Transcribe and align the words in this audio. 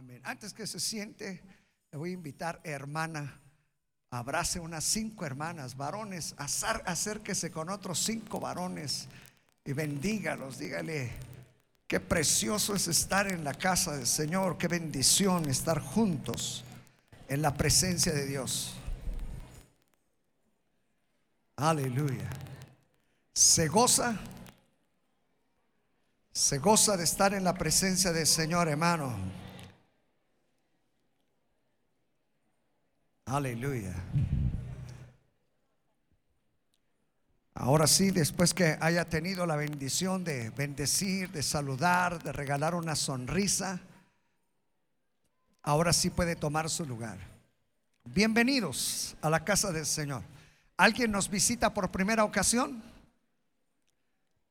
Amén. 0.00 0.22
Antes 0.24 0.54
que 0.54 0.66
se 0.66 0.80
siente, 0.80 1.42
le 1.92 1.98
voy 1.98 2.08
a 2.08 2.14
invitar, 2.14 2.58
hermana, 2.64 3.38
abrace 4.08 4.58
unas 4.58 4.82
cinco 4.82 5.26
hermanas, 5.26 5.76
varones, 5.76 6.34
acérquese 6.38 7.50
con 7.50 7.68
otros 7.68 7.98
cinco 7.98 8.40
varones 8.40 9.08
y 9.62 9.74
bendígalos, 9.74 10.56
dígale, 10.56 11.12
qué 11.86 12.00
precioso 12.00 12.74
es 12.74 12.88
estar 12.88 13.30
en 13.30 13.44
la 13.44 13.52
casa 13.52 13.94
del 13.94 14.06
Señor, 14.06 14.56
qué 14.56 14.68
bendición 14.68 15.46
estar 15.50 15.80
juntos 15.80 16.64
en 17.28 17.42
la 17.42 17.52
presencia 17.52 18.14
de 18.14 18.24
Dios. 18.24 18.76
Aleluya. 21.56 22.30
Se 23.34 23.68
goza, 23.68 24.18
se 26.32 26.56
goza 26.56 26.96
de 26.96 27.04
estar 27.04 27.34
en 27.34 27.44
la 27.44 27.52
presencia 27.52 28.12
del 28.12 28.26
Señor, 28.26 28.66
hermano. 28.68 29.49
Aleluya. 33.30 33.94
Ahora 37.54 37.86
sí, 37.86 38.10
después 38.10 38.52
que 38.52 38.76
haya 38.80 39.04
tenido 39.04 39.46
la 39.46 39.54
bendición 39.54 40.24
de 40.24 40.50
bendecir, 40.50 41.30
de 41.30 41.44
saludar, 41.44 42.20
de 42.24 42.32
regalar 42.32 42.74
una 42.74 42.96
sonrisa, 42.96 43.78
ahora 45.62 45.92
sí 45.92 46.10
puede 46.10 46.34
tomar 46.34 46.68
su 46.68 46.84
lugar. 46.84 47.18
Bienvenidos 48.04 49.14
a 49.22 49.30
la 49.30 49.44
casa 49.44 49.70
del 49.70 49.86
Señor. 49.86 50.24
¿Alguien 50.76 51.12
nos 51.12 51.30
visita 51.30 51.72
por 51.72 51.88
primera 51.92 52.24
ocasión? 52.24 52.82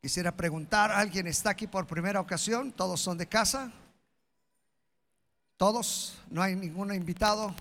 Quisiera 0.02 0.32
preguntar, 0.32 0.90
¿alguien 0.90 1.28
está 1.28 1.50
aquí 1.50 1.68
por 1.68 1.86
primera 1.86 2.22
ocasión? 2.22 2.72
¿Todos 2.72 3.02
son 3.02 3.18
de 3.18 3.28
casa? 3.28 3.74
¿Todos? 5.58 6.18
¿No 6.30 6.42
hay 6.42 6.56
ninguno 6.56 6.94
invitado? 6.94 7.54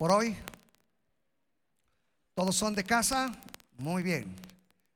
Por 0.00 0.12
hoy? 0.12 0.34
¿Todos 2.32 2.56
son 2.56 2.74
de 2.74 2.84
casa? 2.84 3.30
Muy 3.76 4.02
bien. 4.02 4.34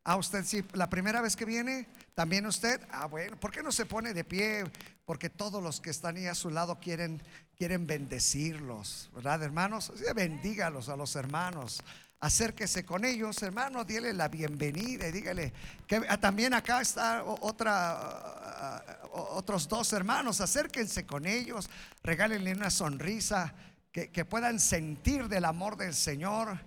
¿A 0.03 0.17
usted 0.17 0.47
sí, 0.47 0.65
la 0.73 0.89
primera 0.89 1.21
vez 1.21 1.37
que 1.37 1.45
viene? 1.45 1.87
¿También 2.15 2.47
usted? 2.47 2.81
Ah, 2.91 3.05
bueno, 3.05 3.39
¿por 3.39 3.53
qué 3.53 3.63
no 3.63 3.71
se 3.71 3.85
pone 3.85 4.15
de 4.15 4.25
pie? 4.25 4.65
Porque 5.05 5.29
todos 5.29 5.63
los 5.63 5.83
que 5.83 5.91
están 5.91 6.17
ahí 6.17 6.25
a 6.25 6.35
su 6.35 6.49
lado 6.49 6.81
quieren, 6.81 7.21
quieren 7.55 7.87
bendecirlos, 7.87 9.11
¿verdad, 9.15 9.43
hermanos? 9.43 9.93
bendígalos 10.15 10.89
a 10.89 10.97
los 10.97 11.15
hermanos. 11.17 11.83
Acérquese 12.21 12.87
con 12.87 13.05
ellos, 13.05 13.43
hermanos, 13.43 13.87
dile 13.87 14.15
la 14.15 14.29
bienvenida 14.29 15.07
y 15.07 15.13
dígale 15.13 15.53
que 15.87 16.01
ah, 16.09 16.17
también 16.17 16.55
acá 16.55 16.81
está 16.81 17.25
otra, 17.25 17.93
ah, 17.93 18.83
otros 19.13 19.69
dos 19.69 19.93
hermanos, 19.93 20.41
acérquense 20.41 21.05
con 21.05 21.27
ellos, 21.27 21.69
regálenle 22.03 22.55
una 22.55 22.71
sonrisa 22.71 23.53
que, 23.95 24.25
puedan 24.25 24.59
sentir 24.59 25.29
del 25.29 25.45
amor 25.45 25.77
del 25.77 25.95
Señor, 25.95 26.59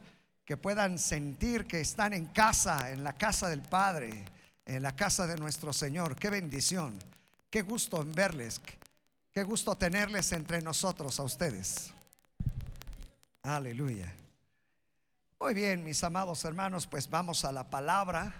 que 0.45 0.55
puedan 0.55 0.97
sentir 0.97 1.65
que 1.65 1.81
están 1.81 2.13
en 2.13 2.27
casa, 2.27 2.89
en 2.91 3.03
la 3.03 3.11
casa 3.11 3.49
del 3.49 3.61
Padre, 3.61 4.23
en 4.65 4.81
la 4.81 4.95
casa 4.95 5.27
de 5.27 5.35
nuestro 5.35 5.73
Señor. 5.73 6.15
Qué 6.15 6.29
bendición, 6.29 6.97
qué 7.49 7.63
gusto 7.63 8.01
en 8.01 8.13
verles, 8.13 8.61
qué 9.33 9.43
gusto 9.43 9.75
tenerles 9.75 10.31
entre 10.31 10.61
nosotros 10.61 11.19
a 11.19 11.23
ustedes. 11.23 11.91
Aleluya. 13.43 14.13
Muy 15.37 15.53
bien, 15.53 15.83
mis 15.83 16.01
amados 16.05 16.45
hermanos, 16.45 16.87
pues 16.87 17.09
vamos 17.09 17.43
a 17.43 17.51
la 17.51 17.69
palabra. 17.69 18.35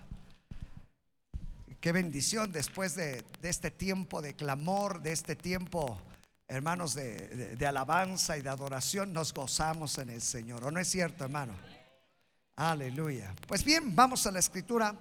Qué 1.81 1.91
bendición 1.91 2.53
después 2.53 2.95
de, 2.95 3.25
de 3.41 3.49
este 3.49 3.69
tiempo 3.69 4.21
de 4.21 4.33
clamor, 4.33 5.01
de 5.01 5.11
este 5.11 5.35
tiempo 5.35 6.01
hermanos, 6.47 6.93
de, 6.93 7.57
alabanza 7.67 8.37
y 8.37 8.41
de 8.41 8.49
adoración, 8.49 9.11
nos 9.13 9.33
gozamos 9.33 9.97
en 9.97 10.09
el 10.09 10.21
Señor. 10.21 10.63
¿O 10.63 10.71
no 10.71 10.79
es 10.79 10.87
cierto, 10.87 11.23
hermano? 11.23 11.53
Aleluya. 12.55 13.33
Pues 13.47 13.63
bien, 13.63 13.95
vamos 13.95 14.25
a 14.25 14.31
la 14.31 14.39
escritura. 14.39 14.95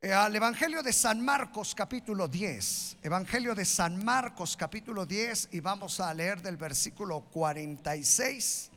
Eh, 0.00 0.12
al 0.12 0.34
Evangelio 0.34 0.82
de 0.82 0.92
San 0.92 1.24
Marcos 1.24 1.74
capítulo 1.74 2.28
10. 2.28 2.98
Evangelio 3.02 3.54
de 3.54 3.64
San 3.64 4.04
Marcos 4.04 4.56
capítulo 4.56 5.06
10 5.06 5.50
y 5.52 5.60
vamos 5.60 6.00
a 6.00 6.12
leer 6.12 6.42
del 6.42 6.56
versículo 6.56 7.20
46 7.30 8.70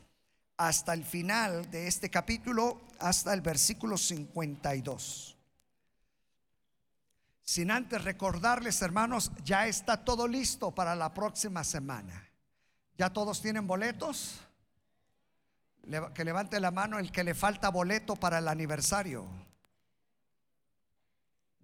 hasta 0.57 0.93
el 0.93 1.03
final 1.03 1.69
de 1.69 1.87
este 1.87 2.09
capítulo, 2.09 2.81
hasta 2.99 3.33
el 3.33 3.41
versículo 3.41 3.97
52. 3.97 5.36
Sin 7.47 7.71
antes 7.71 8.03
recordarles, 8.03 8.81
hermanos, 8.81 9.31
ya 9.45 9.67
está 9.67 10.03
todo 10.03 10.27
listo 10.27 10.75
para 10.75 10.97
la 10.97 11.13
próxima 11.13 11.63
semana. 11.63 12.29
¿Ya 12.97 13.09
todos 13.09 13.41
tienen 13.41 13.65
boletos? 13.65 14.41
Que 16.13 16.25
levante 16.25 16.59
la 16.59 16.71
mano 16.71 16.99
el 16.99 17.09
que 17.09 17.23
le 17.23 17.33
falta 17.33 17.69
boleto 17.69 18.17
para 18.17 18.39
el 18.39 18.49
aniversario. 18.49 19.25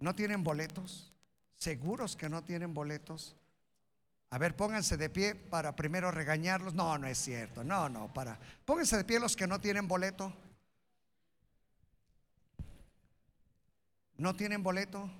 ¿No 0.00 0.14
tienen 0.14 0.42
boletos? 0.42 1.12
¿Seguros 1.54 2.16
que 2.16 2.30
no 2.30 2.42
tienen 2.42 2.72
boletos? 2.72 3.36
A 4.30 4.38
ver, 4.38 4.56
pónganse 4.56 4.96
de 4.96 5.10
pie 5.10 5.34
para 5.34 5.76
primero 5.76 6.10
regañarlos. 6.10 6.72
No, 6.72 6.96
no 6.96 7.06
es 7.06 7.18
cierto. 7.18 7.62
No, 7.62 7.90
no, 7.90 8.10
para. 8.10 8.40
Pónganse 8.64 8.96
de 8.96 9.04
pie 9.04 9.20
los 9.20 9.36
que 9.36 9.46
no 9.46 9.60
tienen 9.60 9.86
boleto. 9.86 10.32
¿No 14.16 14.34
tienen 14.34 14.62
boleto? 14.62 15.10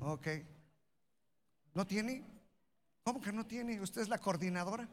Ok. 0.00 0.26
¿No 1.74 1.86
tiene? 1.86 2.24
¿Cómo 3.02 3.20
que 3.20 3.32
no 3.32 3.46
tiene? 3.46 3.80
¿Usted 3.80 4.02
es 4.02 4.08
la 4.08 4.18
coordinadora? 4.18 4.88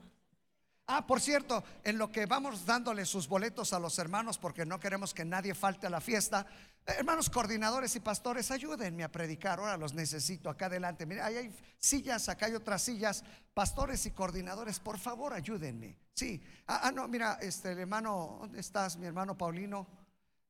Ah, 0.90 1.06
por 1.06 1.19
cierto, 1.19 1.63
en 1.84 1.97
lo 1.97 2.12
que 2.12 2.25
vamos 2.25 2.66
dándole 2.66 3.06
sus 3.06 3.28
boletos 3.28 3.73
a 3.73 3.79
los 3.79 4.00
hermanos, 4.00 4.38
porque 4.38 4.66
no 4.66 4.79
queremos 4.79 5.13
que 5.13 5.25
nadie 5.25 5.53
falte 5.53 5.85
a 5.88 5.90
la 5.90 6.00
fiesta, 6.00 6.47
hermanos 6.85 7.29
coordinadores 7.29 7.94
y 7.97 8.00
pastores, 8.00 8.51
ayúdenme 8.51 9.03
a 9.03 9.12
predicar. 9.12 9.59
Ahora 9.59 9.75
los 9.75 9.94
necesito 9.94 10.50
acá 10.50 10.67
adelante. 10.67 11.06
Mira, 11.06 11.25
ahí 11.25 11.35
hay 11.35 11.56
sillas, 11.78 12.29
acá 12.29 12.46
hay 12.46 12.56
otras 12.56 12.81
sillas. 12.81 13.25
Pastores 13.53 14.06
y 14.06 14.12
coordinadores, 14.12 14.79
por 14.79 14.97
favor, 14.97 15.34
ayúdenme. 15.34 15.97
Sí. 16.13 16.41
Ah, 16.67 16.81
ah 16.84 16.91
no, 16.91 17.06
mira, 17.09 17.38
este 17.41 17.73
hermano, 17.73 18.38
¿dónde 18.40 18.62
estás, 18.62 18.96
mi 18.96 19.07
hermano 19.07 19.38
Paulino? 19.38 19.88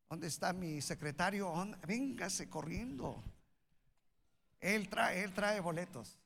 ¿Dónde 0.07 0.27
está 0.27 0.53
mi 0.53 0.81
secretario? 0.81 1.51
Véngase 1.87 2.47
corriendo. 2.47 3.23
Él 4.59 4.89
trae, 4.89 5.23
él 5.23 5.33
trae 5.33 5.59
boletos. 5.59 6.17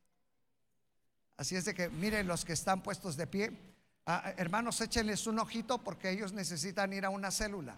Así 1.37 1.55
es 1.55 1.65
de 1.65 1.73
que 1.73 1.89
miren 1.89 2.27
los 2.27 2.45
que 2.45 2.53
están 2.53 2.81
puestos 2.81 3.17
de 3.17 3.27
pie. 3.27 3.51
Ah, 4.05 4.33
hermanos, 4.37 4.79
échenles 4.81 5.25
un 5.27 5.39
ojito 5.39 5.79
porque 5.79 6.09
ellos 6.09 6.33
necesitan 6.33 6.93
ir 6.93 7.05
a 7.05 7.09
una 7.09 7.31
célula. 7.31 7.77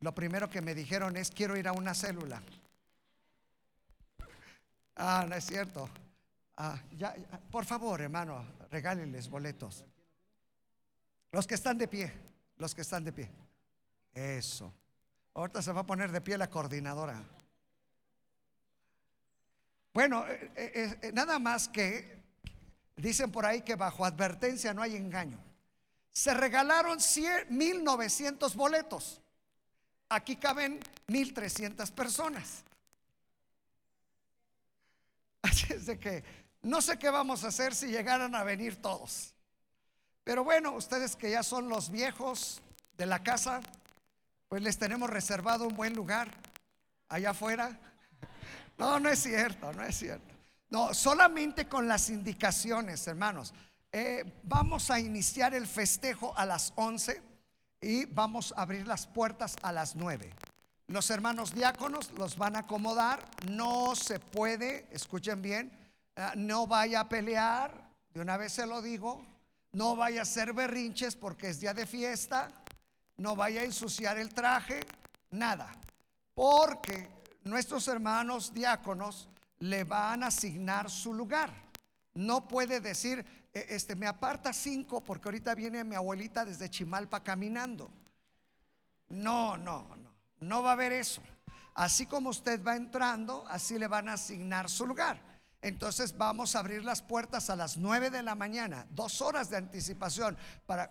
Lo 0.00 0.14
primero 0.14 0.48
que 0.48 0.60
me 0.60 0.74
dijeron 0.74 1.16
es, 1.16 1.30
quiero 1.30 1.56
ir 1.56 1.68
a 1.68 1.72
una 1.72 1.94
célula. 1.94 2.42
Ah, 4.96 5.24
no 5.28 5.34
es 5.34 5.44
cierto. 5.44 5.88
Ah, 6.56 6.76
ya, 6.96 7.14
por 7.50 7.64
favor, 7.64 8.00
hermano, 8.00 8.44
regálenles 8.70 9.28
boletos. 9.28 9.84
Los 11.30 11.46
que 11.46 11.54
están 11.54 11.78
de 11.78 11.86
pie, 11.86 12.12
los 12.56 12.74
que 12.74 12.80
están 12.80 13.04
de 13.04 13.12
pie. 13.12 13.30
Eso. 14.12 14.72
Ahorita 15.34 15.62
se 15.62 15.72
va 15.72 15.82
a 15.82 15.86
poner 15.86 16.10
de 16.10 16.20
pie 16.20 16.36
la 16.36 16.50
coordinadora. 16.50 17.22
Bueno, 19.98 20.24
eh, 20.28 20.52
eh, 20.54 20.98
eh, 21.02 21.12
nada 21.12 21.40
más 21.40 21.66
que 21.66 22.22
dicen 22.94 23.32
por 23.32 23.44
ahí 23.44 23.62
que 23.62 23.74
bajo 23.74 24.04
advertencia 24.04 24.72
no 24.72 24.80
hay 24.80 24.94
engaño. 24.94 25.40
Se 26.12 26.32
regalaron 26.34 26.98
1900 27.48 28.54
boletos. 28.54 29.20
Aquí 30.08 30.36
caben 30.36 30.78
1300 31.08 31.90
personas. 31.90 32.62
Así 35.42 35.72
es 35.72 35.86
de 35.86 35.98
que 35.98 36.22
no 36.62 36.80
sé 36.80 36.96
qué 36.96 37.10
vamos 37.10 37.42
a 37.42 37.48
hacer 37.48 37.74
si 37.74 37.88
llegaran 37.88 38.36
a 38.36 38.44
venir 38.44 38.80
todos. 38.80 39.34
Pero 40.22 40.44
bueno, 40.44 40.76
ustedes 40.76 41.16
que 41.16 41.32
ya 41.32 41.42
son 41.42 41.68
los 41.68 41.90
viejos 41.90 42.62
de 42.96 43.06
la 43.06 43.24
casa, 43.24 43.62
pues 44.48 44.62
les 44.62 44.78
tenemos 44.78 45.10
reservado 45.10 45.66
un 45.66 45.74
buen 45.74 45.96
lugar 45.96 46.30
allá 47.08 47.30
afuera. 47.30 47.80
No, 48.78 49.00
no 49.00 49.08
es 49.08 49.18
cierto, 49.18 49.72
no 49.72 49.82
es 49.82 49.98
cierto. 49.98 50.34
No, 50.70 50.94
solamente 50.94 51.66
con 51.66 51.88
las 51.88 52.10
indicaciones, 52.10 53.06
hermanos. 53.06 53.52
Eh, 53.90 54.40
vamos 54.44 54.90
a 54.90 55.00
iniciar 55.00 55.54
el 55.54 55.66
festejo 55.66 56.36
a 56.36 56.46
las 56.46 56.72
11 56.76 57.20
y 57.80 58.04
vamos 58.06 58.54
a 58.56 58.62
abrir 58.62 58.86
las 58.86 59.06
puertas 59.06 59.56
a 59.62 59.72
las 59.72 59.96
9. 59.96 60.32
Los 60.86 61.10
hermanos 61.10 61.54
diáconos 61.54 62.12
los 62.12 62.36
van 62.36 62.56
a 62.56 62.60
acomodar. 62.60 63.24
No 63.50 63.96
se 63.96 64.20
puede, 64.20 64.86
escuchen 64.90 65.42
bien, 65.42 65.72
eh, 66.16 66.30
no 66.36 66.66
vaya 66.66 67.00
a 67.00 67.08
pelear, 67.08 67.72
de 68.14 68.20
una 68.20 68.36
vez 68.36 68.52
se 68.52 68.66
lo 68.66 68.80
digo. 68.80 69.24
No 69.72 69.96
vaya 69.96 70.20
a 70.20 70.22
hacer 70.22 70.52
berrinches 70.52 71.14
porque 71.14 71.48
es 71.48 71.60
día 71.60 71.74
de 71.74 71.86
fiesta. 71.86 72.50
No 73.16 73.36
vaya 73.36 73.62
a 73.62 73.64
ensuciar 73.64 74.18
el 74.18 74.32
traje, 74.32 74.80
nada. 75.30 75.70
Porque 76.34 77.17
nuestros 77.48 77.88
hermanos 77.88 78.52
diáconos 78.52 79.28
le 79.60 79.84
van 79.84 80.22
a 80.22 80.28
asignar 80.28 80.90
su 80.90 81.12
lugar. 81.14 81.50
No 82.14 82.46
puede 82.48 82.80
decir, 82.80 83.24
e, 83.52 83.66
este, 83.70 83.96
me 83.96 84.06
aparta 84.06 84.52
cinco 84.52 85.02
porque 85.02 85.28
ahorita 85.28 85.54
viene 85.54 85.84
mi 85.84 85.94
abuelita 85.94 86.44
desde 86.44 86.70
Chimalpa 86.70 87.22
caminando. 87.22 87.90
No, 89.08 89.56
no, 89.56 89.96
no, 89.96 90.10
no 90.40 90.62
va 90.62 90.70
a 90.70 90.72
haber 90.72 90.92
eso. 90.92 91.22
Así 91.74 92.06
como 92.06 92.30
usted 92.30 92.62
va 92.64 92.76
entrando, 92.76 93.46
así 93.48 93.78
le 93.78 93.86
van 93.86 94.08
a 94.08 94.14
asignar 94.14 94.68
su 94.68 94.86
lugar. 94.86 95.20
Entonces 95.62 96.16
vamos 96.16 96.54
a 96.54 96.60
abrir 96.60 96.84
las 96.84 97.02
puertas 97.02 97.50
a 97.50 97.56
las 97.56 97.76
nueve 97.76 98.10
de 98.10 98.22
la 98.22 98.34
mañana, 98.34 98.86
dos 98.90 99.22
horas 99.22 99.50
de 99.50 99.56
anticipación 99.56 100.36
para... 100.66 100.90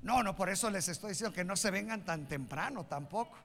No, 0.00 0.22
no, 0.22 0.36
por 0.36 0.48
eso 0.48 0.70
les 0.70 0.88
estoy 0.88 1.10
diciendo 1.10 1.34
que 1.34 1.44
no 1.44 1.56
se 1.56 1.70
vengan 1.70 2.04
tan 2.04 2.26
temprano 2.26 2.86
tampoco. 2.86 3.36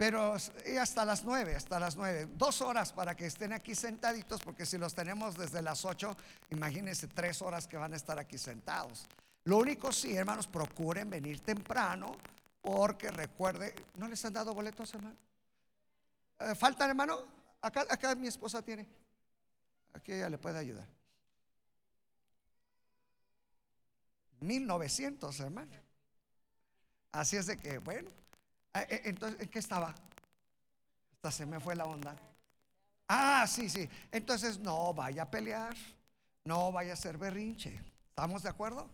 Pero 0.00 0.34
hasta 0.80 1.04
las 1.04 1.24
nueve, 1.24 1.54
hasta 1.54 1.78
las 1.78 1.94
nueve, 1.94 2.26
dos 2.32 2.62
horas 2.62 2.90
para 2.90 3.14
que 3.14 3.26
estén 3.26 3.52
aquí 3.52 3.74
sentaditos, 3.74 4.40
porque 4.40 4.64
si 4.64 4.78
los 4.78 4.94
tenemos 4.94 5.36
desde 5.36 5.60
las 5.60 5.84
ocho, 5.84 6.16
imagínense 6.48 7.06
tres 7.06 7.42
horas 7.42 7.66
que 7.66 7.76
van 7.76 7.92
a 7.92 7.96
estar 7.96 8.18
aquí 8.18 8.38
sentados. 8.38 9.04
Lo 9.44 9.58
único 9.58 9.92
sí, 9.92 10.16
hermanos, 10.16 10.46
procuren 10.46 11.10
venir 11.10 11.40
temprano, 11.40 12.16
porque 12.62 13.10
recuerde, 13.10 13.74
¿no 13.96 14.08
les 14.08 14.24
han 14.24 14.32
dado 14.32 14.54
boletos, 14.54 14.94
hermano? 14.94 15.18
Eh, 16.38 16.54
¿Faltan, 16.54 16.88
hermano? 16.88 17.18
Acá, 17.60 17.84
acá 17.86 18.14
mi 18.14 18.28
esposa 18.28 18.62
tiene. 18.62 18.86
Aquí 19.92 20.12
ella 20.12 20.30
le 20.30 20.38
puede 20.38 20.60
ayudar. 20.60 20.88
1900, 24.40 25.40
hermano. 25.40 25.76
Así 27.12 27.36
es 27.36 27.44
de 27.44 27.58
que, 27.58 27.76
bueno, 27.76 28.10
entonces, 28.74 29.40
¿en 29.40 29.48
qué 29.48 29.58
estaba? 29.58 29.94
Hasta 31.12 31.30
se 31.30 31.46
me 31.46 31.60
fue 31.60 31.74
la 31.76 31.84
onda. 31.84 32.16
Ah, 33.08 33.46
sí, 33.46 33.68
sí. 33.68 33.88
Entonces, 34.12 34.58
no 34.58 34.94
vaya 34.94 35.24
a 35.24 35.30
pelear, 35.30 35.74
no 36.44 36.70
vaya 36.70 36.92
a 36.92 36.96
ser 36.96 37.18
berrinche. 37.18 37.80
¿Estamos 38.08 38.42
de 38.42 38.48
acuerdo? 38.48 38.88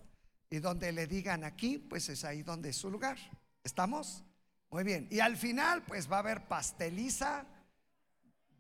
Y 0.49 0.58
donde 0.58 0.93
le 0.93 1.06
digan 1.06 1.44
aquí, 1.44 1.78
pues 1.78 2.08
es 2.08 2.25
ahí 2.25 2.43
donde 2.43 2.70
es 2.70 2.76
su 2.76 2.90
lugar. 2.90 3.19
¿Estamos? 3.62 4.25
Muy 4.70 4.84
bien. 4.84 5.08
Y 5.11 5.20
al 5.20 5.37
final, 5.37 5.82
pues 5.82 6.11
va 6.11 6.17
a 6.17 6.20
haber 6.20 6.46
pasteliza, 6.49 7.44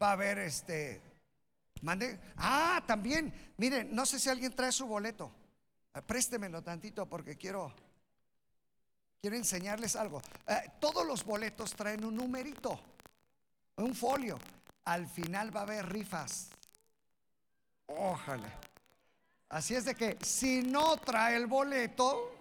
va 0.00 0.10
a 0.10 0.12
haber 0.12 0.38
este. 0.38 1.00
Mande. 1.82 2.18
Ah, 2.36 2.82
también. 2.86 3.32
Miren, 3.56 3.94
no 3.94 4.06
sé 4.06 4.18
si 4.18 4.28
alguien 4.28 4.54
trae 4.54 4.72
su 4.72 4.86
boleto. 4.86 5.30
Eh, 5.94 6.02
préstemelo 6.02 6.62
tantito 6.62 7.08
porque 7.08 7.36
quiero 7.36 7.72
quiero 9.26 9.38
enseñarles 9.38 9.96
algo. 9.96 10.22
Eh, 10.46 10.70
todos 10.78 11.04
los 11.04 11.24
boletos 11.24 11.74
traen 11.74 12.04
un 12.04 12.14
numerito, 12.14 12.78
un 13.74 13.92
folio. 13.92 14.38
Al 14.84 15.08
final 15.08 15.54
va 15.54 15.60
a 15.60 15.62
haber 15.64 15.88
rifas. 15.88 16.48
Ojalá. 17.86 18.48
Así 19.48 19.74
es 19.74 19.84
de 19.84 19.96
que 19.96 20.16
si 20.22 20.62
no 20.62 20.96
trae 20.98 21.34
el 21.34 21.48
boleto, 21.48 22.36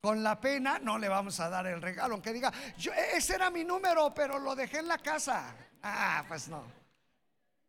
con 0.00 0.24
la 0.24 0.40
pena 0.40 0.80
no 0.80 0.98
le 0.98 1.08
vamos 1.08 1.38
a 1.38 1.48
dar 1.48 1.68
el 1.68 1.80
regalo. 1.80 2.14
Aunque 2.14 2.32
diga, 2.32 2.52
yo, 2.76 2.92
ese 2.92 3.36
era 3.36 3.48
mi 3.48 3.62
número, 3.62 4.12
pero 4.12 4.40
lo 4.40 4.56
dejé 4.56 4.78
en 4.78 4.88
la 4.88 4.98
casa. 4.98 5.54
Ah, 5.84 6.24
pues 6.26 6.48
no. 6.48 6.64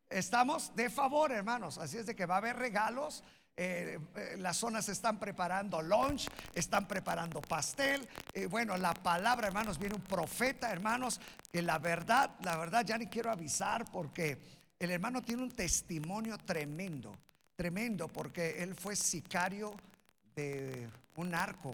Estamos 0.09 0.75
de 0.75 0.89
favor, 0.89 1.31
hermanos. 1.31 1.77
Así 1.77 1.99
es 1.99 2.07
de 2.07 2.15
que 2.15 2.25
va 2.25 2.33
a 2.33 2.39
haber 2.39 2.55
regalos. 2.55 3.23
Eh, 3.57 3.97
eh, 4.15 4.35
las 4.37 4.57
zonas 4.57 4.89
están 4.89 5.17
preparando 5.17 5.81
lunch, 5.81 6.27
están 6.53 6.87
preparando 6.87 7.39
pastel. 7.41 8.05
Eh, 8.33 8.47
bueno, 8.47 8.75
la 8.75 8.93
palabra, 8.93 9.47
hermanos, 9.47 9.79
viene 9.79 9.95
un 9.95 10.01
profeta, 10.01 10.71
hermanos, 10.71 11.21
que 11.53 11.61
la 11.61 11.79
verdad, 11.79 12.35
la 12.41 12.57
verdad 12.57 12.85
ya 12.85 12.97
ni 12.97 13.07
quiero 13.07 13.31
avisar 13.31 13.85
porque 13.89 14.37
el 14.77 14.91
hermano 14.91 15.21
tiene 15.21 15.43
un 15.43 15.51
testimonio 15.51 16.37
tremendo, 16.37 17.15
tremendo, 17.55 18.09
porque 18.09 18.61
él 18.61 18.75
fue 18.75 18.93
sicario 18.97 19.73
de 20.35 20.89
un 21.15 21.33
arco. 21.33 21.73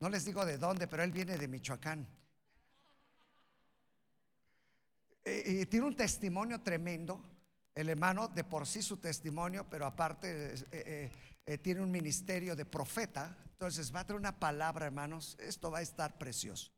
No 0.00 0.08
les 0.08 0.24
digo 0.24 0.44
de 0.44 0.58
dónde, 0.58 0.88
pero 0.88 1.04
él 1.04 1.12
viene 1.12 1.38
de 1.38 1.46
Michoacán. 1.46 2.06
y 5.24 5.64
tiene 5.66 5.86
un 5.86 5.96
testimonio 5.96 6.60
tremendo 6.60 7.33
el 7.74 7.88
hermano 7.88 8.28
de 8.28 8.44
por 8.44 8.66
sí 8.66 8.82
su 8.82 8.98
testimonio, 8.98 9.66
pero 9.68 9.86
aparte 9.86 10.54
eh, 10.54 10.66
eh, 10.70 11.12
eh, 11.46 11.58
tiene 11.58 11.80
un 11.80 11.90
ministerio 11.90 12.54
de 12.54 12.64
profeta. 12.64 13.36
Entonces 13.52 13.94
va 13.94 14.00
a 14.00 14.06
tener 14.06 14.20
una 14.20 14.38
palabra, 14.38 14.86
hermanos. 14.86 15.36
Esto 15.40 15.70
va 15.70 15.78
a 15.78 15.82
estar 15.82 16.16
precioso. 16.16 16.70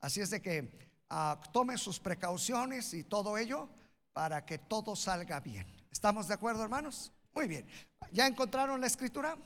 Así 0.00 0.20
es 0.20 0.30
de 0.30 0.40
que 0.40 0.70
ah, 1.10 1.40
tome 1.52 1.76
sus 1.78 1.98
precauciones 1.98 2.94
y 2.94 3.02
todo 3.02 3.36
ello 3.36 3.68
para 4.12 4.44
que 4.44 4.58
todo 4.58 4.94
salga 4.94 5.40
bien. 5.40 5.66
¿Estamos 5.90 6.28
de 6.28 6.34
acuerdo, 6.34 6.62
hermanos? 6.62 7.12
Muy 7.34 7.48
bien. 7.48 7.66
¿Ya 8.12 8.26
encontraron 8.26 8.80
la 8.80 8.86
escritura? 8.86 9.36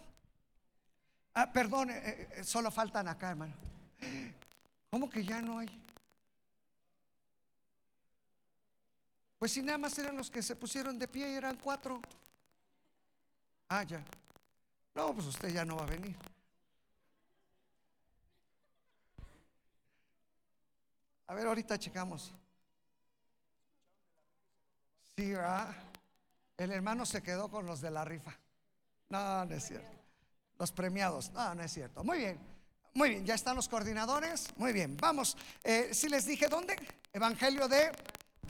Ah, 1.35 1.53
perdón, 1.53 1.91
solo 2.43 2.71
faltan 2.71 3.09
acá, 3.09 3.31
hermano. 3.31 3.55
¿Cómo 4.91 5.09
que 5.09 5.25
ya 5.25 5.41
no 5.41 5.59
hay? 5.59 5.69
Pues 9.41 9.53
si 9.53 9.63
nada 9.63 9.79
más 9.79 9.99
eran 9.99 10.19
los 10.19 10.31
que 10.31 10.43
se 10.43 10.55
pusieron 10.55 10.99
de 10.99 11.09
pie 11.09 11.31
y 11.31 11.35
eran 11.35 11.57
cuatro. 11.57 12.03
Ah, 13.71 13.83
ya. 13.85 14.05
No, 14.95 15.15
pues 15.15 15.29
usted 15.29 15.49
ya 15.49 15.65
no 15.65 15.77
va 15.77 15.85
a 15.85 15.87
venir. 15.87 16.15
A 21.27 21.33
ver, 21.33 21.47
ahorita 21.47 21.79
checamos. 21.79 22.35
Sí, 25.17 25.33
el 26.59 26.73
hermano 26.73 27.07
se 27.07 27.23
quedó 27.23 27.51
con 27.51 27.65
los 27.65 27.81
de 27.81 27.91
la 27.91 28.05
rifa. 28.05 28.37
No, 29.09 29.47
no 29.47 29.55
es 29.55 29.65
cierto. 29.65 29.97
Los 30.59 30.71
premiados. 30.71 31.31
No, 31.31 31.55
no 31.55 31.63
es 31.63 31.73
cierto. 31.73 32.05
Muy 32.05 32.19
bien. 32.19 32.39
Muy 32.93 33.09
bien, 33.09 33.25
ya 33.25 33.37
están 33.37 33.57
los 33.57 33.71
coordinadores. 33.71 34.49
Muy 34.57 34.75
bien, 34.75 34.99
vamos. 34.99 35.35
Eh, 35.65 35.95
si 35.95 36.11
les 36.11 36.27
dije 36.27 36.47
dónde, 36.47 36.77
Evangelio 37.15 37.69
de 37.69 37.91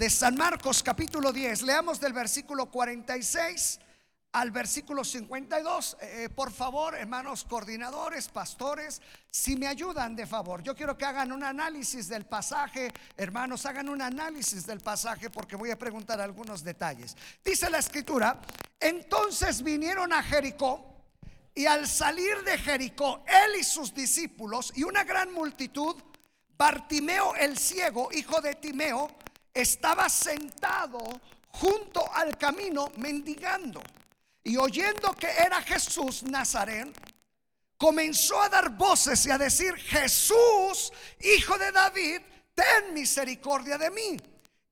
de 0.00 0.08
San 0.08 0.34
Marcos 0.34 0.82
capítulo 0.82 1.30
10. 1.30 1.60
Leamos 1.60 2.00
del 2.00 2.14
versículo 2.14 2.70
46 2.70 3.78
al 4.32 4.50
versículo 4.50 5.04
52. 5.04 5.98
Eh, 6.00 6.30
por 6.34 6.50
favor, 6.50 6.94
hermanos 6.94 7.44
coordinadores, 7.44 8.28
pastores, 8.28 9.02
si 9.30 9.56
me 9.56 9.66
ayudan 9.66 10.16
de 10.16 10.26
favor. 10.26 10.62
Yo 10.62 10.74
quiero 10.74 10.96
que 10.96 11.04
hagan 11.04 11.32
un 11.32 11.44
análisis 11.44 12.08
del 12.08 12.24
pasaje. 12.24 12.90
Hermanos, 13.14 13.66
hagan 13.66 13.90
un 13.90 14.00
análisis 14.00 14.64
del 14.64 14.80
pasaje 14.80 15.28
porque 15.28 15.54
voy 15.54 15.70
a 15.70 15.78
preguntar 15.78 16.18
algunos 16.18 16.64
detalles. 16.64 17.14
Dice 17.44 17.68
la 17.68 17.80
escritura, 17.80 18.40
entonces 18.80 19.62
vinieron 19.62 20.14
a 20.14 20.22
Jericó. 20.22 20.94
Y 21.54 21.66
al 21.66 21.86
salir 21.86 22.42
de 22.42 22.56
Jericó, 22.56 23.22
él 23.26 23.60
y 23.60 23.64
sus 23.64 23.92
discípulos 23.92 24.72
y 24.74 24.82
una 24.82 25.04
gran 25.04 25.30
multitud, 25.34 25.94
Bartimeo 26.56 27.34
el 27.34 27.58
ciego, 27.58 28.08
hijo 28.12 28.40
de 28.40 28.54
Timeo, 28.54 29.10
estaba 29.54 30.08
sentado 30.08 30.98
junto 31.48 32.12
al 32.12 32.36
camino 32.36 32.90
mendigando. 32.96 33.82
Y 34.42 34.56
oyendo 34.56 35.12
que 35.12 35.28
era 35.28 35.60
Jesús 35.62 36.22
Nazaret, 36.22 36.88
comenzó 37.76 38.40
a 38.40 38.48
dar 38.48 38.70
voces 38.70 39.24
y 39.26 39.30
a 39.30 39.38
decir, 39.38 39.74
Jesús, 39.74 40.92
hijo 41.20 41.58
de 41.58 41.72
David, 41.72 42.20
ten 42.54 42.94
misericordia 42.94 43.76
de 43.78 43.90
mí. 43.90 44.16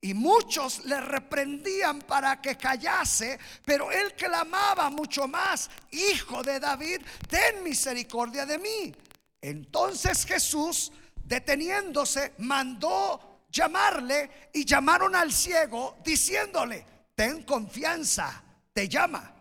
Y 0.01 0.13
muchos 0.13 0.85
le 0.85 1.01
reprendían 1.01 1.99
para 2.01 2.41
que 2.41 2.55
callase, 2.55 3.37
pero 3.65 3.91
él 3.91 4.13
clamaba 4.15 4.89
mucho 4.89 5.27
más, 5.27 5.69
Hijo 5.91 6.41
de 6.41 6.57
David, 6.57 7.01
ten 7.27 7.63
misericordia 7.63 8.45
de 8.45 8.57
mí. 8.59 8.95
Entonces 9.41 10.25
Jesús, 10.25 10.91
deteniéndose, 11.25 12.33
mandó 12.37 13.28
llamarle 13.49 14.49
y 14.53 14.65
llamaron 14.65 15.15
al 15.15 15.31
ciego 15.31 15.97
diciéndole, 16.03 16.85
ten 17.15 17.43
confianza, 17.43 18.43
te 18.73 18.87
llama. 18.87 19.33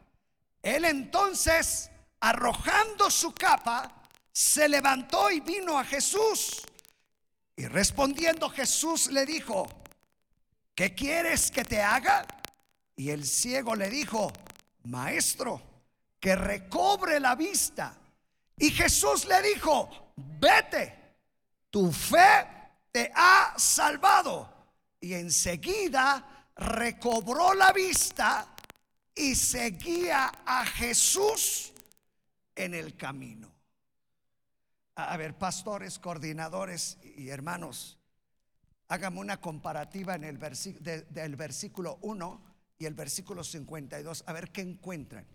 Él 0.62 0.84
entonces, 0.84 1.90
arrojando 2.20 3.10
su 3.10 3.32
capa, 3.32 4.02
se 4.32 4.68
levantó 4.68 5.30
y 5.30 5.40
vino 5.40 5.78
a 5.78 5.84
Jesús. 5.84 6.62
Y 7.56 7.66
respondiendo 7.66 8.48
Jesús 8.50 9.08
le 9.08 9.26
dijo, 9.26 9.66
¿qué 10.74 10.94
quieres 10.94 11.50
que 11.50 11.64
te 11.64 11.82
haga? 11.82 12.26
Y 12.96 13.10
el 13.10 13.26
ciego 13.26 13.74
le 13.74 13.90
dijo, 13.90 14.32
maestro, 14.84 15.62
que 16.20 16.34
recobre 16.34 17.20
la 17.20 17.34
vista. 17.34 17.96
Y 18.56 18.70
Jesús 18.70 19.24
le 19.24 19.40
dijo, 19.42 20.12
vete, 20.16 20.94
tu 21.70 21.92
fe 21.92 22.57
ha 23.14 23.54
salvado. 23.56 24.48
Y 25.00 25.14
enseguida 25.14 26.46
recobró 26.56 27.54
la 27.54 27.72
vista 27.72 28.54
y 29.14 29.34
seguía 29.34 30.32
a 30.44 30.64
Jesús 30.66 31.72
en 32.54 32.74
el 32.74 32.96
camino. 32.96 33.50
A 34.96 35.16
ver, 35.16 35.38
pastores, 35.38 35.98
coordinadores 35.98 36.98
y 37.02 37.28
hermanos, 37.28 37.98
hágame 38.88 39.20
una 39.20 39.40
comparativa 39.40 40.16
en 40.16 40.24
el 40.24 40.38
del 40.38 41.36
versículo 41.36 41.98
1 42.02 42.42
y 42.78 42.86
el 42.86 42.94
versículo 42.94 43.44
52, 43.44 44.24
a 44.26 44.32
ver 44.32 44.50
qué 44.50 44.60
encuentran. 44.60 45.26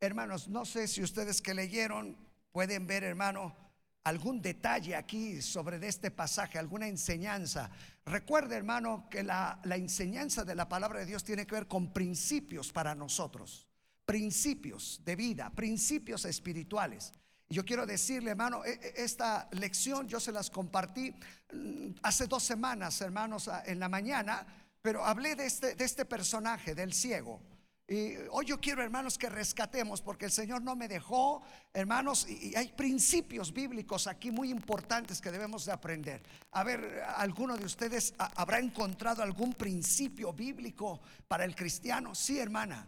Hermanos, 0.00 0.48
no 0.48 0.64
sé 0.64 0.88
si 0.88 1.02
ustedes 1.02 1.42
que 1.42 1.54
leyeron 1.54 2.16
pueden 2.52 2.86
ver, 2.86 3.04
hermano, 3.04 3.56
algún 4.04 4.42
detalle 4.42 4.96
aquí 4.96 5.40
sobre 5.40 5.86
este 5.86 6.10
pasaje, 6.10 6.58
alguna 6.58 6.88
enseñanza. 6.88 7.70
Recuerde, 8.04 8.56
hermano, 8.56 9.06
que 9.08 9.22
la, 9.22 9.60
enseñanza 9.64 10.44
de 10.44 10.54
la 10.54 10.68
palabra 10.68 11.00
de 11.00 11.06
Dios 11.06 11.22
tiene 11.22 11.46
que 11.46 11.54
ver 11.54 11.68
con 11.68 11.92
principios 11.92 12.72
para 12.72 12.94
nosotros, 12.94 13.66
principios 14.04 15.00
de 15.04 15.16
vida, 15.16 15.50
principios 15.50 16.24
espirituales. 16.24 17.12
Yo 17.48 17.64
quiero 17.64 17.86
decirle, 17.86 18.30
hermano, 18.30 18.64
e, 18.64 18.72
e, 18.72 19.04
esta 19.04 19.48
lección 19.52 20.08
yo 20.08 20.18
se 20.18 20.32
las 20.32 20.50
compartí 20.50 21.14
mm, 21.52 21.90
hace 22.02 22.26
dos 22.26 22.42
semanas, 22.42 23.00
hermanos, 23.02 23.48
en 23.66 23.78
la 23.78 23.88
mañana, 23.88 24.46
pero 24.80 25.04
hablé 25.04 25.36
de 25.36 25.46
este, 25.46 25.74
de 25.74 25.84
este 25.84 26.04
personaje, 26.04 26.74
del 26.74 26.92
ciego. 26.92 27.40
Y 27.88 28.14
hoy 28.30 28.46
yo 28.46 28.60
quiero, 28.60 28.82
hermanos, 28.82 29.18
que 29.18 29.28
rescatemos, 29.28 30.00
porque 30.00 30.26
el 30.26 30.30
Señor 30.30 30.62
no 30.62 30.76
me 30.76 30.88
dejó, 30.88 31.42
hermanos, 31.74 32.26
y, 32.28 32.54
hay 32.54 32.68
principios 32.72 33.52
bíblicos 33.52 34.06
aquí 34.06 34.30
muy 34.30 34.50
importantes 34.50 35.20
que 35.20 35.32
debemos 35.32 35.64
de 35.64 35.72
aprender. 35.72 36.22
A 36.52 36.62
ver, 36.62 37.02
¿alguno 37.16 37.56
de 37.56 37.66
ustedes 37.66 38.14
habrá 38.18 38.60
encontrado 38.60 39.22
algún 39.22 39.52
principio 39.54 40.32
bíblico 40.32 41.00
para 41.26 41.44
el 41.44 41.56
cristiano? 41.56 42.14
Sí, 42.14 42.38
hermana. 42.38 42.86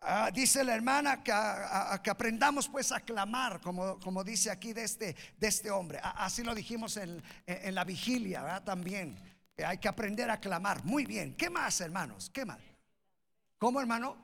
Ah, 0.00 0.30
dice 0.32 0.64
la 0.64 0.74
hermana 0.74 1.22
que, 1.22 1.30
aprendamos 2.10 2.68
pues 2.68 2.90
a 2.90 3.00
clamar, 3.00 3.60
como, 3.60 4.00
como 4.00 4.24
dice 4.24 4.50
aquí 4.50 4.72
de 4.72 4.82
este, 4.82 5.14
de 5.38 5.46
este 5.46 5.70
hombre. 5.70 6.00
así 6.02 6.42
lo 6.42 6.56
dijimos 6.56 6.96
en, 6.96 7.22
en 7.46 7.74
la 7.74 7.84
vigilia 7.84 8.42
¿verdad? 8.42 8.64
también. 8.64 9.31
Hay 9.64 9.78
que 9.78 9.88
aprender 9.88 10.30
a 10.30 10.40
clamar. 10.40 10.84
Muy 10.84 11.04
bien. 11.06 11.34
¿Qué 11.34 11.50
más, 11.50 11.80
hermanos? 11.80 12.30
¿Qué 12.32 12.44
más? 12.44 12.58
¿Cómo, 13.58 13.80
hermano? 13.80 14.16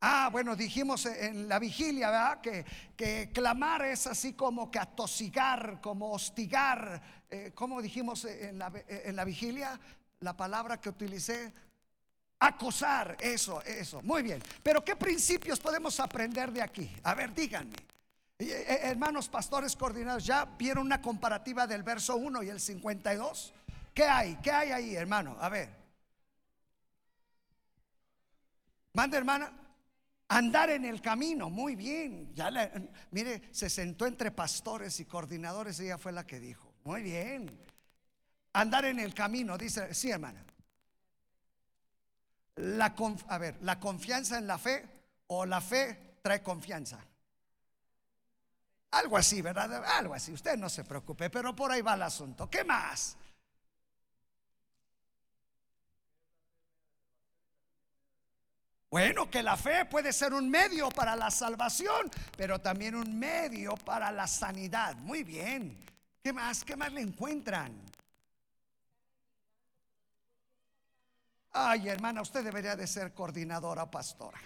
Ah, 0.00 0.28
bueno, 0.32 0.56
dijimos 0.56 1.06
en 1.06 1.48
la 1.48 1.58
vigilia, 1.58 2.10
¿verdad? 2.10 2.40
Que, 2.40 2.64
que 2.96 3.30
clamar 3.32 3.84
es 3.84 4.06
así 4.08 4.32
como 4.32 4.70
que 4.70 4.80
atosigar, 4.80 5.80
como 5.80 6.10
hostigar. 6.10 7.00
Eh, 7.30 7.52
¿Cómo 7.54 7.80
dijimos 7.80 8.24
en 8.24 8.58
la, 8.58 8.72
en 8.88 9.14
la 9.14 9.24
vigilia? 9.24 9.78
La 10.20 10.36
palabra 10.36 10.80
que 10.80 10.88
utilicé, 10.88 11.52
Acosar, 12.42 13.16
eso, 13.20 13.62
eso. 13.62 14.02
Muy 14.02 14.20
bien. 14.20 14.42
Pero 14.64 14.84
¿qué 14.84 14.96
principios 14.96 15.60
podemos 15.60 16.00
aprender 16.00 16.50
de 16.50 16.60
aquí? 16.60 16.90
A 17.04 17.14
ver, 17.14 17.32
díganme. 17.32 17.76
Eh, 18.50 18.66
eh, 18.68 18.80
hermanos 18.84 19.28
pastores 19.28 19.76
coordinados, 19.76 20.24
¿ya 20.24 20.44
vieron 20.44 20.86
una 20.86 21.00
comparativa 21.00 21.66
del 21.66 21.82
verso 21.82 22.16
1 22.16 22.42
y 22.42 22.48
el 22.48 22.60
52? 22.60 23.52
¿Qué 23.94 24.04
hay? 24.04 24.36
¿Qué 24.42 24.50
hay 24.50 24.70
ahí, 24.70 24.94
hermano? 24.94 25.36
A 25.40 25.48
ver. 25.48 25.68
Manda, 28.94 29.18
hermana. 29.18 29.52
Andar 30.28 30.70
en 30.70 30.86
el 30.86 31.02
camino, 31.02 31.50
muy 31.50 31.76
bien. 31.76 32.34
Ya 32.34 32.50
mire, 33.10 33.42
se 33.50 33.68
sentó 33.68 34.06
entre 34.06 34.30
pastores 34.30 34.98
y 35.00 35.04
coordinadores, 35.04 35.78
ella 35.80 35.98
fue 35.98 36.12
la 36.12 36.26
que 36.26 36.40
dijo. 36.40 36.72
Muy 36.84 37.02
bien. 37.02 37.58
Andar 38.54 38.86
en 38.86 38.98
el 38.98 39.12
camino, 39.12 39.58
dice, 39.58 39.92
sí, 39.94 40.10
hermana 40.10 40.42
la, 42.56 42.94
a 43.28 43.38
ver, 43.38 43.56
la 43.62 43.80
confianza 43.80 44.38
en 44.38 44.46
la 44.46 44.58
fe 44.58 44.84
o 45.28 45.46
la 45.46 45.60
fe 45.60 46.18
trae 46.22 46.42
confianza. 46.42 47.04
Algo 48.92 49.16
así, 49.16 49.40
¿verdad? 49.40 49.84
Algo 49.84 50.14
así. 50.14 50.32
Usted 50.32 50.56
no 50.56 50.68
se 50.68 50.84
preocupe, 50.84 51.30
pero 51.30 51.54
por 51.56 51.72
ahí 51.72 51.80
va 51.80 51.94
el 51.94 52.02
asunto. 52.02 52.48
¿Qué 52.48 52.62
más? 52.62 53.16
Bueno, 58.90 59.30
que 59.30 59.42
la 59.42 59.56
fe 59.56 59.86
puede 59.86 60.12
ser 60.12 60.34
un 60.34 60.50
medio 60.50 60.90
para 60.90 61.16
la 61.16 61.30
salvación, 61.30 62.10
pero 62.36 62.58
también 62.60 62.94
un 62.94 63.18
medio 63.18 63.74
para 63.76 64.12
la 64.12 64.26
sanidad. 64.26 64.94
Muy 64.96 65.22
bien. 65.24 65.82
¿Qué 66.22 66.30
más? 66.30 66.62
¿Qué 66.62 66.76
más 66.76 66.92
le 66.92 67.00
encuentran? 67.00 67.72
Ay, 71.52 71.88
hermana, 71.88 72.20
usted 72.20 72.44
debería 72.44 72.76
de 72.76 72.86
ser 72.86 73.14
coordinadora 73.14 73.90
pastora. 73.90 74.38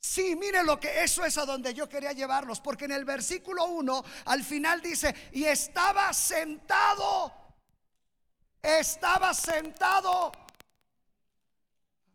Sí, 0.00 0.36
mire 0.36 0.62
lo 0.62 0.78
que 0.78 1.02
eso 1.02 1.24
es 1.24 1.36
a 1.38 1.44
donde 1.44 1.74
yo 1.74 1.88
quería 1.88 2.12
llevarlos, 2.12 2.60
porque 2.60 2.84
en 2.84 2.92
el 2.92 3.04
versículo 3.04 3.66
1 3.66 4.04
al 4.26 4.44
final 4.44 4.80
dice, 4.80 5.14
y 5.32 5.44
estaba 5.44 6.12
sentado, 6.12 7.32
estaba 8.62 9.34
sentado. 9.34 10.32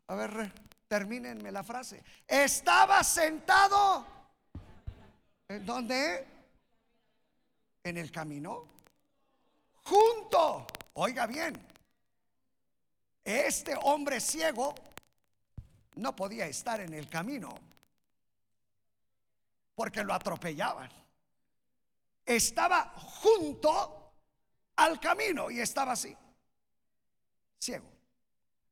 A 0.07 0.15
ver, 0.15 0.51
termínenme 0.87 1.51
la 1.51 1.63
frase. 1.63 2.03
Estaba 2.27 3.03
sentado. 3.03 4.05
¿En 5.47 5.65
dónde? 5.65 6.27
En 7.83 7.97
el 7.97 8.11
camino. 8.11 8.67
Junto. 9.83 10.65
Oiga 10.93 11.25
bien, 11.25 11.59
este 13.23 13.75
hombre 13.81 14.21
ciego 14.21 14.75
no 15.95 16.15
podía 16.15 16.45
estar 16.45 16.79
en 16.81 16.93
el 16.93 17.09
camino 17.09 17.72
porque 19.75 20.03
lo 20.03 20.13
atropellaban. 20.13 20.89
Estaba 22.25 22.93
junto 22.97 24.13
al 24.75 24.99
camino 24.99 25.51
y 25.51 25.59
estaba 25.59 25.93
así, 25.93 26.15
ciego. 27.59 27.91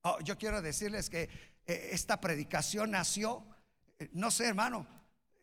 Oh, 0.03 0.19
yo 0.21 0.37
quiero 0.37 0.61
decirles 0.61 1.09
que 1.09 1.23
eh, 1.65 1.89
esta 1.91 2.19
predicación 2.19 2.91
nació, 2.91 3.45
eh, 3.99 4.09
no 4.13 4.31
sé 4.31 4.47
hermano, 4.47 4.87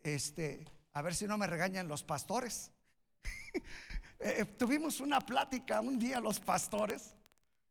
este, 0.03 0.65
a 0.93 1.03
ver 1.03 1.15
si 1.15 1.27
no 1.27 1.39
me 1.39 1.47
regañan 1.47 1.89
los 1.89 2.03
pastores. 2.03 2.71
Eh, 4.21 4.45
tuvimos 4.45 4.99
una 4.99 5.21
plática 5.21 5.81
un 5.81 5.97
día 5.97 6.19
los 6.19 6.41
pastores 6.41 7.15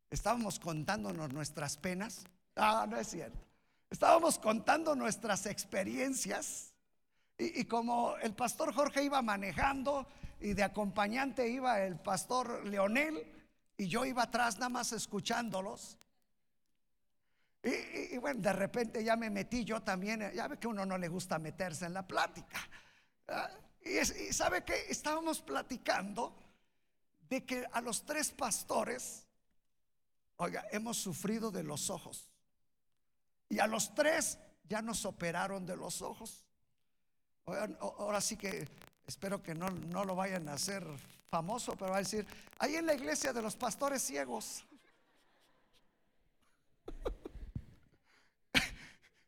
Estábamos 0.10 0.60
contándonos 0.60 1.34
nuestras 1.34 1.78
penas. 1.78 2.24
Ah, 2.56 2.86
no 2.90 2.98
es 2.98 3.08
cierto. 3.08 3.38
Estábamos 3.90 4.40
contando 4.40 4.96
nuestras 4.96 5.46
experiencias. 5.46 6.74
Y, 7.38 7.66
como 7.66 8.18
el 8.18 8.34
pastor 8.34 8.74
Jorge 8.74 9.04
iba 9.04 9.22
manejando 9.22 10.08
y 10.40 10.54
de 10.54 10.64
acompañante 10.64 11.48
iba 11.48 11.82
el 11.84 12.00
pastor 12.00 12.66
Leonel 12.66 13.32
y 13.78 13.88
yo 13.88 14.06
iba 14.06 14.24
atrás 14.24 14.56
nada 14.58 14.70
más 14.70 14.92
escuchándolos. 14.92 15.98
Y, 17.64 18.18
bueno, 18.18 18.42
de 18.42 18.54
repente 18.54 19.04
ya 19.04 19.16
me 19.16 19.30
metí 19.30 19.64
yo 19.64 19.82
también. 19.82 20.32
Ya 20.34 20.48
ve 20.48 20.58
que 20.58 20.68
uno 20.68 20.86
no 20.86 20.98
le 20.98 21.10
gusta 21.10 21.38
meterse 21.38 21.86
en 21.86 21.94
la 21.94 22.08
plática. 22.08 22.60
Y, 23.84 23.98
y 24.00 24.34
sabe 24.34 24.64
que 24.64 24.90
estábamos 24.90 25.42
platicando 25.42 26.36
de 27.30 27.46
que 27.46 27.68
a 27.72 27.82
los 27.82 28.04
tres 28.06 28.32
pastores 28.32 29.28
Oiga, 30.38 30.68
hemos 30.72 30.98
sufrido 30.98 31.50
de 31.50 31.64
los 31.64 31.90
ojos. 31.90 32.30
Y 33.50 33.60
a 33.60 33.68
los 33.68 33.96
tres 33.96 34.38
ya 34.64 34.82
nos 34.82 35.06
operaron 35.06 35.66
de 35.66 35.76
los 35.76 36.02
ojos. 36.02 36.46
Ahora 37.80 38.22
sí 38.22 38.38
que 38.38 38.68
espero 39.06 39.42
que 39.42 39.56
no, 39.56 39.70
no 39.70 40.04
lo 40.04 40.16
vayan 40.16 40.48
a 40.50 40.54
hacer 40.54 40.86
famoso, 41.30 41.76
pero 41.78 41.92
va 41.92 41.98
a 41.98 42.00
decir, 42.00 42.26
ahí 42.60 42.76
en 42.76 42.86
la 42.86 42.94
iglesia 42.94 43.34
de 43.34 43.42
los 43.42 43.56
pastores 43.56 44.02
ciegos. 44.02 44.66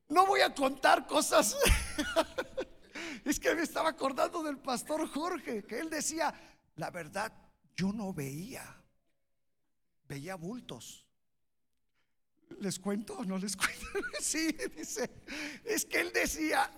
No 0.09 0.25
voy 0.25 0.41
a 0.41 0.53
contar 0.55 1.05
cosas. 1.05 1.55
Es 3.23 3.39
que 3.39 3.53
me 3.53 3.61
estaba 3.61 3.89
acordando 3.89 4.41
del 4.41 4.57
pastor 4.57 5.07
Jorge, 5.07 5.63
que 5.63 5.79
él 5.79 5.91
decía, 5.91 6.33
la 6.77 6.89
verdad, 6.89 7.31
yo 7.75 7.93
no 7.93 8.11
veía 8.11 8.79
veía 10.09 10.35
bultos. 10.35 11.05
¿Les 12.59 12.79
cuento 12.79 13.19
o 13.19 13.23
no 13.23 13.38
les 13.38 13.55
cuento? 13.55 13.85
Sí, 14.19 14.51
dice, 14.75 15.09
es 15.63 15.85
que 15.85 16.01
él 16.01 16.11
decía, 16.11 16.69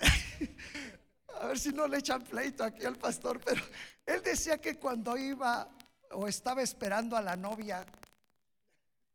a 1.40 1.46
ver 1.46 1.58
si 1.58 1.70
no 1.70 1.86
le 1.86 1.98
echan 1.98 2.22
pleito 2.22 2.64
aquí 2.64 2.84
al 2.84 2.96
pastor, 2.96 3.40
pero 3.40 3.62
él 4.06 4.22
decía 4.22 4.58
que 4.58 4.76
cuando 4.76 5.16
iba 5.16 5.68
o 6.12 6.28
estaba 6.28 6.62
esperando 6.62 7.16
a 7.16 7.22
la 7.22 7.36
novia, 7.36 7.84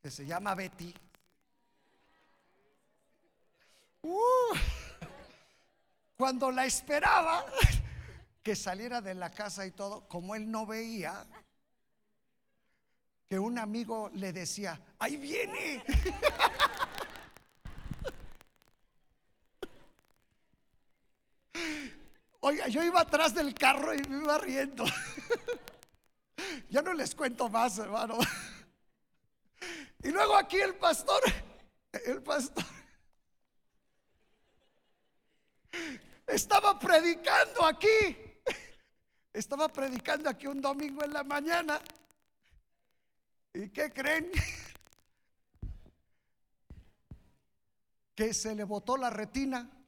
que 0.01 0.11
se 0.11 0.25
llama 0.25 0.55
Betty, 0.55 0.93
uh, 4.03 4.55
cuando 6.15 6.51
la 6.51 6.65
esperaba 6.65 7.45
que 8.43 8.55
saliera 8.55 9.01
de 9.01 9.15
la 9.15 9.29
casa 9.29 9.65
y 9.65 9.71
todo, 9.71 10.07
como 10.07 10.35
él 10.35 10.49
no 10.49 10.65
veía, 10.65 11.25
que 13.27 13.37
un 13.37 13.59
amigo 13.59 14.09
le 14.15 14.33
decía, 14.33 14.81
ahí 14.97 15.17
viene. 15.17 15.83
Oiga, 22.41 22.67
yo 22.67 22.83
iba 22.83 23.01
atrás 23.01 23.33
del 23.33 23.53
carro 23.53 23.93
y 23.93 24.01
me 24.07 24.23
iba 24.23 24.37
riendo. 24.37 24.85
ya 26.69 26.81
no 26.81 26.93
les 26.93 27.13
cuento 27.13 27.49
más, 27.49 27.77
hermano. 27.79 28.17
y 30.03 30.09
luego 30.09 30.37
aquí 30.37 30.57
el 30.57 30.75
pastor, 30.75 31.21
el 31.91 32.23
pastor, 32.23 32.63
estaba 36.27 36.79
predicando 36.79 37.65
aquí. 37.65 38.17
Estaba 39.33 39.67
predicando 39.67 40.29
aquí 40.29 40.47
un 40.47 40.61
domingo 40.61 41.03
en 41.03 41.13
la 41.13 41.23
mañana. 41.23 41.79
¿Y 43.53 43.69
qué 43.69 43.91
creen? 43.91 44.31
que 48.15 48.33
se 48.33 48.55
le 48.55 48.63
botó 48.63 48.97
la 48.97 49.09
retina 49.09 49.78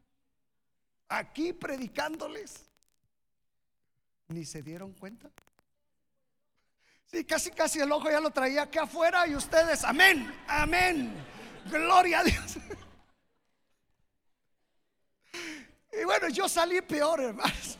aquí 1.11 1.53
predicándoles. 1.53 2.63
Ni 4.29 4.45
se 4.45 4.63
dieron 4.63 4.93
cuenta. 4.93 5.29
Sí, 7.05 7.25
casi, 7.25 7.51
casi 7.51 7.79
el 7.79 7.91
ojo 7.91 8.09
ya 8.09 8.21
lo 8.21 8.31
traía 8.31 8.63
aquí 8.63 8.77
afuera 8.77 9.27
y 9.27 9.35
ustedes, 9.35 9.83
amén, 9.83 10.33
amén, 10.47 11.13
gloria 11.69 12.19
a 12.19 12.23
Dios. 12.23 12.57
Y 15.93 16.05
bueno, 16.05 16.29
yo 16.29 16.47
salí 16.47 16.79
peor, 16.79 17.19
hermanos, 17.19 17.77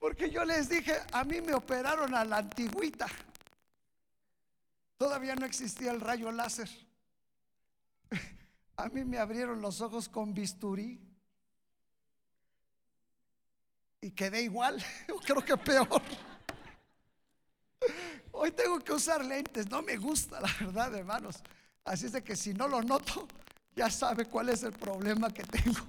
porque 0.00 0.28
yo 0.28 0.44
les 0.44 0.68
dije, 0.68 0.92
a 1.12 1.22
mí 1.22 1.40
me 1.40 1.54
operaron 1.54 2.12
a 2.16 2.24
la 2.24 2.38
antigüita. 2.38 3.06
Todavía 4.98 5.36
no 5.36 5.46
existía 5.46 5.92
el 5.92 6.00
rayo 6.00 6.32
láser. 6.32 6.68
A 8.76 8.88
mí 8.88 9.04
me 9.04 9.18
abrieron 9.18 9.60
los 9.60 9.80
ojos 9.80 10.08
con 10.08 10.34
bisturí 10.34 11.00
y 14.06 14.12
quedé 14.12 14.42
igual, 14.42 14.82
creo 15.26 15.44
que 15.44 15.56
peor. 15.56 15.88
Hoy 18.32 18.52
tengo 18.52 18.78
que 18.78 18.92
usar 18.92 19.24
lentes, 19.24 19.68
no 19.68 19.82
me 19.82 19.96
gusta, 19.96 20.40
la 20.40 20.52
verdad, 20.60 20.94
hermanos. 20.94 21.42
Así 21.84 22.06
es 22.06 22.12
de 22.12 22.22
que 22.22 22.36
si 22.36 22.54
no 22.54 22.68
lo 22.68 22.82
noto, 22.82 23.26
ya 23.74 23.90
sabe 23.90 24.26
cuál 24.26 24.50
es 24.50 24.62
el 24.62 24.72
problema 24.72 25.28
que 25.30 25.42
tengo. 25.42 25.80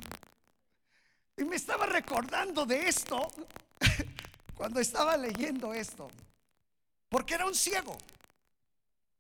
Y 1.38 1.44
me 1.44 1.58
estaba 1.58 1.86
recordando 1.86 2.66
de 2.66 2.88
esto 2.88 3.28
cuando 4.56 4.80
estaba 4.80 5.16
leyendo 5.16 5.72
esto, 5.74 6.10
porque 7.10 7.36
era 7.36 7.46
un 7.46 7.54
ciego. 7.54 7.96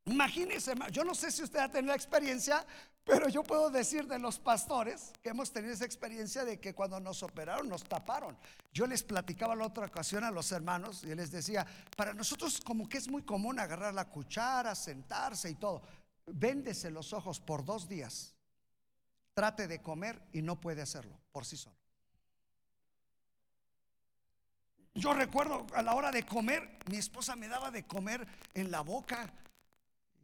Imagínense, 0.07 0.73
yo 0.91 1.03
no 1.03 1.13
sé 1.13 1.31
si 1.31 1.43
usted 1.43 1.59
ha 1.59 1.69
tenido 1.69 1.91
la 1.91 1.95
experiencia, 1.95 2.65
pero 3.03 3.27
yo 3.27 3.43
puedo 3.43 3.69
decir 3.69 4.07
de 4.07 4.17
los 4.19 4.39
pastores 4.39 5.11
que 5.21 5.29
hemos 5.29 5.51
tenido 5.51 5.73
esa 5.73 5.83
experiencia 5.83 6.45
de 6.45 6.59
que 6.59 6.73
cuando 6.73 6.99
nos 6.99 7.23
operaron 7.23 7.67
nos 7.67 7.83
taparon. 7.83 8.37
Yo 8.73 8.87
les 8.87 9.03
platicaba 9.03 9.53
la 9.53 9.65
otra 9.65 9.85
ocasión 9.85 10.23
a 10.23 10.31
los 10.31 10.51
hermanos 10.53 11.03
y 11.03 11.13
les 11.13 11.29
decía, 11.29 11.65
para 11.97 12.13
nosotros 12.13 12.61
como 12.61 12.87
que 12.87 12.97
es 12.97 13.09
muy 13.09 13.23
común 13.23 13.59
agarrar 13.59 13.93
la 13.93 14.05
cuchara, 14.05 14.75
sentarse 14.75 15.49
y 15.49 15.55
todo. 15.55 15.81
Véndese 16.25 16.89
los 16.89 17.11
ojos 17.11 17.41
por 17.41 17.65
dos 17.65 17.89
días. 17.89 18.33
Trate 19.33 19.67
de 19.67 19.81
comer 19.81 20.21
y 20.31 20.41
no 20.41 20.59
puede 20.59 20.81
hacerlo 20.81 21.19
por 21.33 21.45
sí 21.45 21.57
solo. 21.57 21.75
Yo 24.95 25.13
recuerdo 25.13 25.67
a 25.75 25.81
la 25.81 25.93
hora 25.93 26.11
de 26.11 26.25
comer, 26.25 26.79
mi 26.89 26.97
esposa 26.97 27.35
me 27.35 27.47
daba 27.47 27.71
de 27.71 27.85
comer 27.85 28.25
en 28.53 28.71
la 28.71 28.81
boca. 28.81 29.31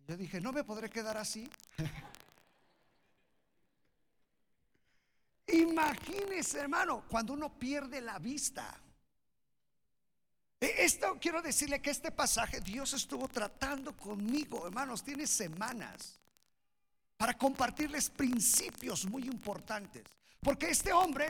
Yo 0.08 0.18
dije, 0.18 0.42
no 0.42 0.52
me 0.52 0.64
podré 0.64 0.90
quedar 0.90 1.18
así. 1.18 1.50
Imagínese, 5.48 6.60
hermano, 6.60 7.06
cuando 7.08 7.34
uno 7.34 7.58
pierde 7.58 8.02
la 8.02 8.20
vista. 8.20 8.80
E, 10.60 10.86
esto 10.86 11.18
quiero 11.22 11.42
decirle 11.42 11.82
que 11.82 11.92
este 11.92 12.12
pasaje 12.12 12.60
Dios 12.60 12.94
estuvo 12.94 13.28
tratando 13.28 13.96
conmigo, 13.96 14.66
hermanos, 14.66 15.04
tiene 15.04 15.28
semanas 15.28 16.20
para 17.18 17.38
compartirles 17.38 18.10
principios 18.10 19.06
muy 19.06 19.24
importantes. 19.24 20.04
Porque 20.42 20.70
este 20.70 20.92
hombre, 20.92 21.30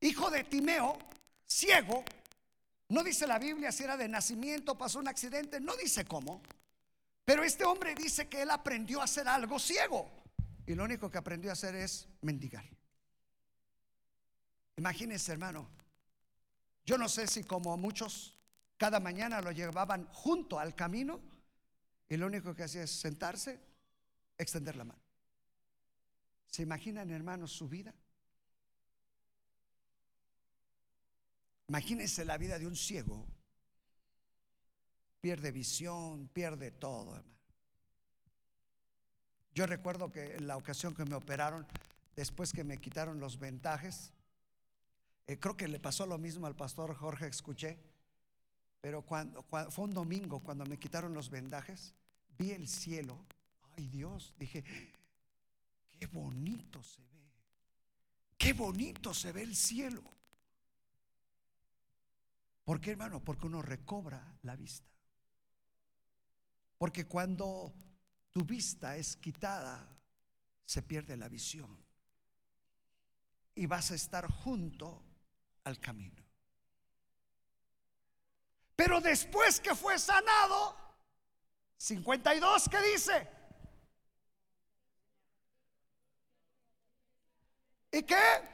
hijo 0.00 0.30
de 0.30 0.42
Timeo, 0.42 0.98
ciego, 1.46 2.04
no 2.88 3.04
dice 3.04 3.28
la 3.28 3.38
Biblia 3.38 3.70
si 3.70 3.84
era 3.84 3.96
de 3.96 4.08
nacimiento, 4.08 4.76
pasó 4.76 4.98
un 4.98 5.06
accidente, 5.06 5.60
no 5.60 5.76
dice 5.76 6.04
cómo. 6.04 6.42
Pero 7.24 7.44
este 7.44 7.64
hombre 7.64 7.94
dice 7.94 8.28
que 8.28 8.42
él 8.42 8.50
aprendió 8.50 9.00
a 9.00 9.04
hacer 9.04 9.28
algo 9.28 9.58
ciego. 9.58 10.10
Y 10.66 10.74
lo 10.74 10.84
único 10.84 11.10
que 11.10 11.18
aprendió 11.18 11.50
a 11.50 11.54
hacer 11.54 11.74
es 11.74 12.08
mendigar. 12.22 12.64
Imagínense, 14.76 15.32
hermano. 15.32 15.68
Yo 16.84 16.96
no 16.98 17.08
sé 17.08 17.26
si 17.26 17.44
como 17.44 17.76
muchos 17.76 18.36
cada 18.76 18.98
mañana 18.98 19.40
lo 19.40 19.52
llevaban 19.52 20.06
junto 20.12 20.58
al 20.58 20.74
camino 20.74 21.20
y 22.08 22.16
lo 22.16 22.26
único 22.26 22.54
que 22.54 22.64
hacía 22.64 22.82
es 22.82 22.90
sentarse, 22.90 23.60
extender 24.38 24.74
la 24.76 24.84
mano. 24.84 25.00
¿Se 26.46 26.62
imaginan, 26.62 27.10
hermanos, 27.10 27.52
su 27.52 27.68
vida? 27.68 27.94
Imagínense 31.68 32.24
la 32.24 32.36
vida 32.36 32.58
de 32.58 32.66
un 32.66 32.74
ciego. 32.74 33.24
Pierde 35.20 35.52
visión, 35.52 36.28
pierde 36.28 36.70
todo, 36.70 37.16
hermano. 37.16 37.30
Yo 39.54 39.66
recuerdo 39.66 40.10
que 40.10 40.36
en 40.36 40.46
la 40.46 40.56
ocasión 40.56 40.94
que 40.94 41.04
me 41.04 41.16
operaron, 41.16 41.66
después 42.16 42.52
que 42.52 42.64
me 42.64 42.78
quitaron 42.78 43.20
los 43.20 43.38
vendajes, 43.38 44.12
eh, 45.26 45.38
creo 45.38 45.56
que 45.56 45.68
le 45.68 45.80
pasó 45.80 46.06
lo 46.06 46.18
mismo 46.18 46.46
al 46.46 46.56
pastor 46.56 46.94
Jorge, 46.94 47.26
escuché. 47.26 47.78
Pero 48.80 49.02
cuando, 49.02 49.42
fue 49.42 49.84
un 49.84 49.92
domingo, 49.92 50.40
cuando 50.40 50.64
me 50.64 50.78
quitaron 50.78 51.12
los 51.12 51.28
vendajes, 51.28 51.94
vi 52.38 52.52
el 52.52 52.66
cielo. 52.68 53.26
Ay 53.76 53.88
Dios, 53.88 54.34
dije, 54.38 54.64
qué 55.98 56.06
bonito 56.06 56.82
se 56.82 57.02
ve. 57.02 57.08
Qué 58.38 58.54
bonito 58.54 59.12
se 59.12 59.32
ve 59.32 59.42
el 59.42 59.54
cielo. 59.54 60.02
¿Por 62.64 62.80
qué, 62.80 62.92
hermano? 62.92 63.22
Porque 63.22 63.46
uno 63.46 63.60
recobra 63.60 64.38
la 64.42 64.56
vista. 64.56 64.88
Porque 66.80 67.06
cuando 67.06 67.74
tu 68.30 68.42
vista 68.42 68.96
es 68.96 69.14
quitada, 69.14 69.86
se 70.64 70.80
pierde 70.80 71.14
la 71.14 71.28
visión. 71.28 71.78
Y 73.54 73.66
vas 73.66 73.90
a 73.90 73.96
estar 73.96 74.26
junto 74.26 75.04
al 75.64 75.78
camino. 75.78 76.24
Pero 78.74 78.98
después 79.02 79.60
que 79.60 79.74
fue 79.74 79.98
sanado, 79.98 80.74
52, 81.76 82.68
¿qué 82.70 82.80
dice? 82.94 83.28
¿Y 87.92 88.02
qué? 88.04 88.48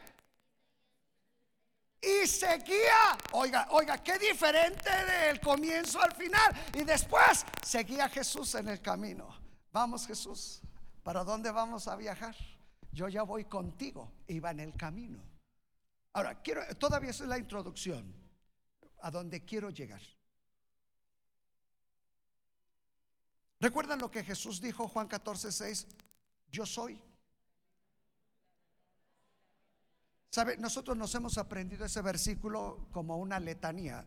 Y 2.00 2.26
seguía, 2.26 3.16
oiga, 3.32 3.68
oiga, 3.70 4.02
qué 4.02 4.18
diferente 4.18 4.90
del 4.90 5.40
comienzo 5.40 6.00
al 6.00 6.12
final. 6.14 6.54
Y 6.74 6.84
después 6.84 7.44
seguía 7.62 8.08
Jesús 8.08 8.54
en 8.54 8.68
el 8.68 8.80
camino. 8.80 9.28
Vamos 9.72 10.06
Jesús, 10.06 10.60
¿para 11.02 11.24
dónde 11.24 11.50
vamos 11.50 11.88
a 11.88 11.96
viajar? 11.96 12.36
Yo 12.92 13.08
ya 13.08 13.22
voy 13.22 13.44
contigo. 13.44 14.12
Iba 14.28 14.50
en 14.50 14.60
el 14.60 14.74
camino. 14.74 15.22
Ahora, 16.12 16.40
quiero, 16.40 16.62
todavía 16.76 17.10
es 17.10 17.20
la 17.20 17.38
introducción 17.38 18.14
a 19.00 19.10
donde 19.10 19.44
quiero 19.44 19.70
llegar. 19.70 20.00
¿Recuerdan 23.60 23.98
lo 23.98 24.10
que 24.10 24.24
Jesús 24.24 24.60
dijo 24.60 24.88
Juan 24.88 25.08
14, 25.08 25.52
6? 25.52 25.86
Yo 26.50 26.64
soy. 26.66 27.02
Nosotros 30.58 30.96
nos 30.96 31.14
hemos 31.14 31.38
aprendido 31.38 31.84
ese 31.84 32.02
versículo 32.02 32.88
como 32.92 33.16
una 33.16 33.40
letanía. 33.40 34.04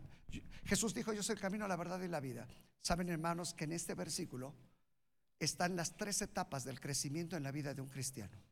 Jesús 0.64 0.94
dijo, 0.94 1.12
yo 1.12 1.22
soy 1.22 1.34
el 1.34 1.40
camino, 1.40 1.66
la 1.66 1.76
verdad 1.76 2.00
y 2.00 2.08
la 2.08 2.20
vida. 2.20 2.46
Saben, 2.82 3.08
hermanos, 3.08 3.54
que 3.54 3.64
en 3.64 3.72
este 3.72 3.94
versículo 3.94 4.54
están 5.38 5.76
las 5.76 5.96
tres 5.96 6.22
etapas 6.22 6.64
del 6.64 6.80
crecimiento 6.80 7.36
en 7.36 7.42
la 7.42 7.50
vida 7.50 7.74
de 7.74 7.80
un 7.80 7.88
cristiano 7.88 8.50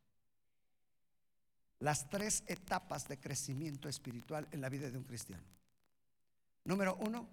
las 1.81 2.09
tres 2.11 2.43
etapas 2.47 3.07
de 3.09 3.19
crecimiento 3.19 3.89
espiritual 3.89 4.49
en 4.51 4.61
la 4.61 4.69
vida 4.69 4.91
de 4.91 4.99
un 4.99 5.05
cristiano. 5.05 5.45
Número 6.65 6.97
uno, 6.97 7.29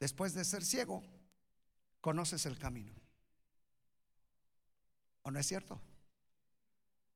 después 0.00 0.34
de 0.34 0.44
ser 0.44 0.64
ciego, 0.64 1.02
conoces 2.00 2.46
el 2.46 2.58
camino. 2.58 2.92
¿O 5.22 5.30
no 5.30 5.38
es 5.38 5.46
cierto? 5.46 5.80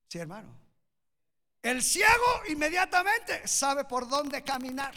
Sí, 0.09 0.19
hermano. 0.19 0.70
El 1.63 1.83
ciego 1.83 2.43
inmediatamente 2.49 3.47
sabe 3.47 3.85
por 3.85 4.09
dónde 4.09 4.43
caminar. 4.43 4.95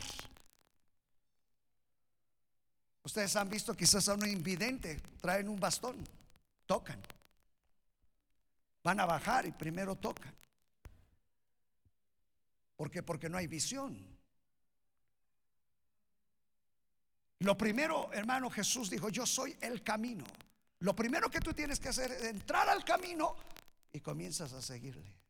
Ustedes 3.04 3.36
han 3.36 3.50
visto 3.50 3.76
quizás 3.76 4.08
a 4.08 4.14
un 4.14 4.26
invidente, 4.26 5.02
traen 5.20 5.50
un 5.50 5.60
bastón, 5.60 5.98
tocan. 6.66 7.02
Van 8.82 9.00
a 9.00 9.06
bajar 9.06 9.46
y 9.46 9.52
primero 9.52 9.96
tocan. 9.96 10.34
¿Por 12.78 12.90
qué? 12.90 13.04
Porque 13.04 13.30
no 13.30 13.38
hay 13.38 13.48
visión. 13.48 14.14
Lo 17.40 17.58
primero, 17.58 18.10
hermano, 18.14 18.50
Jesús 18.50 18.90
dijo, 18.90 19.10
yo 19.10 19.26
soy 19.26 19.56
el 19.60 19.84
camino. 19.84 20.24
Lo 20.80 20.96
primero 20.96 21.30
que 21.30 21.42
tú 21.42 21.54
tienes 21.54 21.78
que 21.80 21.90
hacer 21.90 22.10
es 22.12 22.24
entrar 22.24 22.70
al 22.70 22.86
camino 22.86 23.36
y 23.92 24.00
comienzas 24.00 24.54
a 24.54 24.62
seguirle. 24.62 25.23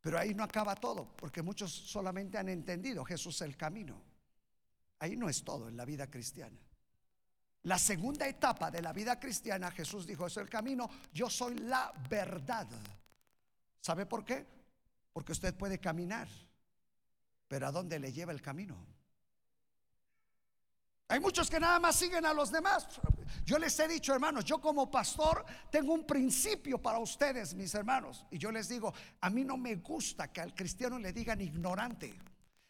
Pero 0.00 0.18
ahí 0.18 0.34
no 0.34 0.42
acaba 0.42 0.74
todo, 0.74 1.14
porque 1.16 1.42
muchos 1.42 1.70
solamente 1.70 2.38
han 2.38 2.48
entendido 2.48 3.04
Jesús 3.04 3.42
el 3.42 3.56
camino. 3.56 4.00
Ahí 4.98 5.16
no 5.16 5.28
es 5.28 5.44
todo 5.44 5.68
en 5.68 5.76
la 5.76 5.84
vida 5.84 6.10
cristiana. 6.10 6.58
La 7.64 7.78
segunda 7.78 8.26
etapa 8.26 8.70
de 8.70 8.80
la 8.80 8.92
vida 8.92 9.20
cristiana, 9.20 9.70
Jesús 9.70 10.06
dijo, 10.06 10.26
es 10.26 10.36
el 10.38 10.48
camino, 10.48 10.88
yo 11.12 11.28
soy 11.28 11.58
la 11.58 11.92
verdad. 12.08 12.66
¿Sabe 13.80 14.06
por 14.06 14.24
qué? 14.24 14.46
Porque 15.12 15.32
usted 15.32 15.54
puede 15.54 15.78
caminar, 15.78 16.28
pero 17.48 17.66
¿a 17.66 17.72
dónde 17.72 17.98
le 17.98 18.12
lleva 18.12 18.32
el 18.32 18.40
camino? 18.40 18.76
Hay 21.08 21.20
muchos 21.20 21.50
que 21.50 21.60
nada 21.60 21.78
más 21.78 21.96
siguen 21.96 22.24
a 22.24 22.32
los 22.32 22.50
demás. 22.50 22.86
Yo 23.44 23.58
les 23.58 23.78
he 23.80 23.88
dicho, 23.88 24.14
hermanos, 24.14 24.44
yo 24.44 24.60
como 24.60 24.90
pastor 24.90 25.44
tengo 25.70 25.92
un 25.92 26.06
principio 26.06 26.78
para 26.78 26.98
ustedes, 26.98 27.54
mis 27.54 27.74
hermanos. 27.74 28.26
Y 28.30 28.38
yo 28.38 28.50
les 28.50 28.68
digo, 28.68 28.92
a 29.20 29.30
mí 29.30 29.44
no 29.44 29.56
me 29.56 29.76
gusta 29.76 30.32
que 30.32 30.40
al 30.40 30.54
cristiano 30.54 30.98
le 30.98 31.12
digan 31.12 31.40
ignorante. 31.40 32.14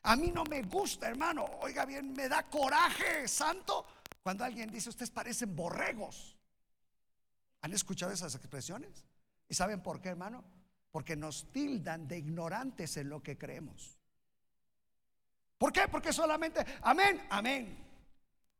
A 0.02 0.16
mí 0.16 0.30
no 0.30 0.44
me 0.44 0.62
gusta, 0.62 1.08
hermano. 1.08 1.44
Oiga 1.60 1.84
bien, 1.84 2.12
me 2.12 2.28
da 2.28 2.48
coraje, 2.48 3.28
santo 3.28 3.86
cuando 4.22 4.44
alguien 4.44 4.70
dice, 4.70 4.90
ustedes 4.90 5.10
parecen 5.10 5.56
borregos. 5.56 6.36
¿Han 7.62 7.72
escuchado 7.72 8.12
esas 8.12 8.34
expresiones? 8.34 9.04
¿Y 9.48 9.54
saben 9.54 9.82
por 9.82 10.00
qué, 10.00 10.10
hermano? 10.10 10.44
Porque 10.90 11.16
nos 11.16 11.50
tildan 11.52 12.06
de 12.06 12.18
ignorantes 12.18 12.96
en 12.96 13.08
lo 13.08 13.22
que 13.22 13.38
creemos. 13.38 13.98
¿Por 15.58 15.72
qué? 15.72 15.88
Porque 15.88 16.12
solamente, 16.12 16.64
amén, 16.82 17.26
amén. 17.30 17.86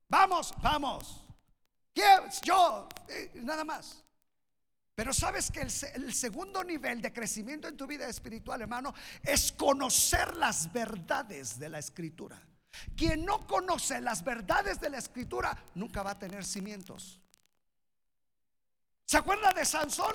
Vamos, 0.08 0.54
vamos. 0.62 1.26
Yo, 2.42 2.88
eh, 3.08 3.30
nada 3.42 3.64
más. 3.64 4.04
Pero 4.94 5.12
sabes 5.12 5.50
que 5.50 5.60
el, 5.60 5.70
el, 5.94 6.12
segundo 6.14 6.62
nivel 6.62 7.00
de 7.00 7.12
crecimiento 7.12 7.68
en 7.68 7.76
tu 7.76 7.86
vida 7.86 8.06
espiritual, 8.06 8.60
hermano, 8.60 8.92
es 9.22 9.52
conocer 9.52 10.36
las 10.36 10.70
verdades 10.72 11.58
de 11.58 11.68
la 11.68 11.78
escritura. 11.78 12.40
Quien 12.96 13.24
no 13.24 13.46
conoce 13.46 14.00
las 14.00 14.22
verdades 14.22 14.80
de 14.80 14.90
la 14.90 14.98
escritura 14.98 15.56
nunca 15.74 16.02
va 16.02 16.12
a 16.12 16.18
tener 16.18 16.44
cimientos. 16.44 17.20
¿Se 19.06 19.16
acuerda 19.16 19.52
de 19.52 19.64
Sansón? 19.64 20.14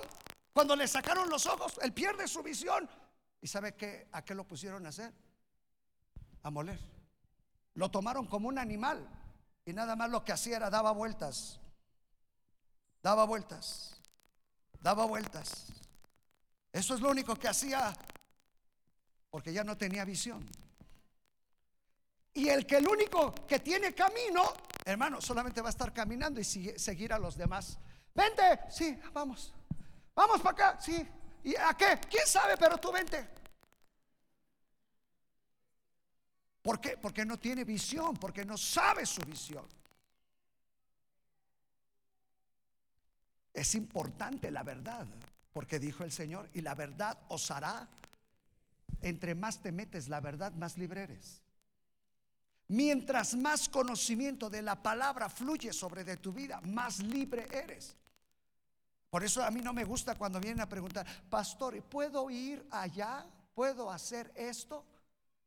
Cuando 0.52 0.74
le 0.74 0.88
sacaron 0.88 1.28
los 1.28 1.46
ojos, 1.46 1.78
él 1.82 1.92
pierde 1.92 2.26
su 2.26 2.42
visión. 2.42 2.88
¿Y 3.42 3.46
sabe 3.46 3.74
qué, 3.74 4.08
a 4.12 4.24
qué 4.24 4.34
lo 4.34 4.46
pusieron 4.46 4.86
a 4.86 4.88
hacer? 4.88 5.12
A 6.42 6.50
moler. 6.50 6.80
Lo 7.74 7.90
tomaron 7.90 8.26
como 8.26 8.48
un 8.48 8.58
animal 8.58 9.06
y 9.66 9.72
nada 9.72 9.96
más 9.96 10.08
lo 10.08 10.24
que 10.24 10.32
hacía 10.32 10.56
era 10.56 10.70
daba 10.70 10.92
vueltas. 10.92 11.60
Daba 13.06 13.24
vueltas. 13.24 13.94
Daba 14.80 15.04
vueltas. 15.04 15.66
Eso 16.72 16.96
es 16.96 17.00
lo 17.00 17.08
único 17.08 17.36
que 17.36 17.46
hacía 17.46 17.96
porque 19.30 19.52
ya 19.52 19.62
no 19.62 19.78
tenía 19.78 20.04
visión. 20.04 20.44
Y 22.34 22.48
el 22.48 22.66
que 22.66 22.78
el 22.78 22.88
único 22.88 23.32
que 23.46 23.60
tiene 23.60 23.94
camino, 23.94 24.52
hermano, 24.84 25.20
solamente 25.20 25.60
va 25.60 25.68
a 25.68 25.70
estar 25.70 25.92
caminando 25.92 26.40
y 26.40 26.44
seguir 26.44 27.12
a 27.12 27.18
los 27.20 27.36
demás. 27.36 27.78
Vente, 28.12 28.58
sí, 28.70 28.98
vamos. 29.12 29.54
Vamos 30.12 30.40
para 30.40 30.70
acá, 30.70 30.80
sí. 30.80 31.08
¿Y 31.44 31.54
a 31.54 31.74
qué? 31.74 32.00
¿Quién 32.10 32.26
sabe? 32.26 32.56
Pero 32.56 32.76
tú 32.76 32.90
vente. 32.90 33.24
¿Por 36.60 36.80
qué? 36.80 36.96
Porque 36.96 37.24
no 37.24 37.38
tiene 37.38 37.62
visión, 37.62 38.16
porque 38.16 38.44
no 38.44 38.58
sabe 38.58 39.06
su 39.06 39.20
visión. 39.22 39.64
Es 43.56 43.74
importante 43.74 44.50
la 44.50 44.62
verdad, 44.62 45.06
porque 45.54 45.78
dijo 45.78 46.04
el 46.04 46.12
Señor, 46.12 46.50
y 46.52 46.60
la 46.60 46.74
verdad 46.74 47.16
os 47.28 47.50
hará, 47.50 47.88
entre 49.00 49.34
más 49.34 49.62
te 49.62 49.72
metes 49.72 50.10
la 50.10 50.20
verdad, 50.20 50.52
más 50.52 50.76
libre 50.76 51.04
eres. 51.04 51.40
Mientras 52.68 53.34
más 53.34 53.70
conocimiento 53.70 54.50
de 54.50 54.60
la 54.60 54.82
palabra 54.82 55.30
fluye 55.30 55.72
sobre 55.72 56.04
de 56.04 56.18
tu 56.18 56.34
vida, 56.34 56.60
más 56.66 56.98
libre 56.98 57.48
eres. 57.50 57.96
Por 59.08 59.24
eso 59.24 59.42
a 59.42 59.50
mí 59.50 59.62
no 59.62 59.72
me 59.72 59.84
gusta 59.84 60.16
cuando 60.16 60.38
vienen 60.38 60.60
a 60.60 60.68
preguntar, 60.68 61.06
pastor, 61.30 61.82
¿puedo 61.84 62.28
ir 62.28 62.62
allá? 62.70 63.24
¿Puedo 63.54 63.90
hacer 63.90 64.30
esto? 64.36 64.84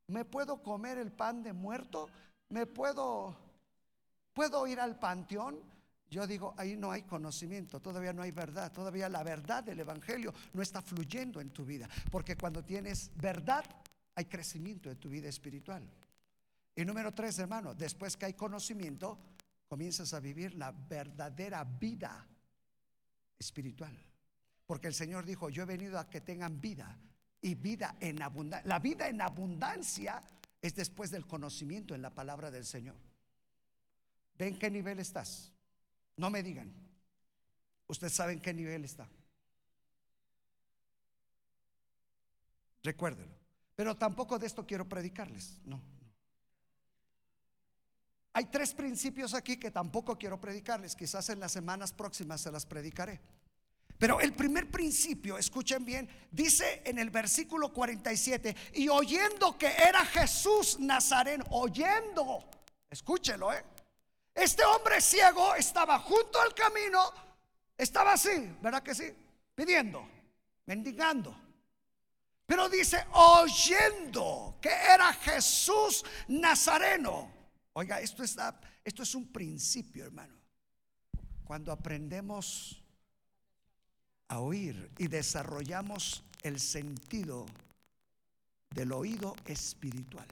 ¿Me 0.07 0.25
puedo 0.25 0.63
comer 0.63 0.97
el 0.97 1.11
pan 1.11 1.43
de 1.43 1.53
muerto? 1.53 2.09
¿Me 2.49 2.65
puedo 2.65 3.37
puedo 4.33 4.65
ir 4.65 4.79
al 4.79 4.97
panteón? 4.97 5.59
Yo 6.09 6.25
digo, 6.25 6.55
ahí 6.57 6.75
no 6.75 6.91
hay 6.91 7.03
conocimiento, 7.03 7.79
todavía 7.79 8.13
no 8.13 8.23
hay 8.23 8.31
verdad, 8.31 8.71
todavía 8.71 9.07
la 9.09 9.23
verdad 9.23 9.63
del 9.63 9.79
evangelio 9.79 10.33
no 10.53 10.61
está 10.61 10.81
fluyendo 10.81 11.39
en 11.39 11.51
tu 11.51 11.65
vida, 11.65 11.87
porque 12.09 12.35
cuando 12.35 12.63
tienes 12.63 13.11
verdad 13.15 13.63
hay 14.15 14.25
crecimiento 14.25 14.89
en 14.89 14.97
tu 14.97 15.09
vida 15.09 15.29
espiritual. 15.29 15.87
Y 16.75 16.83
número 16.83 17.13
tres, 17.13 17.37
hermano, 17.37 17.75
después 17.75 18.17
que 18.17 18.25
hay 18.25 18.33
conocimiento, 18.33 19.19
comienzas 19.67 20.13
a 20.13 20.19
vivir 20.19 20.55
la 20.55 20.71
verdadera 20.71 21.63
vida 21.63 22.27
espiritual. 23.37 23.95
Porque 24.65 24.87
el 24.87 24.93
Señor 24.93 25.25
dijo, 25.25 25.49
yo 25.49 25.63
he 25.63 25.65
venido 25.65 25.99
a 25.99 26.09
que 26.09 26.21
tengan 26.21 26.59
vida 26.59 26.97
y 27.41 27.55
vida 27.55 27.95
en 27.99 28.21
abundancia. 28.21 28.67
La 28.67 28.79
vida 28.79 29.07
en 29.09 29.21
abundancia 29.21 30.23
es 30.61 30.75
después 30.75 31.11
del 31.11 31.27
conocimiento 31.27 31.93
en 31.95 32.01
la 32.01 32.09
palabra 32.09 32.49
del 32.49 32.65
Señor. 32.65 32.95
¿Ven 34.37 34.57
qué 34.57 34.71
nivel 34.71 34.99
estás? 34.99 35.51
No 36.19 36.29
me 36.29 36.43
digan. 36.43 36.69
Usted 37.87 38.09
sabe 38.09 38.33
en 38.33 38.41
qué 38.41 38.53
nivel 38.53 38.83
está. 38.83 39.07
Recuérdelo. 42.83 43.33
Pero 43.73 43.95
tampoco 43.95 44.37
de 44.37 44.45
esto 44.45 44.67
quiero 44.67 44.87
predicarles. 44.87 45.57
No. 45.63 45.81
Hay 48.33 48.45
tres 48.47 48.73
principios 48.73 49.33
aquí 49.33 49.55
que 49.55 49.71
tampoco 49.71 50.17
quiero 50.17 50.41
predicarles, 50.41 50.93
quizás 50.93 51.29
en 51.29 51.39
las 51.39 51.53
semanas 51.53 51.93
próximas 51.93 52.41
se 52.41 52.51
las 52.51 52.65
predicaré. 52.65 53.21
Pero 53.97 54.19
el 54.19 54.33
primer 54.33 54.69
principio, 54.69 55.37
escuchen 55.37 55.85
bien, 55.85 56.09
dice 56.31 56.81
en 56.85 56.99
el 56.99 57.11
versículo 57.11 57.71
47, 57.71 58.55
y 58.73 58.89
oyendo 58.89 59.57
que 59.57 59.67
era 59.67 60.05
Jesús 60.05 60.79
Nazareno, 60.79 61.45
oyendo, 61.51 62.49
escúchelo, 62.89 63.53
¿eh? 63.53 63.63
Este 64.39 64.63
hombre 64.63 65.01
ciego 65.01 65.53
estaba 65.55 65.99
junto 65.99 66.39
al 66.39 66.53
camino, 66.53 67.11
estaba 67.77 68.13
así, 68.13 68.55
¿verdad 68.61 68.81
que 68.81 68.95
sí? 68.95 69.13
Pidiendo, 69.53 70.07
mendigando. 70.65 71.35
Pero 72.45 72.69
dice, 72.69 73.05
oyendo 73.11 74.57
que 74.61 74.69
era 74.69 75.11
Jesús 75.13 76.05
Nazareno. 76.29 77.29
Oiga, 77.73 77.99
esto, 77.99 78.23
esto 78.23 79.03
es 79.03 79.13
un 79.13 79.27
principio, 79.29 80.05
hermano. 80.05 80.35
Cuando 81.43 81.73
aprendemos 81.73 82.81
a 84.29 84.39
oír 84.39 84.89
y 84.97 85.09
desarrollamos 85.09 86.23
el 86.43 86.61
sentido 86.61 87.45
del 88.69 88.93
oído 88.93 89.35
espiritual. 89.45 90.27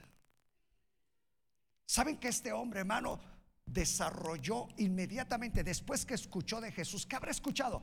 ¿Saben 1.85 2.17
que 2.17 2.29
este 2.29 2.53
hombre, 2.53 2.79
hermano, 2.79 3.19
desarrolló 3.67 4.67
inmediatamente 4.77 5.63
después 5.63 6.05
que 6.05 6.15
escuchó 6.15 6.59
de 6.59 6.71
Jesús? 6.71 7.05
¿Qué 7.05 7.15
habrá 7.15 7.31
escuchado? 7.31 7.81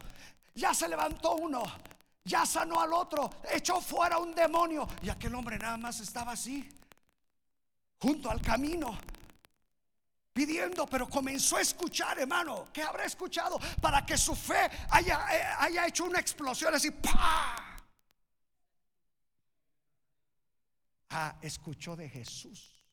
Ya 0.55 0.75
se 0.75 0.89
levantó 0.89 1.37
uno, 1.37 1.63
ya 2.25 2.45
sanó 2.45 2.81
al 2.81 2.93
otro, 2.93 3.31
echó 3.53 3.81
fuera 3.81 4.19
un 4.19 4.35
demonio 4.35 4.89
y 5.03 5.09
aquel 5.09 5.35
hombre 5.35 5.59
nada 5.59 5.77
más 5.77 6.01
estaba 6.01 6.33
así, 6.33 6.69
junto 7.99 8.31
al 8.31 8.41
camino 8.41 8.99
pidiendo, 10.35 10.85
pero 10.87 11.09
comenzó 11.09 11.57
a 11.57 11.61
escuchar, 11.61 12.19
hermano. 12.19 12.69
¿Qué 12.73 12.83
habrá 12.83 13.05
escuchado? 13.05 13.59
Para 13.81 14.05
que 14.05 14.19
su 14.19 14.35
fe 14.35 14.69
haya, 14.91 15.27
eh, 15.33 15.45
haya 15.61 15.87
hecho 15.87 16.05
una 16.05 16.19
explosión 16.19 16.75
así. 16.75 16.91
¡pah! 16.91 17.79
Ah, 21.11 21.37
escuchó 21.41 21.95
de 21.95 22.09
Jesús. 22.09 22.84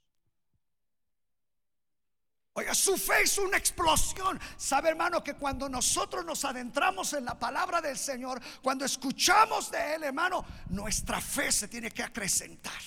Su 2.74 2.98
fe 2.98 3.24
es 3.24 3.38
una 3.38 3.58
explosión. 3.58 4.40
Sabe, 4.58 4.90
hermano, 4.90 5.24
que 5.24 5.36
cuando 5.36 5.68
nosotros 5.70 6.26
nos 6.26 6.44
adentramos 6.46 7.14
en 7.14 7.26
la 7.26 7.38
palabra 7.38 7.82
del 7.82 7.98
Señor, 7.98 8.42
cuando 8.62 8.86
escuchamos 8.86 9.72
de 9.72 9.96
Él, 9.96 10.04
hermano, 10.04 10.46
nuestra 10.70 11.20
fe 11.22 11.52
se 11.52 11.68
tiene 11.68 11.92
que 11.92 12.04
acrecentar. 12.04 12.82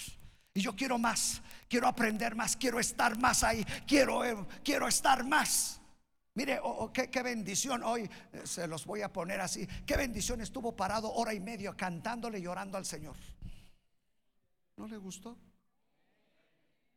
Y 0.54 0.60
yo 0.60 0.76
quiero 0.76 0.98
más, 0.98 1.42
quiero 1.68 1.88
aprender 1.88 2.34
más, 2.36 2.56
quiero 2.56 2.78
estar 2.78 3.18
más 3.18 3.42
ahí, 3.42 3.64
quiero, 3.86 4.24
eh, 4.24 4.36
quiero 4.62 4.86
estar 4.86 5.24
más. 5.24 5.80
Mire, 6.34 6.58
oh, 6.62 6.84
oh, 6.84 6.92
qué, 6.92 7.22
bendición 7.22 7.82
hoy, 7.84 8.10
eh, 8.32 8.42
se 8.44 8.66
los 8.66 8.84
voy 8.86 9.02
a 9.02 9.12
poner 9.12 9.40
así, 9.40 9.66
qué 9.86 9.96
bendición 9.96 10.40
estuvo 10.40 10.74
parado 10.74 11.12
hora 11.12 11.32
y 11.32 11.40
media 11.40 11.72
cantándole 11.74 12.38
y 12.38 12.42
llorando 12.42 12.76
al 12.76 12.84
Señor. 12.84 13.16
¿No 14.76 14.88
le 14.88 14.96
gustó? 14.96 15.36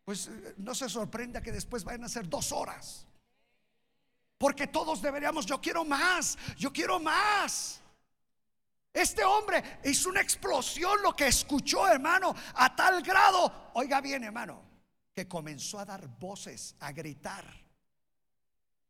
Pues 0.07 0.29
eh, 0.29 0.53
no 0.59 0.73
se 0.73 0.87
sorprenda 0.87 1.41
que 1.41 1.51
después 1.51 1.83
vayan 1.83 2.05
a 2.05 2.07
ser 2.07 2.29
dos 2.29 2.53
horas. 2.53 3.05
Porque 4.37 4.67
todos 4.67 5.01
deberíamos, 5.01 5.45
yo 5.45 5.59
quiero 5.59 5.83
más, 5.83 6.37
yo 6.57 6.71
quiero 6.71 6.97
más. 6.97 7.81
Este 8.93 9.25
hombre 9.25 9.81
hizo 9.83 10.07
una 10.07 10.21
explosión 10.21 11.01
lo 11.01 11.13
que 11.13 11.27
escuchó, 11.27 11.89
hermano, 11.89 12.33
a 12.53 12.73
tal 12.73 13.01
grado, 13.03 13.71
oiga 13.73 13.99
bien, 13.99 14.23
hermano, 14.23 14.63
que 15.13 15.27
comenzó 15.27 15.77
a 15.77 15.83
dar 15.83 16.07
voces, 16.07 16.77
a 16.79 16.93
gritar. 16.93 17.66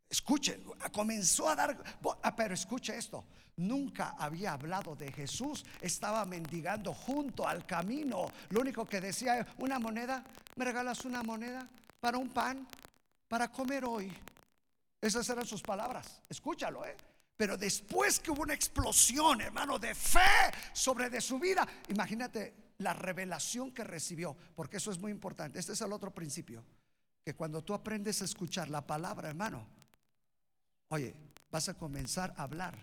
Escuche, 0.10 0.62
comenzó 0.92 1.50
a 1.50 1.56
dar, 1.56 1.84
ah, 2.24 2.36
pero 2.36 2.54
escuche 2.54 2.98
esto, 2.98 3.26
nunca 3.58 4.16
había 4.18 4.54
hablado 4.54 4.96
de 4.96 5.12
Jesús, 5.12 5.66
estaba 5.82 6.24
mendigando 6.26 6.94
junto 6.94 7.48
al 7.48 7.66
camino. 7.66 8.28
Lo 8.50 8.62
único 8.62 8.86
que 8.86 9.02
decía, 9.02 9.46
una 9.58 9.80
moneda, 9.80 10.24
¿me 10.56 10.66
regalas 10.66 11.04
una 11.04 11.24
moneda 11.24 11.68
para 12.00 12.18
un 12.18 12.30
pan, 12.30 12.66
para 13.28 13.52
comer 13.52 13.84
hoy? 13.84 14.12
Esas 15.02 15.28
eran 15.30 15.46
sus 15.46 15.62
palabras, 15.62 16.22
escúchalo, 16.30 16.86
¿eh? 16.86 16.96
Pero 17.36 17.56
después 17.56 18.20
que 18.20 18.32
hubo 18.32 18.42
una 18.42 18.56
explosión, 18.56 19.42
hermano, 19.42 19.78
de 19.78 19.94
fe 19.94 20.20
sobre 20.74 21.10
de 21.10 21.22
su 21.22 21.38
vida, 21.38 21.68
imagínate 21.90 22.74
la 22.80 22.94
revelación 22.94 23.72
que 23.72 23.84
recibió, 23.84 24.36
porque 24.56 24.78
eso 24.78 24.90
es 24.90 25.00
muy 25.00 25.12
importante. 25.12 25.60
Este 25.60 25.74
es 25.74 25.82
el 25.82 25.94
otro 25.94 26.12
principio, 26.12 26.64
que 27.24 27.36
cuando 27.36 27.64
tú 27.64 27.76
aprendes 27.76 28.22
a 28.24 28.26
escuchar 28.26 28.70
la 28.70 28.86
palabra, 28.88 29.30
hermano, 29.30 29.68
oye, 30.90 31.16
vas 31.52 31.70
a 31.70 31.74
comenzar 31.74 32.34
a 32.38 32.44
hablar 32.44 32.78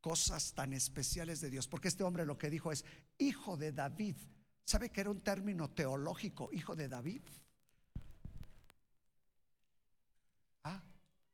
cosas 0.00 0.52
tan 0.54 0.72
especiales 0.72 1.40
de 1.40 1.50
Dios, 1.50 1.68
porque 1.68 1.88
este 1.88 2.04
hombre 2.04 2.24
lo 2.24 2.38
que 2.38 2.50
dijo 2.50 2.72
es, 2.72 2.84
hijo 3.18 3.56
de 3.56 3.72
David. 3.72 4.16
¿Sabe 4.64 4.90
que 4.90 5.00
era 5.00 5.10
un 5.10 5.20
término 5.20 5.70
teológico, 5.70 6.50
hijo 6.52 6.76
de 6.76 6.88
David? 6.88 7.22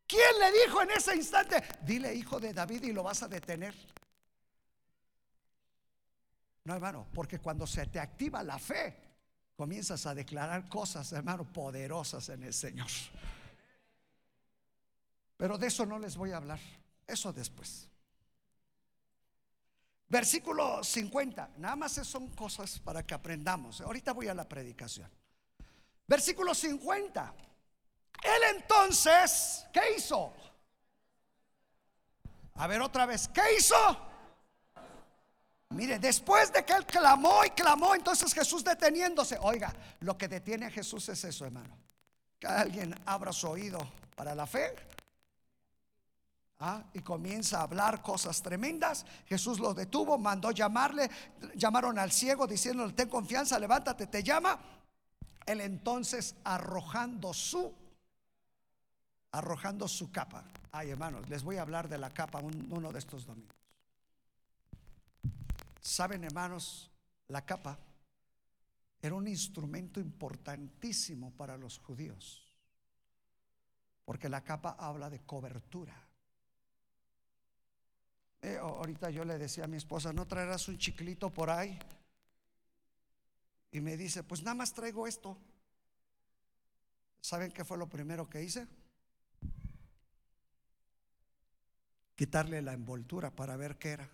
¿Quién 0.07 0.38
le 0.38 0.52
dijo 0.64 0.83
en 0.83 0.90
ese 0.90 1.16
instante? 1.16 1.62
Dile 1.83 2.14
hijo 2.14 2.38
de 2.38 2.52
David 2.52 2.85
y 2.85 2.92
lo 2.92 3.02
vas 3.02 3.22
a 3.22 3.28
detener. 3.28 3.74
No, 6.64 6.74
hermano, 6.74 7.09
porque 7.12 7.38
cuando 7.40 7.66
se 7.66 7.87
te 7.87 7.98
activa 7.98 8.42
la 8.42 8.59
fe, 8.59 8.96
comienzas 9.57 10.07
a 10.07 10.14
declarar 10.14 10.68
cosas, 10.68 11.11
hermano, 11.12 11.44
poderosas 11.44 12.28
en 12.28 12.42
el 12.44 12.54
Señor. 12.54 12.88
Pero 15.36 15.58
de 15.58 15.66
eso 15.66 15.84
no 15.84 15.98
les 15.98 16.16
voy 16.16 16.32
a 16.32 16.36
hablar, 16.36 16.60
eso 17.06 17.32
después. 17.32 17.88
Versículo 20.08 20.84
50, 20.84 21.50
nada 21.56 21.76
más 21.76 21.92
son 21.92 22.28
cosas 22.28 22.78
para 22.78 23.04
que 23.04 23.14
aprendamos. 23.14 23.80
Ahorita 23.80 24.12
voy 24.12 24.28
a 24.28 24.34
la 24.34 24.48
predicación. 24.48 25.10
Versículo 26.06 26.54
50. 26.54 27.34
Él 28.22 28.56
entonces, 28.56 29.66
¿qué 29.72 29.96
hizo? 29.96 30.32
A 32.54 32.66
ver 32.66 32.80
otra 32.80 33.06
vez, 33.06 33.28
¿qué 33.28 33.42
hizo? 33.58 33.74
Mire, 35.70 35.98
después 35.98 36.52
de 36.52 36.64
que 36.64 36.72
él 36.72 36.86
clamó 36.86 37.44
y 37.44 37.50
clamó, 37.50 37.94
entonces 37.94 38.32
Jesús 38.32 38.62
deteniéndose. 38.62 39.36
Oiga, 39.40 39.74
lo 40.00 40.16
que 40.16 40.28
detiene 40.28 40.66
a 40.66 40.70
Jesús 40.70 41.08
es 41.08 41.24
eso, 41.24 41.44
hermano. 41.44 41.76
Que 42.38 42.46
alguien 42.46 42.94
abra 43.04 43.32
su 43.32 43.48
oído 43.48 43.78
para 44.14 44.34
la 44.34 44.46
fe. 44.46 44.72
¿Ah? 46.60 46.84
y 46.92 47.00
comienza 47.00 47.60
a 47.60 47.62
hablar 47.62 48.02
cosas 48.02 48.42
tremendas. 48.42 49.04
Jesús 49.26 49.58
lo 49.58 49.74
detuvo, 49.74 50.18
mandó 50.18 50.50
llamarle, 50.50 51.10
llamaron 51.54 51.98
al 51.98 52.12
ciego 52.12 52.46
diciéndole, 52.46 52.92
ten 52.92 53.08
confianza, 53.08 53.58
levántate, 53.58 54.06
te 54.06 54.22
llama. 54.22 54.58
Él 55.46 55.60
entonces 55.60 56.36
arrojando 56.44 57.32
su 57.32 57.72
arrojando 59.32 59.88
su 59.88 60.12
capa. 60.12 60.44
Ay, 60.70 60.90
hermanos, 60.90 61.28
les 61.28 61.42
voy 61.42 61.56
a 61.56 61.62
hablar 61.62 61.88
de 61.88 61.98
la 61.98 62.10
capa 62.10 62.38
uno 62.38 62.92
de 62.92 62.98
estos 63.00 63.26
domingos. 63.26 63.56
Saben, 65.80 66.22
hermanos, 66.22 66.90
la 67.28 67.44
capa 67.44 67.76
era 69.02 69.14
un 69.14 69.26
instrumento 69.26 70.00
importantísimo 70.00 71.32
para 71.32 71.56
los 71.56 71.78
judíos, 71.78 72.48
porque 74.04 74.28
la 74.28 74.42
capa 74.42 74.76
habla 74.78 75.10
de 75.10 75.20
cobertura. 75.20 76.03
Eh, 78.44 78.59
ahorita 78.59 79.11
yo 79.11 79.24
le 79.24 79.38
decía 79.38 79.64
a 79.64 79.66
mi 79.66 79.76
esposa, 79.76 80.12
¿no 80.12 80.26
traerás 80.26 80.68
un 80.68 80.78
chiclito 80.78 81.30
por 81.30 81.50
ahí? 81.50 81.78
Y 83.72 83.80
me 83.80 83.96
dice, 83.96 84.22
pues 84.22 84.42
nada 84.42 84.54
más 84.54 84.72
traigo 84.72 85.07
esto. 85.07 85.37
¿Saben 87.20 87.50
qué 87.50 87.64
fue 87.64 87.78
lo 87.78 87.88
primero 87.88 88.28
que 88.28 88.42
hice? 88.42 88.68
quitarle 92.14 92.62
la 92.62 92.72
envoltura 92.72 93.30
para 93.35 93.57
ver 93.57 93.76
qué 93.78 93.90
era. 93.90 94.11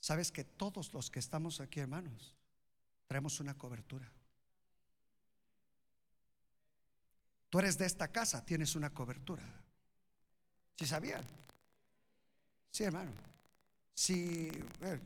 Sabes 0.00 0.30
que 0.30 0.44
todos 0.44 0.92
los 0.92 1.10
que 1.10 1.18
estamos 1.18 1.60
aquí, 1.60 1.80
hermanos, 1.80 2.34
traemos 3.06 3.40
una 3.40 3.56
cobertura. 3.56 4.10
Tú 7.50 7.58
eres 7.58 7.78
de 7.78 7.86
esta 7.86 8.08
casa, 8.08 8.44
tienes 8.44 8.76
una 8.76 8.90
cobertura. 8.90 9.44
¿Sí 10.76 10.86
sabían? 10.86 11.24
Sí, 12.70 12.84
hermano. 12.84 13.10
Si, 13.94 14.50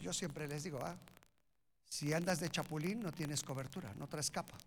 yo 0.01 0.13
siempre 0.13 0.49
les 0.49 0.65
digo, 0.65 0.81
ah, 0.83 0.97
si 1.89 2.13
andas 2.13 2.41
de 2.41 2.51
chapulín 2.51 3.01
no 3.01 3.13
tienes 3.13 3.43
cobertura, 3.45 3.95
no 3.95 4.09
traes 4.09 4.31
capa. 4.31 4.59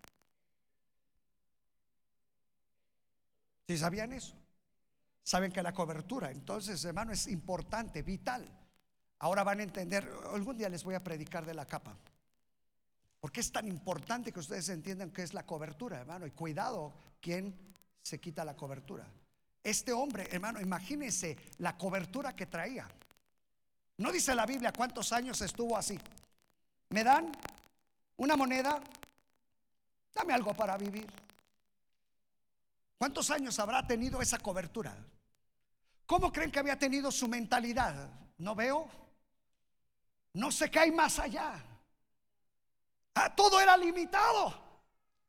¿Sí 3.67 3.77
sabían 3.77 4.13
eso? 4.13 4.33
Saben 5.23 5.51
que 5.51 5.63
la 5.63 5.73
cobertura, 5.73 6.31
entonces, 6.31 6.83
hermano, 6.83 7.11
es 7.11 7.27
importante, 7.27 8.01
vital. 8.01 8.47
Ahora 9.19 9.43
van 9.43 9.59
a 9.59 9.63
entender, 9.63 10.09
algún 10.33 10.57
día 10.57 10.67
les 10.67 10.83
voy 10.83 10.95
a 10.95 11.03
predicar 11.03 11.45
de 11.45 11.53
la 11.53 11.65
capa. 11.65 11.97
Porque 13.21 13.39
es 13.39 13.51
tan 13.53 13.67
importante 13.67 14.33
que 14.33 14.41
ustedes 14.41 14.67
entiendan 14.67 15.11
que 15.11 15.23
es 15.23 15.33
la 15.33 15.45
cobertura, 15.45 15.99
hermano. 15.99 16.27
Y 16.27 16.31
cuidado, 16.31 16.93
¿quién 17.21 17.55
se 18.01 18.19
quita 18.19 18.43
la 18.43 18.57
cobertura? 18.57 19.07
Este 19.63 19.93
hombre, 19.93 20.27
hermano, 20.29 20.59
imagínense 20.59 21.37
la 21.59 21.77
cobertura 21.77 22.35
que 22.35 22.47
traía. 22.47 22.87
No 23.97 24.11
dice 24.11 24.35
la 24.35 24.45
Biblia 24.45 24.73
cuántos 24.73 25.13
años 25.13 25.41
estuvo 25.41 25.77
así. 25.77 25.97
¿Me 26.89 27.03
dan 27.03 27.31
una 28.17 28.35
moneda? 28.35 28.81
Dame 30.13 30.33
algo 30.33 30.53
para 30.53 30.77
vivir. 30.77 31.07
¿Cuántos 32.97 33.29
años 33.31 33.57
habrá 33.59 33.85
tenido 33.87 34.21
esa 34.21 34.37
cobertura? 34.37 34.95
¿Cómo 36.05 36.31
creen 36.31 36.51
que 36.51 36.59
había 36.59 36.77
tenido 36.77 37.11
su 37.11 37.27
mentalidad? 37.27 38.09
No 38.37 38.55
veo. 38.55 38.89
No 40.33 40.51
sé 40.51 40.69
qué 40.69 40.79
hay 40.79 40.91
más 40.91 41.19
allá. 41.19 41.63
Ah, 43.15 43.33
todo 43.33 43.61
era 43.61 43.77
limitado. 43.77 44.61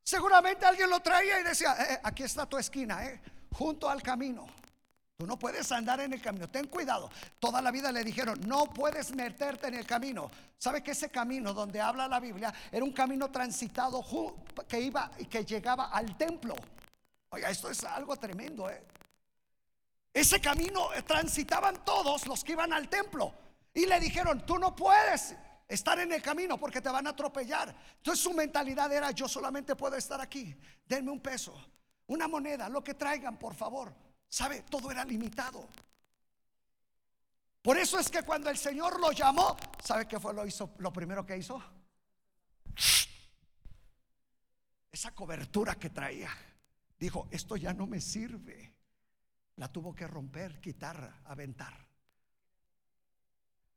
Seguramente 0.03 0.67
alguien 0.67 0.91
lo 0.91 1.01
traía 1.01 1.41
y 1.41 1.43
decía, 1.45 1.75
eh, 1.79 1.95
eh, 1.95 2.01
aquí 2.03 2.23
está 2.25 2.47
tu 2.47 2.59
esquina, 2.59 3.07
eh, 3.07 3.21
junto 3.55 3.89
al 3.89 4.03
camino. 4.03 4.47
Tú 5.17 5.27
no 5.27 5.39
puedes 5.39 5.71
andar 5.71 6.01
en 6.01 6.13
el 6.13 6.21
camino, 6.21 6.49
ten 6.51 6.67
cuidado. 6.67 7.09
Toda 7.39 7.63
la 7.63 7.71
vida 7.71 7.93
le 7.93 8.03
dijeron, 8.03 8.41
no 8.47 8.67
puedes 8.67 9.15
meterte 9.15 9.69
en 9.69 9.75
el 9.75 9.87
camino. 9.87 10.31
¿Sabe 10.59 10.83
que 10.83 10.91
ese 10.91 11.09
camino 11.09 11.55
donde 11.55 11.81
habla 11.81 12.09
la 12.09 12.19
Biblia 12.19 12.53
era 12.73 12.85
un 12.85 12.93
camino 12.93 13.31
transitado 13.31 14.05
que 14.67 14.81
iba 14.81 15.11
y 15.19 15.27
que 15.27 15.45
llegaba 15.45 15.91
al 15.91 16.17
templo? 16.17 16.55
Oiga, 17.31 17.49
esto 17.49 17.71
es 17.71 17.85
algo 17.85 18.17
tremendo, 18.17 18.69
¿eh? 18.69 18.83
Ese 20.13 20.41
camino 20.41 20.89
transitaban 21.07 21.85
todos 21.85 22.27
los 22.27 22.45
que 22.45 22.53
iban 22.53 22.73
al 22.73 22.89
templo. 22.89 23.35
Y 23.73 23.87
le 23.87 23.99
dijeron, 23.99 24.47
tú 24.47 24.59
no 24.59 24.75
puedes 24.75 25.35
estar 25.67 25.99
en 25.99 26.13
el 26.13 26.23
camino 26.23 26.57
porque 26.59 26.81
te 26.81 26.89
van 26.89 27.07
a 27.07 27.11
atropellar. 27.11 27.75
Entonces 27.97 28.23
su 28.23 28.33
mentalidad 28.33 28.93
era, 28.93 29.11
yo 29.11 29.29
solamente 29.29 29.75
puedo 29.75 29.97
estar 29.97 30.21
aquí. 30.21 30.57
Denme 30.87 31.11
un 31.11 31.21
peso, 31.21 31.55
una 32.07 32.29
moneda, 32.29 32.69
lo 32.69 32.83
que 32.83 32.95
traigan, 32.95 33.39
por 33.39 33.55
favor. 33.55 33.93
¿Sabe? 34.29 34.63
Todo 34.63 34.91
era 34.91 35.05
limitado. 35.05 35.69
Por 37.63 37.79
eso 37.79 37.99
es 37.99 38.11
que 38.11 38.23
cuando 38.23 38.51
el 38.51 38.59
Señor 38.59 39.01
lo 39.01 39.13
llamó, 39.13 39.57
¿sabe 39.83 40.07
qué 40.07 40.21
fue 40.21 40.35
lo, 40.35 40.47
hizo, 40.47 40.75
lo 40.79 40.93
primero 40.93 41.25
que 41.25 41.39
hizo? 41.39 41.63
Esa 44.93 45.15
cobertura 45.15 45.75
que 45.77 45.91
traía. 45.91 46.31
Dijo, 46.99 47.27
esto 47.31 47.57
ya 47.57 47.73
no 47.73 47.87
me 47.87 48.01
sirve. 48.01 48.75
La 49.57 49.69
tuvo 49.69 49.95
que 49.95 50.07
romper, 50.07 50.61
quitar, 50.61 51.23
aventar. 51.25 51.75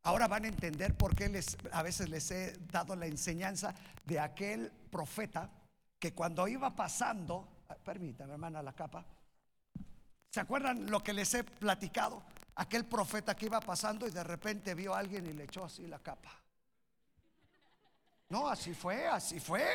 Ahora 0.04 0.28
van 0.28 0.46
a 0.46 0.48
entender 0.48 0.96
por 0.96 1.16
qué 1.16 1.30
les, 1.30 1.58
a 1.72 1.84
veces 1.84 2.10
les 2.10 2.32
he 2.32 2.58
dado 2.72 2.96
la 2.96 3.08
enseñanza 3.08 3.74
de 4.06 4.20
aquel 4.20 4.72
profeta 4.90 5.50
que 6.00 6.14
cuando 6.14 6.48
iba 6.48 6.76
pasando, 6.76 7.57
permítame 7.76 8.34
hermana 8.34 8.62
la 8.62 8.74
capa, 8.74 9.06
¿se 10.30 10.40
acuerdan 10.40 10.90
lo 10.90 11.04
que 11.04 11.14
les 11.14 11.34
he 11.34 11.44
platicado? 11.44 12.24
Aquel 12.56 12.86
profeta 12.86 13.36
que 13.36 13.46
iba 13.46 13.60
pasando 13.60 14.08
y 14.08 14.12
de 14.12 14.24
repente 14.24 14.74
vio 14.74 14.96
a 14.96 15.00
alguien 15.00 15.28
y 15.28 15.34
le 15.34 15.44
echó 15.44 15.66
así 15.66 15.86
la 15.86 16.00
capa. 16.00 16.32
No, 18.30 18.48
así 18.48 18.74
fue, 18.74 19.08
así 19.08 19.40
fue. 19.40 19.66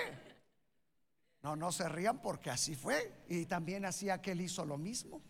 No, 1.43 1.57
no 1.57 1.73
se 1.73 1.89
rían 1.89 2.21
porque 2.21 2.51
así 2.51 2.75
fue. 2.75 3.25
Y 3.29 3.47
también 3.47 3.85
así 3.85 4.11
aquel 4.11 4.41
hizo 4.41 4.65
lo 4.65 4.79
mismo. 4.79 5.23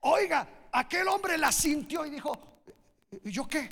Oiga, 0.00 0.48
aquel 0.72 1.08
hombre 1.08 1.36
la 1.36 1.50
sintió 1.50 2.06
y 2.06 2.10
dijo, 2.10 2.32
¿y 3.24 3.30
yo 3.30 3.46
qué? 3.46 3.68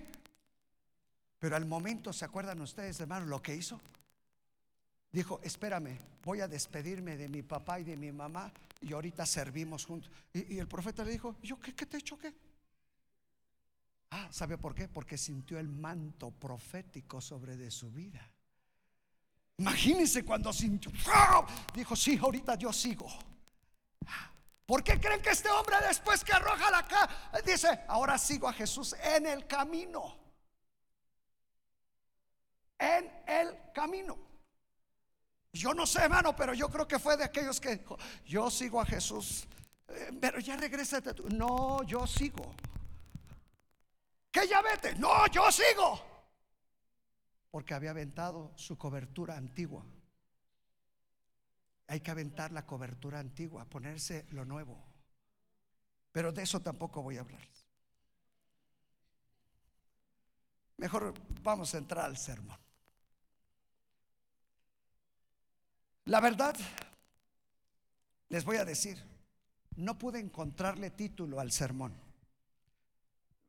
Pero 1.39 1.57
al 1.57 1.67
momento, 1.67 2.13
¿se 2.13 2.25
acuerdan 2.25 2.61
ustedes, 2.61 2.99
hermanos, 3.01 3.29
lo 3.29 3.41
que 3.43 3.55
hizo? 3.55 3.81
Dijo, 5.15 5.39
espérame, 5.45 5.97
voy 6.25 6.41
a 6.41 6.49
despedirme 6.49 7.17
de 7.17 7.29
mi 7.29 7.43
papá 7.43 7.79
y 7.79 7.85
de 7.85 7.97
mi 7.97 8.11
mamá 8.11 8.53
y 8.81 8.93
ahorita 8.93 9.25
servimos 9.25 9.87
juntos. 9.87 10.11
Y, 10.33 10.59
el 10.59 10.67
profeta 10.67 11.05
le 11.05 11.13
dijo, 11.13 11.37
¿yo 11.41 11.57
qué, 11.61 11.73
qué 11.73 11.87
te 11.87 11.97
he 11.97 12.01
hecho 12.01 12.19
qué? 12.19 12.35
Ah, 14.11 14.27
¿sabe 14.33 14.59
por 14.59 14.75
qué? 14.75 14.89
Porque 14.89 15.17
sintió 15.17 15.61
el 15.61 15.69
manto 15.69 16.33
profético 16.33 17.21
sobre 17.21 17.57
de 17.57 17.71
su 17.71 17.93
vida. 17.93 18.29
Imagínense 19.59 20.25
cuando 20.25 20.53
sintió, 20.53 20.91
dijo, 21.73 21.95
sí, 21.95 22.19
ahorita 22.21 22.57
yo 22.57 22.73
sigo. 22.73 23.07
¿Por 24.67 24.83
qué 24.83 24.99
creen 24.99 25.23
que 25.23 25.31
este 25.31 25.49
hombre 25.49 25.77
después 25.87 26.25
que 26.25 26.33
arroja 26.33 26.73
la 26.73 26.85
cara 26.89 27.31
dice, 27.47 27.85
ahora 27.87 28.19
sigo 28.19 28.49
a 28.49 28.53
Jesús 28.53 28.97
en 29.01 29.27
el 29.27 29.47
camino? 29.47 30.19
En 32.77 33.13
el 33.29 33.57
camino. 33.73 34.34
Yo 35.55 35.73
no 35.73 35.87
sé, 35.87 36.03
hermano, 36.03 36.37
pero 36.37 36.53
yo 36.53 36.69
creo 36.69 36.87
que 36.87 36.99
fue 36.99 37.17
de 37.17 37.25
aquellos 37.25 37.61
que 37.61 37.83
yo 38.27 38.51
sigo 38.51 38.81
a 38.81 38.85
Jesús, 38.85 39.47
eh, 39.89 40.11
pero 40.21 40.39
ya 40.41 40.57
regresa 40.57 41.01
tú. 41.01 41.29
No, 41.31 41.83
yo 41.85 42.07
sigo. 42.07 42.55
¿Qué 44.31 44.47
ya 44.47 44.61
vete? 44.61 44.97
No, 44.97 45.27
yo 45.29 45.51
sigo 45.51 46.15
porque 47.55 47.73
había 47.73 47.91
aventado 47.91 48.51
su 48.57 48.77
cobertura 48.77 49.37
antigua. 49.37 49.87
Hay 51.87 52.01
que 52.01 52.11
aventar 52.11 52.51
la 52.51 52.67
cobertura 52.67 53.21
antigua, 53.21 53.65
ponerse 53.67 54.27
lo 54.31 54.45
nuevo. 54.45 54.85
Pero 56.11 56.33
de 56.33 56.43
eso 56.43 56.59
tampoco 56.63 57.01
voy 57.01 57.17
a 57.17 57.21
hablar. 57.21 57.47
Mejor 60.79 61.15
vamos 61.43 61.73
a 61.77 61.79
entrar 61.79 62.07
al 62.07 62.17
sermón. 62.17 62.64
La 66.07 66.21
verdad, 66.21 66.55
les 68.29 68.45
voy 68.45 68.59
a 68.59 68.65
decir, 68.65 69.03
no 69.77 69.99
pude 69.99 70.19
encontrarle 70.19 70.91
título 70.91 71.41
al 71.41 71.51
sermón. 71.51 71.95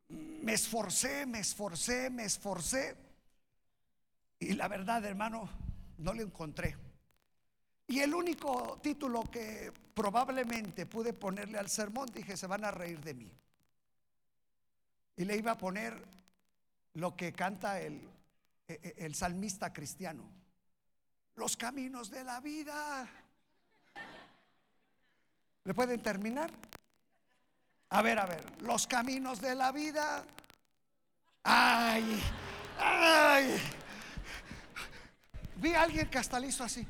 Me 0.09 0.53
esforcé, 0.53 1.25
me 1.25 1.39
esforcé, 1.39 2.09
me 2.09 2.23
esforcé 2.23 2.95
y 4.39 4.53
la 4.53 4.67
verdad, 4.67 5.03
hermano, 5.03 5.49
no 5.97 6.13
lo 6.13 6.21
encontré. 6.21 6.77
Y 7.87 7.99
el 7.99 8.13
único 8.13 8.79
título 8.81 9.23
que 9.29 9.73
probablemente 9.93 10.85
pude 10.85 11.13
ponerle 11.13 11.57
al 11.57 11.69
sermón, 11.69 12.07
dije, 12.13 12.37
se 12.37 12.47
van 12.47 12.63
a 12.63 12.71
reír 12.71 13.01
de 13.01 13.13
mí. 13.13 13.31
Y 15.17 15.25
le 15.25 15.35
iba 15.35 15.51
a 15.51 15.57
poner 15.57 16.01
lo 16.93 17.15
que 17.15 17.33
canta 17.33 17.81
el, 17.81 18.01
e, 18.67 18.73
e, 18.73 19.05
el 19.05 19.13
salmista 19.13 19.73
cristiano. 19.73 20.23
Los 21.35 21.57
caminos 21.57 22.09
de 22.09 22.23
la 22.23 22.39
vida. 22.39 23.07
¿Le 25.63 25.73
pueden 25.73 26.01
terminar? 26.01 26.51
A 27.89 28.01
ver, 28.01 28.19
a 28.19 28.25
ver, 28.25 28.61
los 28.61 28.87
caminos 28.87 29.41
de 29.41 29.55
la 29.55 29.71
vida. 29.71 30.23
Ay, 31.43 32.21
ay. 32.79 33.61
Vi 35.57 35.73
a 35.73 35.83
alguien 35.83 36.09
que 36.09 36.17
hasta 36.17 36.39
le 36.39 36.47
hizo 36.47 36.63
así. 36.63 36.85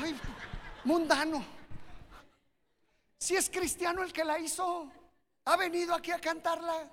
Ay, 0.00 0.18
mundano. 0.84 1.44
Si 3.18 3.36
es 3.36 3.50
cristiano 3.50 4.02
el 4.02 4.12
que 4.12 4.24
la 4.24 4.38
hizo, 4.38 4.90
ha 5.44 5.56
venido 5.56 5.94
aquí 5.94 6.10
a 6.10 6.20
cantarla. 6.20 6.88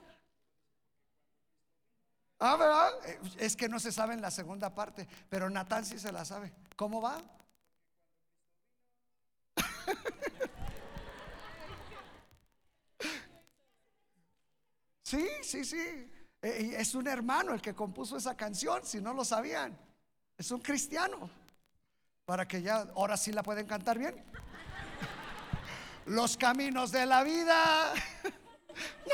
Ah, 2.39 2.58
¿verdad? 2.58 2.91
Es 3.38 3.56
que 3.56 3.69
no 3.69 3.80
se 3.80 3.91
sabe 3.91 4.13
en 4.13 4.21
la 4.21 4.32
segunda 4.32 4.74
parte, 4.74 5.08
pero 5.30 5.50
Natán 5.50 5.86
sí 5.86 5.98
se 5.98 6.12
la 6.12 6.26
sabe. 6.26 6.54
¿Cómo 6.76 7.02
va? 7.02 7.21
Sí, 15.08 15.30
sí, 15.43 15.63
sí. 15.63 16.12
Eh, 16.41 16.76
es 16.80 16.95
un 16.95 17.08
hermano 17.08 17.54
el 17.54 17.62
que 17.62 17.76
compuso 17.76 18.17
esa 18.17 18.36
canción, 18.36 18.84
si 18.84 19.00
no 19.00 19.13
lo 19.13 19.24
sabían. 19.24 19.78
Es 20.36 20.50
un 20.50 20.62
cristiano. 20.62 21.30
Para 22.26 22.48
que 22.48 22.63
ya, 22.63 22.88
ahora 22.95 23.15
sí 23.15 23.32
la 23.32 23.43
pueden 23.43 23.67
cantar 23.67 24.00
bien. 24.00 24.15
Los 26.08 26.36
caminos 26.38 26.91
de 26.91 27.06
la 27.06 27.24
vida. 27.24 27.93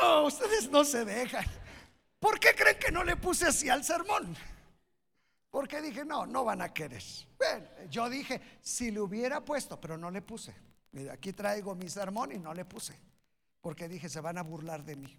No, 0.01 0.23
ustedes 0.23 0.71
no 0.71 0.84
se 0.84 1.05
dejan. 1.05 1.45
¿Por 2.21 2.39
qué 2.39 2.53
creen 2.53 2.77
que 2.77 2.91
no 2.91 3.03
le 3.03 3.17
puse 3.17 3.47
así 3.47 3.67
al 3.67 3.84
sermón? 3.84 4.38
Porque 5.49 5.81
dije, 5.81 6.05
no, 6.05 6.27
no 6.27 6.45
van 6.45 6.62
a 6.62 6.71
querer. 6.71 7.01
yo 7.89 8.07
dije, 8.12 8.39
si 8.62 8.91
le 8.91 9.01
hubiera 9.01 9.43
puesto, 9.43 9.81
pero 9.81 9.97
no 9.97 10.12
le 10.12 10.21
puse. 10.21 10.53
aquí 11.12 11.34
traigo 11.34 11.73
mi 11.73 11.89
sermón 11.89 12.31
y 12.31 12.38
no 12.38 12.53
le 12.53 12.63
puse. 12.63 12.95
Porque 13.60 13.89
dije, 13.89 14.07
se 14.07 14.21
van 14.21 14.38
a 14.38 14.43
burlar 14.43 14.84
de 14.84 14.95
mí. 14.97 15.17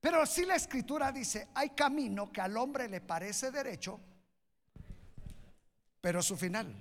Pero 0.00 0.24
si 0.24 0.46
la 0.46 0.54
escritura 0.54 1.12
dice, 1.12 1.48
hay 1.54 1.70
camino 1.70 2.32
que 2.32 2.40
al 2.40 2.56
hombre 2.56 2.88
le 2.88 3.02
parece 3.02 3.50
derecho, 3.50 4.00
pero 6.00 6.22
su 6.22 6.38
final 6.38 6.74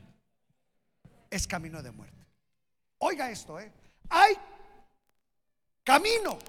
es 1.30 1.46
camino 1.46 1.84
de 1.84 1.92
muerte. 1.92 2.26
Oiga 3.00 3.30
esto, 3.30 3.60
¿eh? 3.60 3.74
Hay 4.08 4.38
camino 5.84 6.40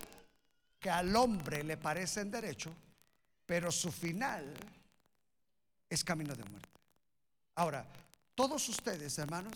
que 0.79 0.91
al 0.91 1.15
hombre 1.17 1.65
le 1.65 1.77
parece 1.77 2.21
en 2.21 2.31
derecho, 2.31 2.75
pero 3.47 3.73
su 3.73 3.91
final 3.91 4.55
es 5.89 6.05
camino 6.05 6.35
de 6.35 6.45
muerte. 6.45 6.69
Ahora, 7.55 7.87
todos 8.35 8.69
ustedes, 8.69 9.19
hermanos, 9.19 9.55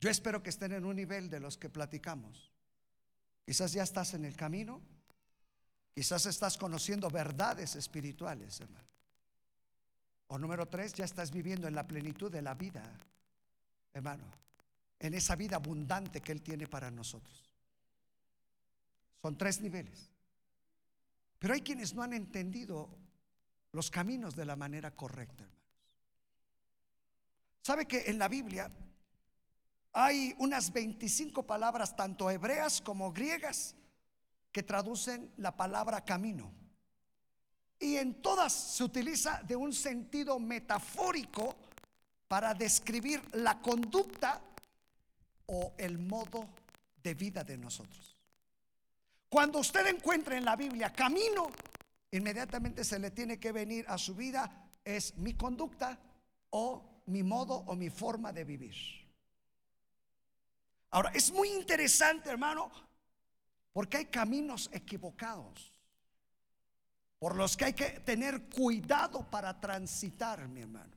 yo 0.00 0.10
espero 0.10 0.42
que 0.42 0.50
estén 0.50 0.72
en 0.72 0.84
un 0.84 0.96
nivel 0.96 1.30
de 1.30 1.40
los 1.40 1.56
que 1.56 1.68
platicamos. 1.68 2.52
Quizás 3.44 3.72
ya 3.72 3.82
estás 3.82 4.14
en 4.14 4.24
el 4.24 4.36
camino, 4.36 4.80
quizás 5.94 6.26
estás 6.26 6.58
conociendo 6.58 7.08
verdades 7.08 7.76
espirituales, 7.76 8.60
hermano. 8.60 8.86
O 10.28 10.38
número 10.38 10.66
tres, 10.66 10.92
ya 10.92 11.06
estás 11.06 11.30
viviendo 11.30 11.66
en 11.66 11.74
la 11.74 11.86
plenitud 11.86 12.30
de 12.30 12.42
la 12.42 12.54
vida, 12.54 12.84
hermano, 13.94 14.24
en 15.00 15.14
esa 15.14 15.34
vida 15.34 15.56
abundante 15.56 16.20
que 16.20 16.32
Él 16.32 16.42
tiene 16.42 16.66
para 16.66 16.90
nosotros. 16.90 17.47
Son 19.20 19.36
tres 19.36 19.60
niveles. 19.60 20.10
Pero 21.38 21.54
hay 21.54 21.60
quienes 21.60 21.94
no 21.94 22.02
han 22.02 22.12
entendido 22.12 22.88
los 23.72 23.90
caminos 23.90 24.34
de 24.34 24.44
la 24.44 24.56
manera 24.56 24.94
correcta, 24.94 25.44
hermanos. 25.44 25.58
¿Sabe 27.62 27.86
que 27.86 28.04
en 28.06 28.18
la 28.18 28.28
Biblia 28.28 28.70
hay 29.92 30.34
unas 30.38 30.72
25 30.72 31.46
palabras, 31.46 31.94
tanto 31.94 32.30
hebreas 32.30 32.80
como 32.80 33.12
griegas, 33.12 33.74
que 34.50 34.62
traducen 34.62 35.32
la 35.36 35.56
palabra 35.56 36.04
camino? 36.04 36.52
Y 37.78 37.96
en 37.96 38.22
todas 38.22 38.52
se 38.52 38.82
utiliza 38.82 39.42
de 39.42 39.54
un 39.54 39.72
sentido 39.72 40.38
metafórico 40.40 41.56
para 42.26 42.54
describir 42.54 43.22
la 43.34 43.60
conducta 43.60 44.40
o 45.46 45.74
el 45.78 45.98
modo 45.98 46.48
de 47.02 47.14
vida 47.14 47.44
de 47.44 47.56
nosotros. 47.56 48.17
Cuando 49.28 49.58
usted 49.58 49.86
encuentra 49.86 50.36
en 50.36 50.44
la 50.44 50.56
Biblia 50.56 50.92
camino, 50.92 51.50
inmediatamente 52.10 52.84
se 52.84 52.98
le 52.98 53.10
tiene 53.10 53.38
que 53.38 53.52
venir 53.52 53.84
a 53.88 53.98
su 53.98 54.14
vida 54.14 54.68
es 54.84 55.16
mi 55.18 55.34
conducta 55.34 55.98
o 56.50 57.02
mi 57.06 57.22
modo 57.22 57.54
o 57.66 57.76
mi 57.76 57.90
forma 57.90 58.32
de 58.32 58.44
vivir. 58.44 58.74
Ahora, 60.90 61.10
es 61.14 61.30
muy 61.30 61.50
interesante, 61.50 62.30
hermano, 62.30 62.70
porque 63.72 63.98
hay 63.98 64.04
caminos 64.06 64.70
equivocados 64.72 65.72
por 67.18 67.36
los 67.36 67.56
que 67.56 67.66
hay 67.66 67.72
que 67.74 68.00
tener 68.00 68.48
cuidado 68.48 69.28
para 69.28 69.60
transitar, 69.60 70.48
mi 70.48 70.62
hermano. 70.62 70.96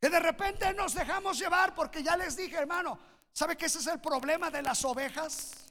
Que 0.00 0.08
de 0.08 0.20
repente 0.20 0.72
nos 0.72 0.94
dejamos 0.94 1.38
llevar 1.38 1.74
porque 1.74 2.02
ya 2.02 2.16
les 2.16 2.36
dije, 2.36 2.56
hermano, 2.56 2.98
¿sabe 3.32 3.56
que 3.56 3.66
ese 3.66 3.80
es 3.80 3.86
el 3.86 4.00
problema 4.00 4.50
de 4.50 4.62
las 4.62 4.84
ovejas? 4.84 5.65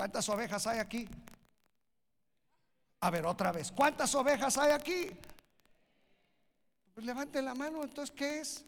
¿Cuántas 0.00 0.26
ovejas 0.30 0.66
hay 0.66 0.78
aquí? 0.78 1.06
A 3.00 3.10
ver, 3.10 3.26
otra 3.26 3.52
vez, 3.52 3.70
¿cuántas 3.70 4.14
ovejas 4.14 4.56
hay 4.56 4.72
aquí? 4.72 5.10
Pues 6.94 7.04
levanten 7.04 7.44
la 7.44 7.54
mano, 7.54 7.82
entonces, 7.82 8.10
¿qué 8.16 8.40
es? 8.40 8.64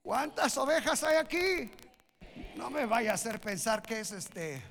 ¿Cuántas 0.00 0.56
ovejas 0.56 1.02
hay 1.02 1.16
aquí? 1.16 1.70
No 2.56 2.70
me 2.70 2.86
vaya 2.86 3.10
a 3.10 3.14
hacer 3.16 3.38
pensar 3.42 3.82
que 3.82 4.00
es 4.00 4.12
este 4.12 4.54
eh, 4.54 4.62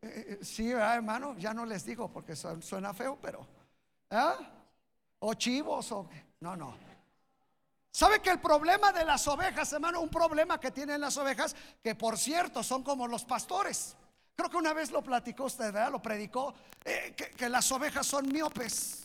eh, 0.00 0.38
sí, 0.42 0.70
hermano, 0.70 1.36
ya 1.36 1.52
no 1.52 1.66
les 1.66 1.84
digo 1.84 2.08
porque 2.08 2.36
suena 2.36 2.94
feo, 2.94 3.18
pero 3.20 3.44
¿Ah? 4.10 4.36
O 5.18 5.34
chivos 5.34 5.90
o 5.90 6.08
no, 6.38 6.54
no. 6.54 6.72
¿Sabe 7.96 8.20
que 8.20 8.28
el 8.28 8.40
problema 8.40 8.92
de 8.92 9.06
las 9.06 9.26
ovejas, 9.26 9.72
hermano, 9.72 10.02
un 10.02 10.10
problema 10.10 10.60
que 10.60 10.70
tienen 10.70 11.00
las 11.00 11.16
ovejas, 11.16 11.56
que 11.82 11.94
por 11.94 12.18
cierto 12.18 12.62
son 12.62 12.82
como 12.82 13.08
los 13.08 13.24
pastores? 13.24 13.96
Creo 14.36 14.50
que 14.50 14.58
una 14.58 14.74
vez 14.74 14.90
lo 14.90 15.00
platicó 15.00 15.44
usted, 15.44 15.72
¿verdad? 15.72 15.90
Lo 15.90 16.02
predicó, 16.02 16.52
eh, 16.84 17.14
que, 17.16 17.48
las 17.48 17.72
ovejas 17.72 18.06
son 18.06 18.30
miopes. 18.30 19.04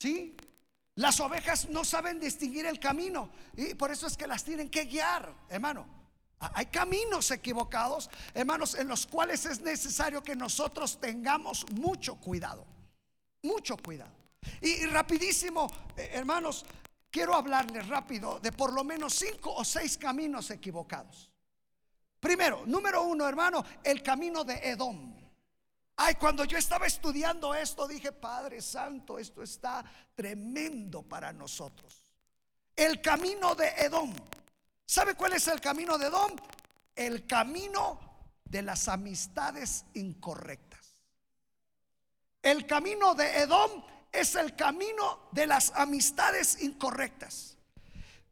¿Sí? 0.00 0.36
Las 0.96 1.20
ovejas 1.20 1.68
no 1.68 1.84
saben 1.84 2.18
distinguir 2.18 2.66
el 2.66 2.80
camino 2.80 3.30
y 3.56 3.74
por 3.74 3.92
eso 3.92 4.08
es 4.08 4.16
que 4.16 4.26
las 4.26 4.42
tienen 4.42 4.68
que 4.68 4.86
guiar, 4.86 5.32
hermano. 5.48 5.86
Hay 6.40 6.66
caminos 6.66 7.30
equivocados, 7.30 8.10
hermanos, 8.34 8.74
en 8.74 8.88
los 8.88 9.06
cuales 9.06 9.46
es 9.46 9.60
necesario 9.60 10.20
que 10.20 10.34
nosotros 10.34 10.98
tengamos 11.00 11.64
mucho 11.70 12.16
cuidado, 12.16 12.66
mucho 13.40 13.76
cuidado. 13.76 14.18
Y, 14.60 14.86
rapidísimo, 14.86 15.68
eh, 15.96 16.10
hermanos, 16.14 16.64
quiero 17.10 17.34
hablarles 17.34 17.86
rápido 17.88 18.40
de 18.40 18.52
por 18.52 18.72
lo 18.72 18.84
menos 18.84 19.14
cinco 19.14 19.54
o 19.54 19.64
seis 19.64 19.98
caminos 19.98 20.50
equivocados. 20.50 21.30
Primero, 22.20 22.64
número 22.66 23.02
uno, 23.02 23.28
hermano, 23.28 23.64
el 23.82 24.02
camino 24.02 24.44
de 24.44 24.54
Edom. 24.70 25.14
Ay, 25.96 26.14
cuando 26.14 26.44
yo 26.44 26.58
estaba 26.58 26.86
estudiando 26.86 27.54
esto, 27.54 27.86
dije, 27.88 28.12
Padre 28.12 28.60
Santo, 28.62 29.18
esto 29.18 29.42
está 29.42 29.84
tremendo 30.14 31.02
para 31.02 31.32
nosotros. 31.32 32.14
El 32.74 33.00
camino 33.00 33.54
de 33.54 33.68
Edom. 33.68 34.14
¿Sabe 34.86 35.14
cuál 35.14 35.32
es 35.32 35.48
el 35.48 35.60
camino 35.60 35.98
de 35.98 36.06
Edom? 36.06 36.36
El 36.94 37.26
camino 37.26 37.98
de 38.44 38.62
las 38.62 38.88
amistades 38.88 39.84
incorrectas. 39.94 41.02
El 42.42 42.66
camino 42.66 43.14
de 43.14 43.40
Edom 43.40 43.82
es 44.12 44.34
el 44.34 44.54
camino 44.56 45.28
de 45.32 45.46
las 45.46 45.72
amistades 45.74 46.62
incorrectas. 46.62 47.58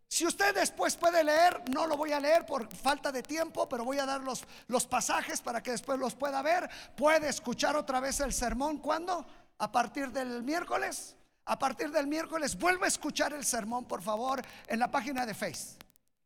Si 0.09 0.25
usted 0.25 0.55
después 0.55 0.97
puede 0.97 1.25
leer, 1.25 1.63
no 1.71 1.87
lo 1.87 1.97
voy 1.97 2.13
a 2.13 2.21
leer 2.21 2.47
por 2.47 2.73
falta 2.75 3.11
de 3.11 3.23
tiempo, 3.23 3.69
pero 3.69 3.85
voy 3.85 3.99
a 3.99 4.07
dar 4.07 4.23
los, 4.23 4.45
los 4.69 4.87
pasajes 4.87 5.41
para 5.41 5.63
que 5.63 5.73
después 5.73 5.99
los 5.99 6.15
pueda 6.15 6.43
ver. 6.43 6.71
Puede 6.97 7.29
escuchar 7.29 7.77
otra 7.77 8.01
vez 8.01 8.21
el 8.21 8.33
sermón. 8.33 8.79
¿Cuándo? 8.79 9.27
A 9.59 9.73
partir 9.73 10.13
del 10.13 10.43
miércoles. 10.43 11.17
A 11.45 11.59
partir 11.59 11.91
del 11.91 12.07
miércoles, 12.07 12.57
vuelva 12.57 12.87
a 12.87 12.89
escuchar 12.89 13.33
el 13.33 13.45
sermón, 13.45 13.85
por 13.85 14.03
favor, 14.03 14.43
en 14.67 14.79
la 14.79 14.91
página 14.91 15.27
de 15.27 15.35
Face. 15.35 15.77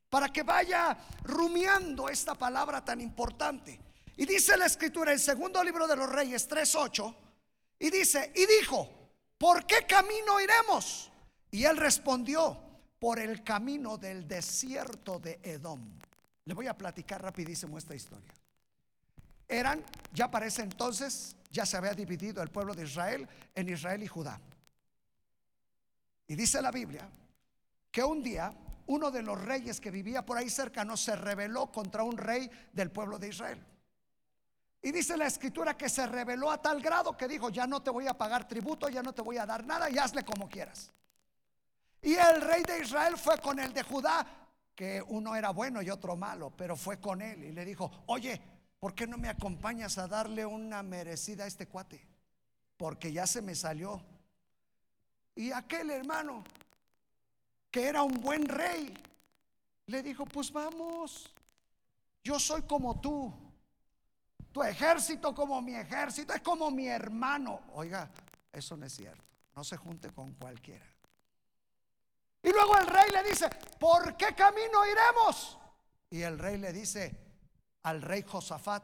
Para 0.09 0.29
que 0.29 0.43
vaya 0.43 0.97
rumiando 1.25 2.09
esta 2.09 2.35
palabra 2.35 2.85
tan 2.85 3.01
importante. 3.01 3.81
Y 4.17 4.27
dice 4.27 4.57
la 4.57 4.67
escritura, 4.67 5.13
el 5.13 5.21
segundo 5.21 5.63
libro 5.65 5.87
de 5.87 5.97
los 5.97 6.09
Reyes 6.09 6.49
3.8, 6.49 7.15
y 7.79 7.91
dice, 7.91 8.33
y 8.35 8.47
dijo, 8.47 9.00
¿por 9.41 9.67
qué 9.67 9.87
camino 9.89 10.39
iremos? 10.39 11.11
Y 11.51 11.65
él 11.65 11.79
respondió, 11.79 12.71
por 13.01 13.19
el 13.19 13.43
camino 13.43 13.97
del 13.97 14.29
desierto 14.29 15.19
de 15.19 15.41
Edom. 15.43 15.81
Le 16.45 16.55
voy 16.55 16.67
a 16.67 16.77
platicar 16.77 17.21
rapidísimo 17.23 17.79
esta 17.79 17.95
historia. 17.95 18.33
Eran, 19.49 19.83
ya 20.13 20.31
para 20.31 20.47
ese 20.47 20.63
entonces, 20.63 21.35
ya 21.51 21.65
se 21.65 21.79
había 21.79 21.95
dividido 21.95 22.43
el 22.43 22.51
pueblo 22.51 22.75
de 22.75 22.85
Israel 22.85 23.27
en 23.55 23.69
Israel 23.71 24.03
y 24.03 24.07
Judá. 24.07 24.39
Y 26.29 26.37
dice 26.37 26.63
la 26.63 26.71
Biblia 26.71 27.09
que 27.91 28.05
un 28.05 28.23
día 28.23 28.55
uno 28.87 29.11
de 29.11 29.23
los 29.23 29.41
reyes 29.41 29.81
que 29.81 29.91
vivía 29.91 30.25
por 30.25 30.37
ahí 30.37 30.51
cercano 30.51 30.97
se 30.97 31.17
rebeló 31.17 31.73
contra 31.73 32.03
un 32.03 32.19
rey 32.19 32.51
del 32.73 32.91
pueblo 32.91 33.19
de 33.19 33.29
Israel. 33.29 33.65
Y 34.83 34.93
dice 34.93 35.17
la 35.17 35.27
escritura 35.27 35.77
que 35.77 35.89
se 35.89 36.07
rebeló 36.07 36.51
a 36.51 36.61
tal 36.61 36.81
grado 36.81 37.17
que 37.17 37.29
dijo, 37.29 37.51
ya 37.51 37.67
no 37.67 37.83
te 37.83 37.91
voy 37.91 38.07
a 38.07 38.15
pagar 38.15 38.49
tributo, 38.49 38.89
ya 38.89 39.03
no 39.03 39.13
te 39.13 39.21
voy 39.21 39.37
a 39.37 39.45
dar 39.45 39.65
nada 39.65 39.91
y 39.91 39.99
hazle 39.99 40.25
como 40.25 40.49
quieras. 40.49 40.91
Y 42.03 42.15
el 42.15 42.41
rey 42.41 42.63
de 42.63 42.81
Israel 42.81 43.19
fue 43.19 43.39
con 43.39 43.59
el 43.59 43.75
de 43.75 43.83
Judá, 43.83 44.27
que 44.75 45.03
uno 45.09 45.37
era 45.37 45.51
bueno 45.51 45.83
y 45.83 45.91
otro 45.91 46.17
malo, 46.17 46.51
pero 46.57 46.77
fue 46.77 46.99
con 46.99 47.21
él 47.21 47.45
y 47.45 47.53
le 47.53 47.67
dijo, 47.67 47.91
oye, 48.07 48.41
¿por 48.79 48.95
qué 48.95 49.07
no 49.07 49.19
me 49.19 49.29
acompañas 49.29 49.99
a 49.99 50.09
darle 50.09 50.47
una 50.47 50.83
merecida 50.83 51.45
a 51.45 51.47
este 51.47 51.67
cuate? 51.67 52.07
Porque 52.79 53.13
ya 53.13 53.27
se 53.27 53.43
me 53.43 53.55
salió. 53.55 54.03
Y 55.35 55.53
aquel 55.53 55.91
hermano, 55.91 56.43
que 57.71 57.87
era 57.87 58.03
un 58.03 58.19
buen 58.23 58.49
rey, 58.49 58.95
le 59.85 60.03
dijo, 60.03 60.25
pues 60.25 60.51
vamos, 60.51 61.31
yo 62.25 62.41
soy 62.41 62.63
como 62.63 62.99
tú, 62.99 63.31
tu 64.53 64.63
ejército 64.63 65.35
como 65.35 65.61
mi 65.63 65.75
ejército, 65.75 66.33
es 66.33 66.41
como 66.41 66.71
mi 66.71 66.89
hermano. 66.89 67.61
Oiga, 67.75 68.11
eso 68.53 68.77
no 68.77 68.87
es 68.87 68.93
cierto, 68.93 69.25
no 69.55 69.65
se 69.65 69.77
junte 69.77 70.11
con 70.11 70.33
cualquiera. 70.35 70.87
Y 72.43 72.51
luego 72.51 72.79
el 72.79 72.87
rey 72.87 73.11
le 73.13 73.23
dice, 73.23 73.51
¿por 73.79 74.17
qué 74.17 74.35
camino 74.35 74.87
iremos? 74.87 75.59
Y 76.11 76.23
el 76.23 76.39
rey 76.39 76.57
le 76.59 76.73
dice 76.73 77.15
al 77.83 78.03
rey 78.03 78.25
Josafat, 78.27 78.83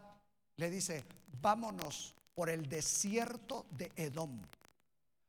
le 0.56 0.70
dice, 0.70 1.04
vámonos 1.40 2.14
por 2.34 2.50
el 2.50 2.68
desierto 2.68 3.66
de 3.70 3.90
Edom, 3.96 4.42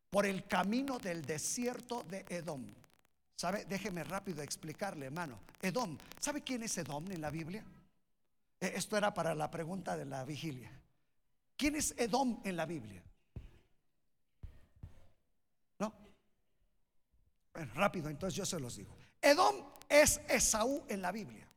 por 0.10 0.26
el 0.26 0.46
camino 0.46 1.00
del 1.00 1.26
desierto 1.26 2.04
de 2.04 2.26
Edom. 2.30 2.66
¿Sabe? 3.36 3.66
Déjeme 3.66 4.04
rápido 4.04 4.42
explicarle, 4.42 5.06
hermano. 5.06 5.40
Edom, 5.62 5.98
¿sabe 6.20 6.42
quién 6.42 6.64
es 6.64 6.78
Edom 6.78 7.10
en 7.12 7.22
la 7.22 7.30
Biblia? 7.30 7.64
E, 8.60 8.74
esto 8.76 8.98
era 8.98 9.14
para 9.14 9.36
la 9.36 9.50
pregunta 9.52 9.96
de 9.98 10.06
la 10.06 10.24
vigilia. 10.24 10.72
¿Quién 11.56 11.76
es 11.76 11.94
Edom 11.98 12.42
en 12.44 12.56
la 12.56 12.66
Biblia? 12.66 13.04
rápido, 17.74 18.10
entonces 18.10 18.36
yo 18.36 18.46
se 18.46 18.60
los 18.60 18.76
digo. 18.76 18.96
Edom 19.22 19.56
es 19.90 20.22
Esaú 20.28 20.86
en 20.88 21.02
la 21.02 21.12
Biblia. 21.12 21.48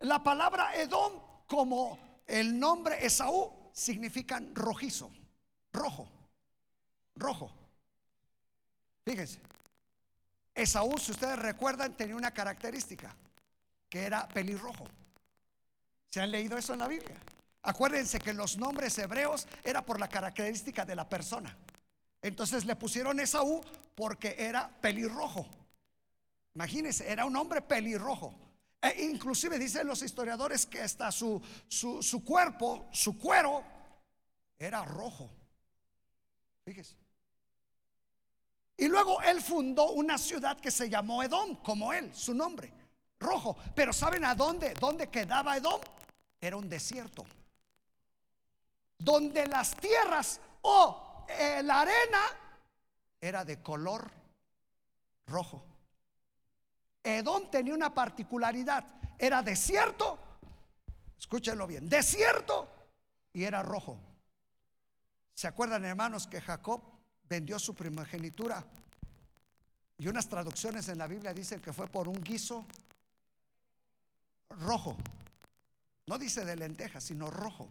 La 0.00 0.22
palabra 0.22 0.74
Edom, 0.76 1.20
como 1.46 2.22
el 2.26 2.58
nombre 2.58 3.04
Esaú, 3.04 3.70
significan 3.72 4.54
rojizo, 4.54 5.10
rojo, 5.72 6.08
rojo. 7.16 7.52
Fíjense, 9.04 9.40
Esaú, 10.54 10.98
si 10.98 11.12
ustedes 11.12 11.38
recuerdan, 11.38 11.96
tenía 11.96 12.16
una 12.16 12.30
característica, 12.30 13.16
que 13.88 14.02
era 14.02 14.28
pelirrojo. 14.28 14.86
¿Se 16.12 16.20
han 16.20 16.30
leído 16.30 16.58
eso 16.58 16.74
en 16.74 16.80
la 16.80 16.88
Biblia? 16.88 17.16
Acuérdense 17.62 18.18
que 18.18 18.34
los 18.34 18.58
nombres 18.58 18.98
hebreos 18.98 19.48
era 19.64 19.80
por 19.80 19.98
la 19.98 20.08
característica 20.08 20.84
de 20.84 20.94
la 20.94 21.08
persona. 21.08 21.56
Entonces 22.20 22.66
le 22.66 22.76
pusieron 22.76 23.18
Esaú 23.18 23.62
porque 23.94 24.36
era 24.38 24.68
pelirrojo. 24.68 25.46
Imagínense, 26.54 27.10
era 27.10 27.24
un 27.24 27.34
hombre 27.34 27.62
pelirrojo. 27.62 28.34
E 28.82 29.04
inclusive 29.04 29.58
dicen 29.58 29.86
los 29.86 30.02
historiadores 30.02 30.66
que 30.66 30.82
hasta 30.82 31.10
su, 31.10 31.40
su, 31.66 32.22
cuerpo, 32.22 32.88
su 32.92 33.16
cuero, 33.16 33.64
era 34.58 34.84
rojo. 34.84 35.30
Fíjese. 36.66 36.94
Y 38.76 38.86
luego 38.86 39.22
él 39.22 39.40
fundó 39.40 39.92
una 39.92 40.18
ciudad 40.18 40.60
que 40.60 40.70
se 40.70 40.90
llamó 40.90 41.22
Edom, 41.22 41.56
como 41.62 41.90
él, 41.94 42.14
su 42.14 42.34
nombre, 42.34 42.70
rojo. 43.18 43.56
Pero 43.74 43.94
¿saben 43.94 44.26
a 44.26 44.34
dónde? 44.34 44.74
¿Dónde 44.74 45.08
quedaba 45.08 45.56
Edom? 45.56 45.80
Era 46.42 46.56
un 46.56 46.68
desierto. 46.68 47.24
Donde 48.98 49.46
las 49.46 49.76
tierras, 49.76 50.40
oh, 50.62 51.24
eh, 51.28 51.62
la 51.62 51.82
arena 51.82 52.20
era 53.20 53.44
de 53.44 53.62
color 53.62 54.10
rojo. 55.28 55.64
Edom 57.04 57.48
tenía 57.48 57.74
una 57.74 57.94
particularidad, 57.94 58.84
era 59.18 59.40
desierto, 59.42 60.18
escúchenlo 61.16 61.66
bien, 61.68 61.88
desierto 61.88 62.68
y 63.32 63.44
era 63.44 63.62
rojo. 63.62 63.98
¿Se 65.34 65.46
acuerdan 65.46 65.84
hermanos 65.84 66.26
que 66.26 66.40
Jacob 66.40 66.82
vendió 67.28 67.60
su 67.60 67.72
primogenitura? 67.72 68.64
Y 69.98 70.08
unas 70.08 70.28
traducciones 70.28 70.88
en 70.88 70.98
la 70.98 71.06
Biblia 71.06 71.32
dicen 71.32 71.60
que 71.60 71.72
fue 71.72 71.86
por 71.86 72.08
un 72.08 72.20
guiso 72.20 72.66
rojo. 74.50 74.96
No 76.06 76.18
dice 76.18 76.44
de 76.44 76.56
lentejas, 76.56 77.04
sino 77.04 77.30
rojo. 77.30 77.68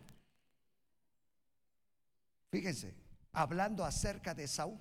Fíjense, 2.49 2.93
hablando 3.33 3.85
acerca 3.85 4.33
de 4.33 4.47
Saúl. 4.47 4.79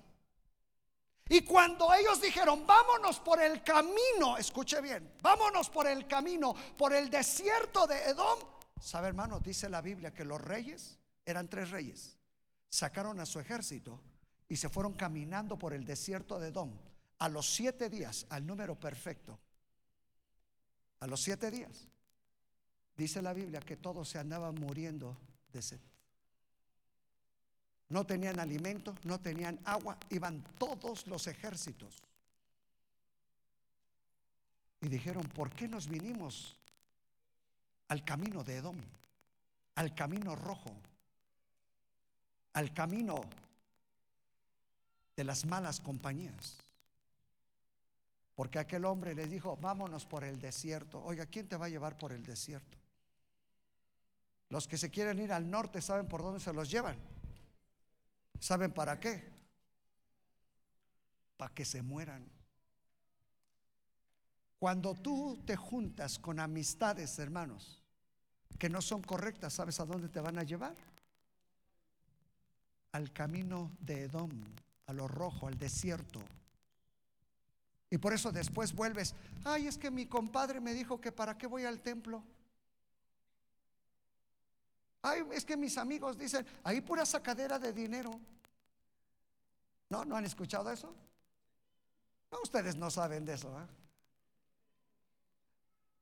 Y 1.29 1.43
cuando 1.43 1.95
ellos 1.95 2.21
dijeron, 2.21 2.67
vámonos 2.67 3.21
por 3.21 3.41
el 3.41 3.63
camino, 3.63 4.37
escuche 4.37 4.81
bien, 4.81 5.15
vámonos 5.23 5.71
por 5.71 5.87
el 5.87 6.09
camino, 6.09 6.55
por 6.77 6.93
el 6.93 7.09
desierto 7.09 7.87
de 7.87 8.03
Edom. 8.11 8.41
¿Sabe 8.81 9.07
hermano? 9.09 9.39
Dice 9.39 9.69
la 9.69 9.81
Biblia 9.81 10.13
que 10.13 10.25
los 10.25 10.41
reyes, 10.41 10.99
eran 11.25 11.49
tres 11.49 11.71
reyes, 11.71 12.19
sacaron 12.69 13.21
a 13.21 13.27
su 13.27 13.39
ejército 13.39 14.01
y 14.49 14.57
se 14.57 14.69
fueron 14.69 14.95
caminando 14.95 15.57
por 15.57 15.73
el 15.73 15.85
desierto 15.85 16.41
de 16.41 16.49
Edom. 16.49 16.77
A 17.19 17.29
los 17.29 17.49
siete 17.49 17.89
días, 17.89 18.27
al 18.31 18.45
número 18.45 18.75
perfecto, 18.75 19.39
a 20.99 21.07
los 21.07 21.21
siete 21.21 21.53
días, 21.53 21.87
dice 23.01 23.23
la 23.23 23.33
Biblia 23.33 23.61
que 23.61 23.79
todos 23.79 24.11
se 24.11 24.19
andaban 24.19 24.55
muriendo 24.57 25.17
de 25.55 25.63
sed. 25.63 25.81
No 27.89 28.05
tenían 28.05 28.39
alimento, 28.39 28.95
no 29.05 29.19
tenían 29.19 29.59
agua, 29.65 29.97
iban 30.11 30.45
todos 30.59 31.07
los 31.07 31.27
ejércitos. 31.27 31.97
Y 34.83 34.89
dijeron, 34.89 35.25
¿por 35.29 35.51
qué 35.51 35.67
nos 35.67 35.89
vinimos 35.89 36.57
al 37.89 38.05
camino 38.05 38.45
de 38.45 38.57
Edom? 38.57 38.77
Al 39.77 39.95
camino 39.95 40.37
rojo, 40.37 40.71
al 42.53 42.75
camino 42.75 43.23
de 45.17 45.25
las 45.25 45.47
malas 45.47 45.81
compañías. 45.81 46.59
Porque 48.35 48.59
aquel 48.59 48.85
hombre 48.85 49.15
les 49.15 49.31
dijo, 49.31 49.57
vámonos 49.57 50.05
por 50.05 50.23
el 50.23 50.39
desierto. 50.39 51.03
Oiga, 51.03 51.25
¿quién 51.25 51.49
te 51.49 51.57
va 51.57 51.65
a 51.65 51.71
llevar 51.71 51.97
por 51.97 52.13
el 52.13 52.23
desierto? 52.23 52.80
Los 54.51 54.67
que 54.67 54.77
se 54.77 54.91
quieren 54.91 55.21
ir 55.21 55.33
al 55.33 55.49
norte 55.49 55.81
saben 55.81 56.09
por 56.09 56.23
dónde 56.23 56.41
se 56.41 56.53
los 56.53 56.71
llevan. 56.71 56.97
¿Saben 58.41 58.73
para 58.73 58.99
qué? 58.99 59.31
Para 61.37 61.55
que 61.55 61.65
se 61.65 61.83
mueran. 61.83 62.29
Cuando 64.59 64.95
tú 64.95 65.41
te 65.47 65.57
juntas 65.57 66.19
con 66.19 66.41
amistades, 66.41 67.19
hermanos, 67.19 67.81
que 68.59 68.69
no 68.69 68.83
son 68.83 69.03
correctas, 69.03 69.55
¿sabes 69.55 69.79
a 69.79 69.87
dónde 69.87 70.09
te 70.09 70.21
van 70.21 70.39
a 70.39 70.43
llevar? 70.43 70.77
Al 72.93 73.13
camino 73.13 73.71
de 73.81 74.03
Edom, 74.03 74.31
a 74.87 74.93
lo 74.93 75.07
rojo, 75.07 75.47
al 75.47 75.57
desierto. 75.57 76.21
Y 77.89 77.99
por 77.99 78.13
eso 78.13 78.33
después 78.33 78.75
vuelves, 78.75 79.15
ay, 79.45 79.69
es 79.69 79.79
que 79.79 79.91
mi 79.91 80.07
compadre 80.07 80.61
me 80.61 80.75
dijo 80.75 81.01
que 81.01 81.13
para 81.13 81.39
qué 81.39 81.47
voy 81.47 81.65
al 81.65 81.81
templo. 81.81 82.23
Ay, 85.03 85.23
es 85.33 85.45
que 85.45 85.57
mis 85.57 85.79
amigos 85.79 86.19
dicen, 86.19 86.47
ahí 86.65 86.81
pura 86.81 87.07
sacadera 87.07 87.59
de 87.59 87.73
dinero. 87.73 88.21
¿No? 89.89 90.05
¿No 90.05 90.17
han 90.17 90.25
escuchado 90.25 90.71
eso? 90.71 90.95
No, 92.31 92.41
ustedes 92.43 92.77
no 92.77 92.91
saben 92.91 93.25
de 93.25 93.35
eso. 93.35 93.51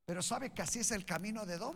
Pero 0.05 0.21
¿sabe 0.21 0.51
que 0.51 0.61
así 0.61 0.79
es 0.79 0.91
el 0.91 1.05
camino 1.05 1.45
de 1.45 1.57
Dom? 1.57 1.75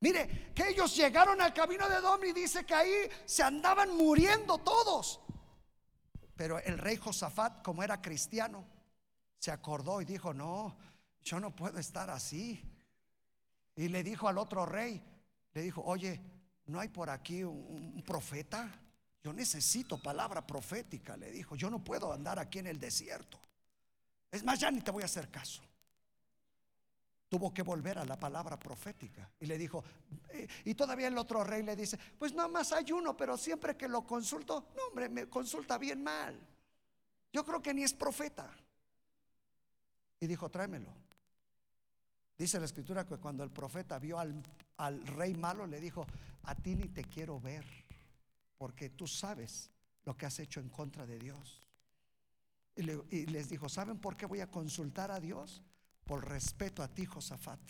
Mire, 0.00 0.52
que 0.54 0.68
ellos 0.68 0.94
llegaron 0.94 1.40
al 1.40 1.54
camino 1.54 1.88
de 1.88 2.00
Dom 2.00 2.22
y 2.24 2.32
dice 2.32 2.66
que 2.66 2.74
ahí 2.74 2.94
se 3.24 3.42
andaban 3.42 3.96
muriendo 3.96 4.58
todos. 4.58 5.20
Pero 6.36 6.58
el 6.58 6.78
rey 6.78 6.96
Josafat, 6.96 7.62
como 7.62 7.82
era 7.82 8.02
cristiano, 8.02 8.66
se 9.38 9.50
acordó 9.50 10.02
y 10.02 10.04
dijo, 10.04 10.34
no, 10.34 10.76
yo 11.22 11.40
no 11.40 11.54
puedo 11.54 11.78
estar 11.78 12.10
así. 12.10 12.62
Y 13.74 13.88
le 13.88 14.02
dijo 14.02 14.28
al 14.28 14.36
otro 14.38 14.66
rey, 14.66 15.02
le 15.56 15.62
dijo, 15.62 15.82
oye, 15.86 16.20
¿no 16.66 16.78
hay 16.80 16.88
por 16.88 17.08
aquí 17.08 17.42
un, 17.42 18.02
profeta? 18.06 18.70
Yo 19.24 19.32
necesito 19.32 19.96
palabra 19.96 20.46
profética, 20.46 21.16
le 21.16 21.30
dijo, 21.30 21.56
yo 21.56 21.70
no 21.70 21.82
puedo 21.82 22.12
andar 22.12 22.38
aquí 22.38 22.58
en 22.58 22.66
el 22.66 22.78
desierto. 22.78 23.40
Es 24.30 24.44
más, 24.44 24.60
ya 24.60 24.70
ni 24.70 24.82
te 24.82 24.90
voy 24.90 25.02
a 25.02 25.06
hacer 25.06 25.30
caso. 25.30 25.62
Tuvo 27.30 27.54
que 27.54 27.62
volver 27.62 27.98
a 27.98 28.04
la 28.04 28.18
palabra 28.18 28.58
profética 28.58 29.30
y 29.40 29.46
le 29.46 29.56
dijo, 29.56 29.82
eh, 30.28 30.46
y 30.66 30.74
todavía 30.74 31.08
el 31.08 31.16
otro 31.16 31.42
rey 31.42 31.62
le 31.62 31.74
dice, 31.74 31.98
pues 32.18 32.34
nada 32.34 32.48
más 32.48 32.72
hay 32.72 32.92
uno, 32.92 33.16
pero 33.16 33.38
siempre 33.38 33.78
que 33.78 33.88
lo 33.88 34.06
consulto, 34.06 34.68
no 34.76 34.82
hombre, 34.88 35.08
me 35.08 35.26
consulta 35.26 35.78
bien 35.78 36.04
mal. 36.04 36.38
Yo 37.32 37.46
creo 37.46 37.62
que 37.62 37.72
ni 37.72 37.82
es 37.82 37.94
profeta. 37.94 38.54
Y 40.20 40.26
dijo, 40.26 40.50
tráemelo. 40.50 40.92
Dice 42.36 42.58
la 42.58 42.66
escritura 42.66 43.06
que 43.06 43.16
cuando 43.16 43.42
el 43.42 43.50
profeta 43.50 43.98
vio 43.98 44.18
al, 44.18 44.34
al, 44.78 45.06
rey 45.06 45.34
malo, 45.34 45.66
le 45.66 45.80
dijo, 45.80 46.06
a 46.44 46.54
ti 46.54 46.74
ni 46.74 46.88
te 46.88 47.04
quiero 47.04 47.40
ver, 47.40 47.64
porque 48.58 48.90
tú 48.90 49.06
sabes 49.06 49.70
lo 50.04 50.16
que 50.16 50.26
has 50.26 50.38
hecho 50.38 50.60
en 50.60 50.68
contra 50.68 51.06
de 51.06 51.18
Dios. 51.18 51.62
Y, 52.76 52.90
y 53.14 53.26
les 53.26 53.48
dijo, 53.48 53.68
¿saben 53.68 53.98
por 53.98 54.16
qué 54.16 54.26
voy 54.26 54.40
a 54.40 54.50
consultar 54.50 55.10
a 55.10 55.20
Dios? 55.20 55.62
Por 56.04 56.28
respeto 56.28 56.82
a 56.82 56.88
ti, 56.88 57.06
Josafat. 57.06 57.60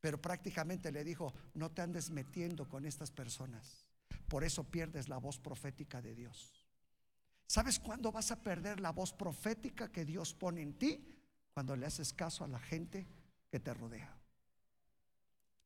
Pero 0.00 0.20
prácticamente 0.20 0.90
le 0.90 1.04
dijo, 1.04 1.34
no 1.54 1.70
te 1.70 1.82
andes 1.82 2.10
metiendo 2.10 2.68
con 2.68 2.84
estas 2.84 3.10
personas. 3.10 3.86
Por 4.28 4.44
eso 4.44 4.64
pierdes 4.64 5.08
la 5.08 5.18
voz 5.18 5.38
profética 5.38 6.00
de 6.00 6.14
Dios. 6.14 6.64
¿Sabes 7.46 7.78
cuándo 7.78 8.10
vas 8.10 8.32
a 8.32 8.42
perder 8.42 8.80
la 8.80 8.90
voz 8.90 9.12
profética 9.12 9.90
que 9.92 10.04
Dios 10.04 10.34
pone 10.34 10.62
en 10.62 10.74
ti? 10.74 11.12
cuando 11.56 11.74
le 11.74 11.86
haces 11.86 12.12
caso 12.12 12.44
a 12.44 12.48
la 12.48 12.58
gente 12.58 13.06
que 13.50 13.58
te 13.58 13.72
rodea. 13.72 14.14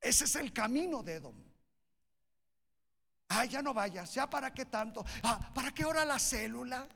Ese 0.00 0.24
es 0.24 0.36
el 0.36 0.52
camino 0.52 1.02
de 1.02 1.14
Edom. 1.14 1.36
Ah, 3.28 3.44
ya 3.44 3.62
no 3.62 3.72
vayas, 3.72 4.12
ya 4.12 4.28
para 4.28 4.52
qué 4.52 4.64
tanto. 4.64 5.04
Ah, 5.22 5.52
¿para 5.54 5.72
qué 5.72 5.84
hora 5.84 6.04
la 6.04 6.18
célula? 6.18 6.88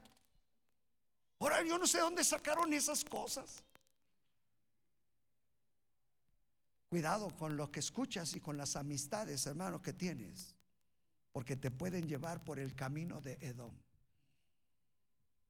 Ahora 1.39 1.63
yo 1.63 1.79
no 1.79 1.87
sé 1.87 1.99
dónde 1.99 2.25
sacaron 2.25 2.73
esas 2.73 3.05
cosas. 3.05 3.63
Cuidado 6.89 7.37
con 7.37 7.57
lo 7.57 7.71
que 7.71 7.81
escuchas 7.81 8.35
y 8.35 8.41
con 8.41 8.57
las 8.57 8.77
amistades, 8.77 9.47
hermano, 9.47 9.83
que 9.83 9.93
tienes, 9.93 10.55
porque 11.33 11.57
te 11.57 11.71
pueden 11.71 12.09
llevar 12.09 12.43
por 12.45 12.59
el 12.59 12.75
camino 12.75 13.21
de 13.21 13.39
Edom. 13.41 13.75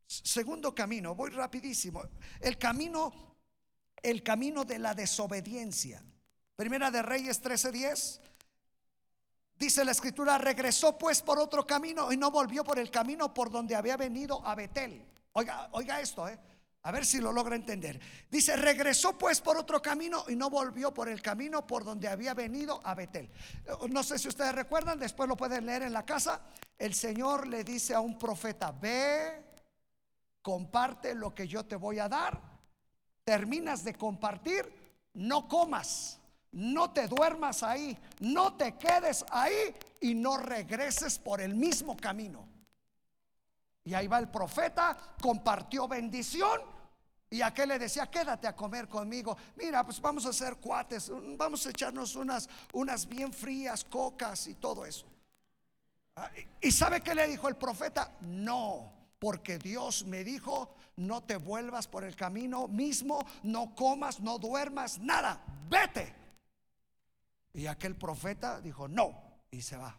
Segundo 0.06 0.74
camino, 0.74 1.14
voy 1.14 1.30
rapidísimo. 1.30 2.02
El 2.40 2.58
camino 2.58 3.34
el 4.04 4.22
camino 4.22 4.64
de 4.64 4.78
la 4.78 4.94
desobediencia. 4.94 6.04
Primera 6.56 6.90
de 6.90 7.02
Reyes 7.02 7.42
13:10. 7.42 8.20
Dice 9.56 9.84
la 9.84 9.92
escritura, 9.92 10.38
regresó 10.38 10.98
pues 10.98 11.22
por 11.22 11.38
otro 11.38 11.66
camino 11.66 12.12
y 12.12 12.16
no 12.16 12.30
volvió 12.30 12.64
por 12.64 12.78
el 12.78 12.90
camino 12.90 13.32
por 13.32 13.50
donde 13.50 13.76
había 13.76 13.96
venido 13.96 14.44
a 14.46 14.54
Betel. 14.54 15.04
Oiga, 15.32 15.68
oiga 15.72 16.00
esto, 16.00 16.28
eh. 16.28 16.38
A 16.82 16.92
ver 16.92 17.06
si 17.06 17.18
lo 17.18 17.32
logra 17.32 17.56
entender. 17.56 17.98
Dice, 18.30 18.56
regresó 18.56 19.16
pues 19.16 19.40
por 19.40 19.56
otro 19.56 19.80
camino 19.80 20.24
y 20.28 20.36
no 20.36 20.50
volvió 20.50 20.92
por 20.92 21.08
el 21.08 21.22
camino 21.22 21.66
por 21.66 21.82
donde 21.82 22.08
había 22.08 22.34
venido 22.34 22.80
a 22.84 22.94
Betel. 22.94 23.30
No 23.88 24.02
sé 24.02 24.18
si 24.18 24.28
ustedes 24.28 24.54
recuerdan, 24.54 24.98
después 24.98 25.26
lo 25.26 25.36
pueden 25.36 25.64
leer 25.64 25.82
en 25.82 25.94
la 25.94 26.04
casa. 26.04 26.42
El 26.76 26.92
Señor 26.92 27.46
le 27.46 27.64
dice 27.64 27.94
a 27.94 28.00
un 28.00 28.18
profeta, 28.18 28.70
ve, 28.70 29.42
comparte 30.42 31.14
lo 31.14 31.34
que 31.34 31.48
yo 31.48 31.64
te 31.64 31.76
voy 31.76 32.00
a 32.00 32.08
dar 32.08 32.54
terminas 33.24 33.82
de 33.82 33.94
compartir, 33.94 34.70
no 35.14 35.48
comas, 35.48 36.20
no 36.54 36.92
te 36.92 37.08
duermas 37.08 37.62
ahí, 37.62 37.96
no 38.20 38.54
te 38.54 38.76
quedes 38.76 39.24
ahí 39.30 39.74
y 40.00 40.14
no 40.14 40.36
regreses 40.36 41.18
por 41.18 41.40
el 41.40 41.54
mismo 41.54 41.96
camino. 41.96 42.48
Y 43.84 43.92
ahí 43.92 44.06
va 44.06 44.18
el 44.18 44.28
profeta, 44.28 44.96
compartió 45.20 45.86
bendición 45.86 46.60
y 47.28 47.42
aquel 47.42 47.70
le 47.70 47.78
decía, 47.78 48.06
quédate 48.06 48.46
a 48.46 48.54
comer 48.54 48.88
conmigo. 48.88 49.36
Mira, 49.56 49.84
pues 49.84 50.00
vamos 50.00 50.24
a 50.26 50.28
hacer 50.28 50.56
cuates, 50.56 51.10
vamos 51.36 51.66
a 51.66 51.70
echarnos 51.70 52.14
unas, 52.14 52.48
unas 52.72 53.06
bien 53.06 53.32
frías, 53.32 53.84
cocas 53.84 54.46
y 54.46 54.54
todo 54.54 54.86
eso. 54.86 55.06
Ah, 56.14 56.30
¿Y 56.60 56.70
sabe 56.70 57.00
qué 57.00 57.14
le 57.14 57.26
dijo 57.26 57.48
el 57.48 57.56
profeta? 57.56 58.12
No, 58.20 58.92
porque 59.18 59.58
Dios 59.58 60.04
me 60.04 60.22
dijo, 60.22 60.76
no 60.96 61.24
te 61.24 61.36
vuelvas 61.36 61.88
por 61.88 62.04
el 62.04 62.14
camino 62.14 62.68
mismo, 62.68 63.26
no 63.42 63.74
comas, 63.74 64.20
no 64.20 64.38
duermas, 64.38 65.00
nada, 65.00 65.42
vete. 65.68 66.23
Y 67.54 67.68
aquel 67.68 67.94
profeta 67.94 68.60
dijo, 68.60 68.88
no, 68.88 69.38
y 69.50 69.62
se 69.62 69.76
va. 69.76 69.96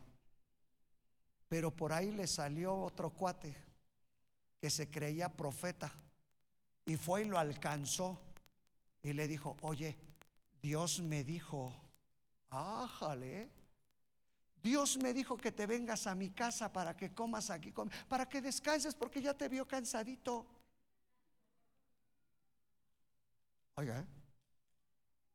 Pero 1.48 1.72
por 1.72 1.94
ahí 1.94 2.12
le 2.12 2.28
salió 2.28 2.76
otro 2.76 3.12
cuate 3.12 3.56
que 4.60 4.70
se 4.70 4.90
creía 4.90 5.30
profeta 5.30 5.92
y 6.86 6.98
fue 6.98 7.22
y 7.22 7.26
lo 7.26 7.40
alcanzó 7.40 8.20
y 9.02 9.14
le 9.14 9.28
dijo, 9.28 9.56
oye, 9.62 9.98
Dios 10.62 11.00
me 11.00 11.24
dijo, 11.24 11.74
ájale, 12.50 13.50
Dios 14.62 14.98
me 14.98 15.14
dijo 15.14 15.38
que 15.38 15.52
te 15.52 15.66
vengas 15.66 16.08
a 16.08 16.16
mi 16.16 16.32
casa 16.32 16.74
para 16.74 16.98
que 16.98 17.14
comas 17.14 17.50
aquí, 17.52 17.74
para 18.10 18.28
que 18.28 18.42
descanses 18.42 18.96
porque 18.96 19.22
ya 19.22 19.34
te 19.34 19.48
vio 19.48 19.66
cansadito. 19.66 20.46
Oiga, 23.76 24.00
¿eh? 24.00 24.06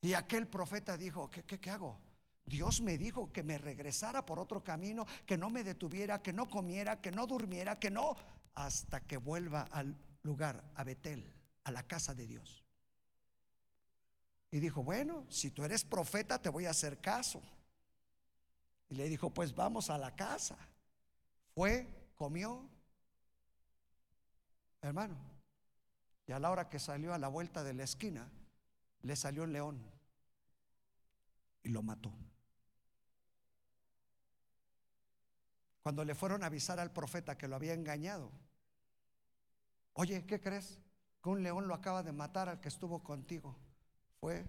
y 0.03 0.13
aquel 0.13 0.49
profeta 0.49 0.97
dijo, 0.97 1.31
¿qué, 1.31 1.45
qué, 1.45 1.59
qué 1.59 1.71
hago? 1.71 2.10
Dios 2.51 2.81
me 2.81 2.99
dijo 2.99 3.33
que 3.33 3.45
me 3.45 3.59
regresara 3.59 4.27
por 4.27 4.41
otro 4.41 4.63
camino, 4.63 5.07
que 5.25 5.39
no 5.39 5.49
me 5.51 5.63
detuviera, 5.63 6.21
que 6.21 6.33
no 6.33 6.49
comiera, 6.49 7.01
que 7.01 7.13
no 7.13 7.27
durmiera, 7.27 7.79
que 7.79 7.91
no, 7.91 8.17
hasta 8.55 9.01
que 9.01 9.17
vuelva 9.17 9.63
al 9.71 9.97
lugar, 10.25 10.65
a 10.75 10.83
Betel, 10.83 11.33
a 11.63 11.71
la 11.71 11.85
casa 11.85 12.13
de 12.13 12.27
Dios. 12.27 12.65
Y 14.51 14.59
dijo, 14.59 14.83
bueno, 14.83 15.25
si 15.31 15.53
tú 15.53 15.65
eres 15.65 15.85
profeta, 15.85 16.43
te 16.43 16.49
voy 16.49 16.67
a 16.67 16.71
hacer 16.71 16.99
caso. 16.99 17.41
Y 18.89 18.97
le 18.97 19.09
dijo, 19.09 19.31
pues 19.31 19.55
vamos 19.55 19.89
a 19.89 19.97
la 19.97 20.17
casa. 20.17 20.59
Fue, 21.55 21.87
comió. 22.17 22.69
Hermano, 24.83 25.17
y 26.27 26.33
a 26.33 26.41
la 26.41 26.51
hora 26.51 26.69
que 26.69 26.81
salió 26.81 27.15
a 27.15 27.19
la 27.19 27.29
vuelta 27.29 27.63
de 27.63 27.75
la 27.75 27.85
esquina, 27.85 28.29
le 29.03 29.15
salió 29.15 29.45
un 29.45 29.53
león 29.53 29.81
y 31.63 31.69
lo 31.69 31.85
mató. 31.85 32.13
Cuando 35.83 36.05
le 36.05 36.15
fueron 36.15 36.43
a 36.43 36.47
avisar 36.47 36.79
al 36.79 36.93
profeta 36.93 37.39
que 37.39 37.49
lo 37.49 37.57
había 37.57 37.75
engañado. 37.75 38.31
Oye, 39.95 40.25
¿qué 40.27 40.41
crees? 40.41 40.79
Que 41.23 41.29
un 41.29 41.43
león 41.43 41.69
lo 41.69 41.75
acaba 41.75 42.03
de 42.03 42.13
matar 42.13 42.49
al 42.49 42.61
que 42.61 42.69
estuvo 42.69 43.03
contigo. 43.03 43.57
Fue, 44.21 44.47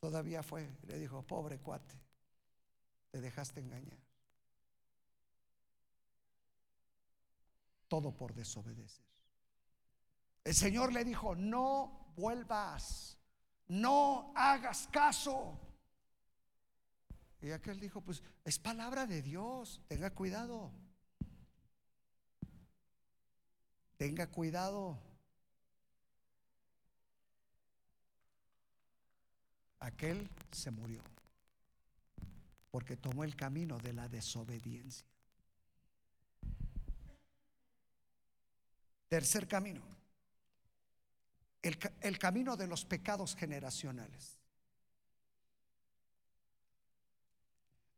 todavía 0.00 0.42
fue. 0.42 0.70
Le 0.86 0.98
dijo, 0.98 1.22
pobre 1.22 1.58
cuate, 1.58 1.94
te 3.10 3.20
dejaste 3.20 3.60
engañar. 3.60 3.98
Todo 7.88 8.12
por 8.12 8.34
desobedecer. 8.34 9.04
El 10.44 10.54
Señor 10.54 10.92
le 10.92 11.04
dijo, 11.04 11.34
no 11.34 12.12
vuelvas, 12.16 13.18
no 13.68 14.32
hagas 14.34 14.88
caso. 14.92 15.58
Y 17.46 17.52
aquel 17.52 17.78
dijo, 17.78 18.00
pues 18.00 18.24
es 18.44 18.58
palabra 18.58 19.06
de 19.06 19.22
Dios, 19.22 19.80
tenga 19.86 20.10
cuidado. 20.10 20.72
Tenga 23.96 24.26
cuidado. 24.26 24.98
Aquel 29.78 30.28
se 30.50 30.72
murió 30.72 31.00
porque 32.72 32.96
tomó 32.96 33.22
el 33.22 33.36
camino 33.36 33.78
de 33.78 33.92
la 33.92 34.08
desobediencia. 34.08 35.06
Tercer 39.06 39.46
camino, 39.46 39.82
el, 41.62 41.78
el 42.00 42.18
camino 42.18 42.56
de 42.56 42.66
los 42.66 42.84
pecados 42.84 43.36
generacionales. 43.36 44.35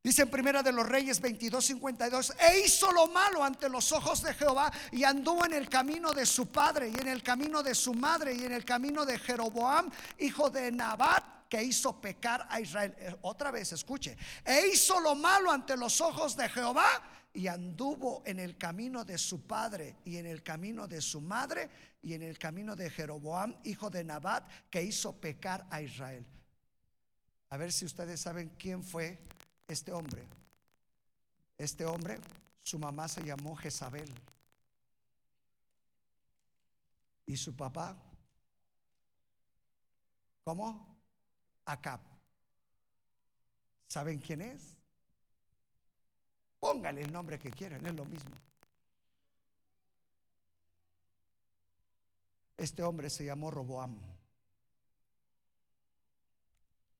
Dice 0.09 0.22
en 0.22 0.30
Primera 0.30 0.62
de 0.62 0.72
los 0.72 0.88
Reyes 0.88 1.20
22, 1.20 1.62
52, 1.66 2.32
e 2.40 2.61
hizo 2.61 2.90
lo 2.92 3.09
malo 3.09 3.44
ante 3.44 3.68
los 3.68 3.92
ojos 3.92 4.22
de 4.22 4.32
Jehová 4.32 4.72
y 4.90 5.04
anduvo 5.04 5.44
en 5.44 5.52
el 5.52 5.68
camino 5.68 6.12
de 6.12 6.24
su 6.24 6.46
padre 6.46 6.88
y 6.88 6.98
en 6.98 7.09
el 7.09 7.22
camino 7.22 7.62
de 7.62 7.74
su 7.74 7.92
madre 7.92 8.32
y 8.32 8.42
en 8.42 8.52
el 8.52 8.64
camino 8.64 9.04
de 9.04 9.18
Jeroboam, 9.18 9.90
hijo 10.18 10.48
de 10.48 10.72
Nabat, 10.72 11.46
que 11.50 11.62
hizo 11.62 12.00
pecar 12.00 12.46
a 12.48 12.59
Israel. 12.59 12.96
Eh, 12.98 13.14
otra 13.20 13.50
vez, 13.50 13.70
escuche, 13.72 14.16
e 14.46 14.68
hizo 14.68 14.98
lo 14.98 15.14
malo 15.14 15.50
ante 15.50 15.76
los 15.76 16.00
ojos 16.00 16.34
de 16.38 16.48
Jehová 16.48 16.88
y 17.34 17.46
anduvo 17.46 18.22
en 18.24 18.38
el 18.38 18.56
camino 18.56 19.04
de 19.04 19.18
su 19.18 19.46
padre 19.46 19.96
y 20.06 20.16
en 20.16 20.24
el 20.24 20.42
camino 20.42 20.88
de 20.88 21.02
su 21.02 21.20
madre 21.20 21.68
y 22.00 22.14
en 22.14 22.22
el 22.22 22.38
camino 22.38 22.74
de 22.74 22.88
Jeroboam, 22.88 23.54
hijo 23.62 23.90
de 23.90 24.04
Nabat, 24.04 24.48
que 24.70 24.82
hizo 24.82 25.20
pecar 25.20 25.66
a 25.68 25.82
Israel. 25.82 26.24
A 27.50 27.59
ver 27.59 27.70
si 27.70 27.84
ustedes 27.84 28.20
saben 28.20 28.54
quién 28.59 28.82
fue 28.82 29.28
este 29.69 29.93
hombre. 29.93 30.27
Este 31.59 31.85
hombre, 31.85 32.19
su 32.62 32.79
mamá 32.79 33.07
se 33.07 33.23
llamó 33.23 33.55
Jezabel. 33.57 34.12
Y 37.27 37.37
su 37.37 37.55
papá, 37.55 37.95
¿cómo? 40.43 40.97
Acab. 41.66 42.01
¿Saben 43.87 44.19
quién 44.19 44.41
es? 44.41 44.77
Póngale 46.59 47.03
el 47.03 47.12
nombre 47.12 47.39
que 47.39 47.51
quieran, 47.51 47.85
es 47.85 47.95
lo 47.95 48.05
mismo. 48.07 48.35
Este 52.57 52.83
hombre 52.83 53.11
se 53.11 53.25
llamó 53.25 53.51
Roboam. 53.51 53.97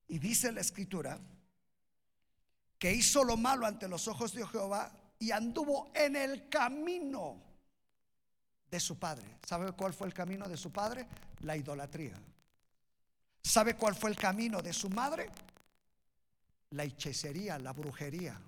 Y 0.07 0.19
dice 0.19 0.51
la 0.51 0.61
escritura 0.61 1.19
que 2.79 2.93
hizo 2.93 3.23
lo 3.25 3.35
malo 3.35 3.65
ante 3.67 3.87
los 3.89 4.07
ojos 4.07 4.33
de 4.33 4.47
Jehová 4.47 4.89
y 5.19 5.31
anduvo 5.31 5.91
en 5.93 6.15
el 6.15 6.47
camino 6.47 7.35
de 8.71 8.79
su 8.79 8.97
padre. 8.97 9.37
¿Sabe 9.45 9.73
cuál 9.73 9.93
fue 9.93 10.07
el 10.07 10.13
camino 10.13 10.47
de 10.47 10.55
su 10.55 10.71
padre? 10.71 11.05
La 11.41 11.57
idolatría. 11.57 12.17
¿Sabe 13.43 13.75
cuál 13.75 13.95
fue 13.95 14.09
el 14.09 14.15
camino 14.15 14.61
de 14.61 14.71
su 14.71 14.89
madre? 14.89 15.29
La 16.71 16.85
hechicería, 16.85 17.59
la 17.59 17.73
brujería. 17.73 18.39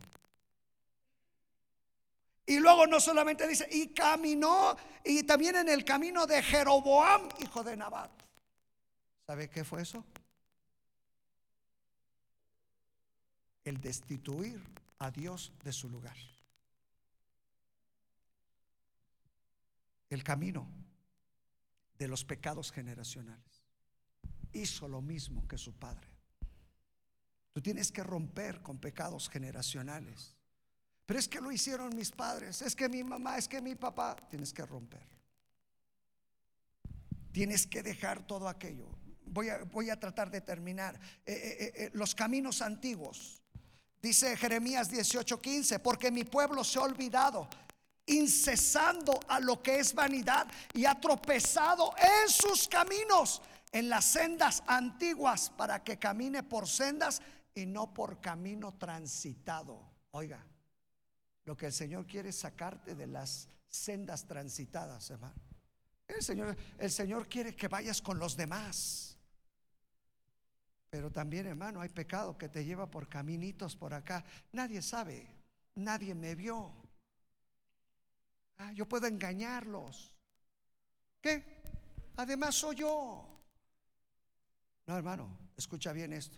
Y 2.45 2.59
luego 2.59 2.87
no 2.87 2.99
solamente 2.99 3.47
dice, 3.47 3.67
y 3.71 3.87
caminó, 3.89 4.75
y 5.03 5.23
también 5.23 5.57
en 5.57 5.69
el 5.69 5.83
camino 5.83 6.25
de 6.25 6.41
Jeroboam, 6.41 7.29
hijo 7.39 7.63
de 7.63 7.75
Nabat. 7.75 8.11
¿Sabe 9.25 9.49
qué 9.49 9.63
fue 9.63 9.81
eso? 9.81 10.03
El 13.63 13.79
destituir 13.79 14.61
a 14.99 15.11
Dios 15.11 15.51
de 15.63 15.71
su 15.71 15.89
lugar. 15.89 16.15
El 20.09 20.23
camino 20.23 20.67
de 21.97 22.07
los 22.07 22.25
pecados 22.25 22.71
generacionales. 22.71 23.63
Hizo 24.53 24.87
lo 24.87 25.01
mismo 25.01 25.47
que 25.47 25.57
su 25.57 25.73
padre. 25.73 26.07
Tú 27.53 27.61
tienes 27.61 27.91
que 27.91 28.03
romper 28.03 28.61
con 28.61 28.79
pecados 28.79 29.29
generacionales. 29.29 30.35
Pero 31.05 31.19
es 31.19 31.27
que 31.27 31.41
lo 31.41 31.51
hicieron 31.51 31.95
mis 31.95 32.11
padres, 32.11 32.61
es 32.61 32.75
que 32.75 32.87
mi 32.87 33.03
mamá, 33.03 33.37
es 33.37 33.47
que 33.47 33.61
mi 33.61 33.75
papá. 33.75 34.15
Tienes 34.29 34.53
que 34.53 34.65
romper. 34.65 35.05
Tienes 37.31 37.67
que 37.67 37.83
dejar 37.83 38.25
todo 38.25 38.47
aquello. 38.47 38.87
Voy 39.25 39.49
a, 39.49 39.63
voy 39.63 39.89
a 39.89 39.99
tratar 39.99 40.29
de 40.31 40.41
terminar. 40.41 40.99
Eh, 41.25 41.33
eh, 41.33 41.73
eh, 41.75 41.89
los 41.93 42.15
caminos 42.15 42.61
antiguos 42.61 43.40
Dice 44.01 44.35
Jeremías 44.35 44.89
18:15, 44.89 45.79
porque 45.79 46.09
mi 46.09 46.23
pueblo 46.23 46.63
se 46.63 46.79
ha 46.79 46.83
olvidado, 46.83 47.47
incesando 48.07 49.19
a 49.27 49.39
lo 49.39 49.61
que 49.61 49.79
es 49.79 49.93
vanidad 49.93 50.47
y 50.73 50.85
ha 50.85 50.99
tropezado 50.99 51.93
en 51.97 52.29
sus 52.29 52.67
caminos, 52.67 53.41
en 53.71 53.89
las 53.89 54.05
sendas 54.05 54.63
antiguas, 54.65 55.51
para 55.51 55.83
que 55.83 55.99
camine 55.99 56.41
por 56.41 56.67
sendas 56.67 57.21
y 57.53 57.65
no 57.65 57.93
por 57.93 58.19
camino 58.19 58.73
transitado. 58.73 59.79
Oiga, 60.11 60.43
lo 61.45 61.55
que 61.55 61.67
el 61.67 61.73
Señor 61.73 62.07
quiere 62.07 62.29
es 62.29 62.37
sacarte 62.37 62.95
de 62.95 63.07
las 63.07 63.49
sendas 63.69 64.25
transitadas, 64.25 65.09
hermano. 65.11 65.35
El 66.07 66.23
Señor, 66.23 66.57
el 66.77 66.91
Señor 66.91 67.29
quiere 67.29 67.55
que 67.55 67.67
vayas 67.67 68.01
con 68.01 68.19
los 68.19 68.35
demás. 68.35 69.10
Pero 70.91 71.09
también, 71.09 71.47
hermano, 71.47 71.79
hay 71.79 71.87
pecado 71.87 72.37
que 72.37 72.49
te 72.49 72.65
lleva 72.65 72.91
por 72.91 73.07
caminitos 73.07 73.77
por 73.77 73.93
acá. 73.93 74.25
Nadie 74.51 74.81
sabe, 74.81 75.25
nadie 75.75 76.13
me 76.13 76.35
vio. 76.35 76.69
Ah, 78.57 78.73
yo 78.73 78.85
puedo 78.85 79.07
engañarlos. 79.07 80.13
¿Qué? 81.21 81.63
Además 82.17 82.55
soy 82.55 82.75
yo. 82.75 83.25
No, 84.85 84.97
hermano, 84.97 85.39
escucha 85.55 85.93
bien 85.93 86.11
esto. 86.11 86.37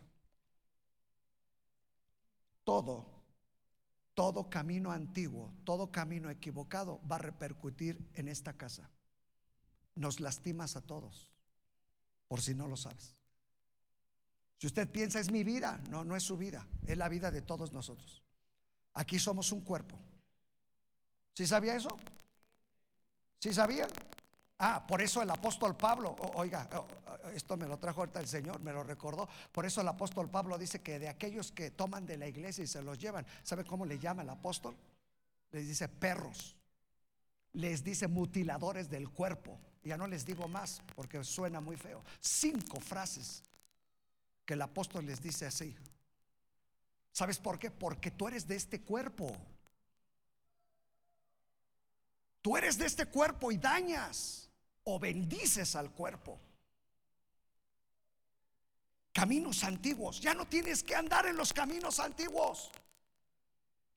Todo, 2.63 3.23
todo 4.13 4.51
camino 4.51 4.91
antiguo, 4.91 5.51
todo 5.63 5.91
camino 5.91 6.29
equivocado 6.29 7.01
va 7.11 7.15
a 7.15 7.19
repercutir 7.19 8.07
en 8.13 8.27
esta 8.27 8.53
casa. 8.53 8.91
Nos 9.95 10.19
lastimas 10.19 10.75
a 10.75 10.81
todos, 10.81 11.31
por 12.27 12.39
si 12.39 12.53
no 12.53 12.67
lo 12.67 12.77
sabes. 12.77 13.22
Si 14.63 14.67
usted 14.67 14.89
piensa 14.89 15.19
es 15.19 15.29
mi 15.29 15.43
vida, 15.43 15.77
no, 15.89 16.05
no 16.05 16.15
es 16.15 16.23
su 16.23 16.37
vida, 16.37 16.65
es 16.87 16.97
la 16.97 17.09
vida 17.09 17.31
de 17.31 17.41
todos 17.41 17.73
nosotros. 17.73 18.23
Aquí 18.93 19.19
somos 19.19 19.51
un 19.51 19.59
cuerpo. 19.59 19.99
¿Sí 21.33 21.45
sabía 21.45 21.75
eso? 21.75 21.89
¿Sí 23.39 23.53
sabía? 23.53 23.89
Ah, 24.59 24.87
por 24.87 25.01
eso 25.01 25.21
el 25.21 25.29
apóstol 25.29 25.75
Pablo, 25.75 26.15
oiga, 26.35 26.69
esto 27.33 27.57
me 27.57 27.67
lo 27.67 27.77
trajo 27.77 27.99
ahorita 27.99 28.21
el 28.21 28.27
Señor, 28.29 28.61
me 28.61 28.71
lo 28.71 28.85
recordó. 28.85 29.27
Por 29.51 29.65
eso 29.65 29.81
el 29.81 29.87
apóstol 29.89 30.29
Pablo 30.29 30.57
dice 30.57 30.79
que 30.79 30.97
de 30.97 31.09
aquellos 31.09 31.51
que 31.51 31.71
toman 31.71 32.05
de 32.05 32.15
la 32.15 32.29
iglesia 32.29 32.63
y 32.63 32.67
se 32.67 32.81
los 32.81 32.97
llevan, 32.97 33.25
¿sabe 33.43 33.65
cómo 33.65 33.85
le 33.85 33.99
llama 33.99 34.21
el 34.21 34.29
apóstol? 34.29 34.77
Les 35.51 35.67
dice 35.67 35.89
perros, 35.89 36.55
les 37.51 37.83
dice 37.83 38.07
mutiladores 38.07 38.89
del 38.89 39.09
cuerpo. 39.09 39.59
Ya 39.83 39.97
no 39.97 40.07
les 40.07 40.25
digo 40.25 40.47
más 40.47 40.81
porque 40.95 41.21
suena 41.25 41.59
muy 41.59 41.75
feo. 41.75 42.01
Cinco 42.21 42.79
frases 42.79 43.43
que 44.45 44.55
el 44.55 44.61
apóstol 44.61 45.05
les 45.05 45.21
dice 45.21 45.45
así. 45.45 45.75
¿Sabes 47.11 47.37
por 47.37 47.59
qué? 47.59 47.71
Porque 47.71 48.11
tú 48.11 48.27
eres 48.27 48.47
de 48.47 48.55
este 48.55 48.81
cuerpo. 48.81 49.35
Tú 52.41 52.57
eres 52.57 52.77
de 52.77 52.85
este 52.85 53.05
cuerpo 53.05 53.51
y 53.51 53.57
dañas 53.57 54.49
o 54.83 54.99
bendices 54.99 55.75
al 55.75 55.91
cuerpo. 55.91 56.39
Caminos 59.13 59.63
antiguos. 59.63 60.19
Ya 60.19 60.33
no 60.33 60.47
tienes 60.47 60.83
que 60.83 60.95
andar 60.95 61.27
en 61.27 61.37
los 61.37 61.53
caminos 61.53 61.99
antiguos. 61.99 62.71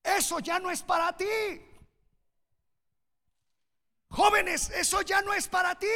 Eso 0.03 0.39
ya 0.39 0.61
no 0.61 0.71
es 0.71 0.83
para 0.83 1.17
ti. 1.17 1.25
Jóvenes, 4.11 4.71
eso 4.71 5.03
ya 5.03 5.23
no 5.23 5.33
es 5.33 5.49
para 5.49 5.77
ti. 5.77 5.87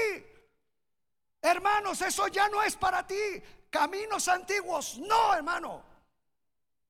Hermanos, 1.43 2.01
eso 2.03 2.27
ya 2.29 2.49
no 2.49 2.63
es 2.63 2.77
para 2.77 3.07
ti 3.07 3.17
caminos 3.71 4.29
antiguos. 4.29 4.99
No, 4.99 5.35
hermano. 5.35 5.83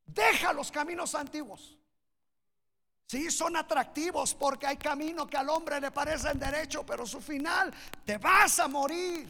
Deja 0.04 0.52
los 0.52 0.70
caminos 0.72 1.14
antiguos. 1.14 1.76
Sí, 3.06 3.30
son 3.30 3.56
atractivos 3.56 4.34
porque 4.34 4.66
hay 4.66 4.76
camino 4.76 5.26
que 5.26 5.36
al 5.36 5.48
hombre 5.48 5.80
le 5.80 5.90
parecen 5.90 6.38
derecho, 6.38 6.84
pero 6.86 7.06
su 7.06 7.20
final 7.20 7.72
te 8.04 8.18
vas 8.18 8.58
a 8.60 8.68
morir. 8.68 9.28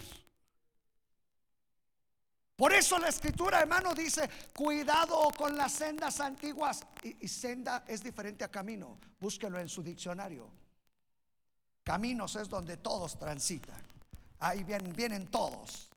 Por 2.56 2.74
eso 2.74 2.98
la 2.98 3.08
escritura, 3.08 3.60
hermano, 3.60 3.94
dice, 3.94 4.28
cuidado 4.54 5.30
con 5.34 5.56
las 5.56 5.72
sendas 5.72 6.20
antiguas. 6.20 6.82
Y, 7.02 7.26
senda 7.26 7.84
es 7.88 8.02
diferente 8.02 8.44
a 8.44 8.48
camino. 8.48 8.98
Búsquelo 9.18 9.58
en 9.58 9.66
su 9.66 9.82
diccionario. 9.82 10.46
Caminos 11.82 12.36
es 12.36 12.50
donde 12.50 12.76
todos 12.76 13.18
transitan. 13.18 13.82
Ahí 14.40 14.62
vienen 14.62 15.28
todos. 15.28 15.89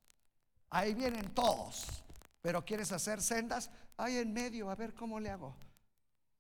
Ahí 0.74 0.96
vienen 0.96 1.30
todos. 1.36 2.04
Pero 2.42 2.66
quieres 2.66 2.92
hacer 2.92 3.22
sendas, 3.22 3.70
ahí 3.96 4.18
en 4.18 4.34
medio, 4.34 4.70
a 4.72 4.76
ver 4.76 4.96
cómo 4.96 5.20
le 5.20 5.30
hago. 5.30 5.56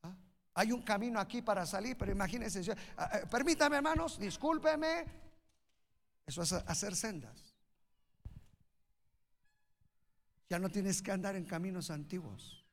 ¿Ah? 0.01 0.15
Hay 0.55 0.71
un 0.71 0.81
camino 0.81 1.19
aquí 1.19 1.41
para 1.41 1.65
salir, 1.67 1.95
pero 1.95 2.11
imagínense, 2.11 2.75
ah, 2.97 3.09
eh, 3.13 3.27
permítame 3.29 3.77
hermanos, 3.77 4.19
discúlpeme. 4.19 5.05
Eso 6.25 6.41
es 6.41 6.51
hacer 6.51 6.95
sendas. 6.95 7.53
Ya 10.49 10.57
no 10.57 10.69
tienes 10.69 11.01
que 11.01 11.11
andar 11.11 11.35
en 11.35 11.45
caminos 11.45 11.91
antiguos, 11.91 12.65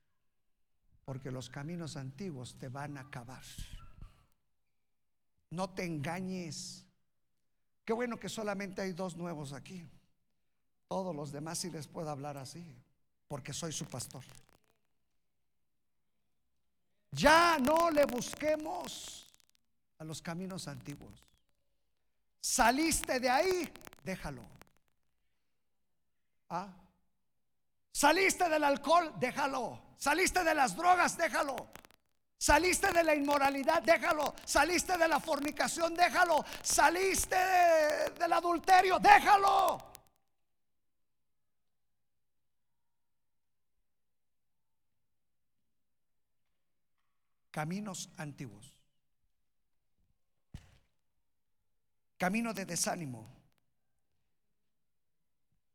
porque 1.04 1.30
los 1.30 1.50
caminos 1.50 1.96
antiguos 1.96 2.56
te 2.58 2.68
van 2.68 2.96
a 2.96 3.02
acabar. 3.02 3.44
No 5.50 5.68
te 5.70 5.84
engañes. 5.84 6.86
Qué 7.84 7.92
bueno 7.92 8.18
que 8.18 8.30
solamente 8.30 8.80
hay 8.80 8.92
dos 8.92 9.16
nuevos 9.16 9.52
aquí. 9.52 9.86
Todos 10.90 11.14
los 11.14 11.30
demás 11.30 11.56
sí 11.56 11.70
les 11.70 11.86
puedo 11.86 12.10
hablar 12.10 12.36
así, 12.36 12.64
porque 13.28 13.52
soy 13.52 13.72
su 13.72 13.86
pastor. 13.86 14.24
Ya 17.12 17.58
no 17.60 17.92
le 17.92 18.04
busquemos 18.06 19.32
a 19.98 20.04
los 20.04 20.20
caminos 20.20 20.66
antiguos. 20.66 21.24
Saliste 22.40 23.20
de 23.20 23.30
ahí, 23.30 23.72
déjalo. 24.02 24.42
¿Ah? 26.48 26.66
Saliste 27.92 28.48
del 28.48 28.64
alcohol, 28.64 29.14
déjalo. 29.16 29.80
Saliste 29.96 30.42
de 30.42 30.56
las 30.56 30.74
drogas, 30.74 31.16
déjalo. 31.16 31.68
Saliste 32.36 32.90
de 32.90 33.04
la 33.04 33.14
inmoralidad, 33.14 33.80
déjalo. 33.80 34.34
Saliste 34.44 34.98
de 34.98 35.06
la 35.06 35.20
fornicación, 35.20 35.94
déjalo. 35.94 36.44
Saliste 36.64 37.36
del 38.18 38.32
adulterio, 38.32 38.98
déjalo. 38.98 39.89
Caminos 47.50 48.10
antiguos. 48.16 48.74
Camino 52.16 52.52
de 52.52 52.66
desánimo 52.66 53.40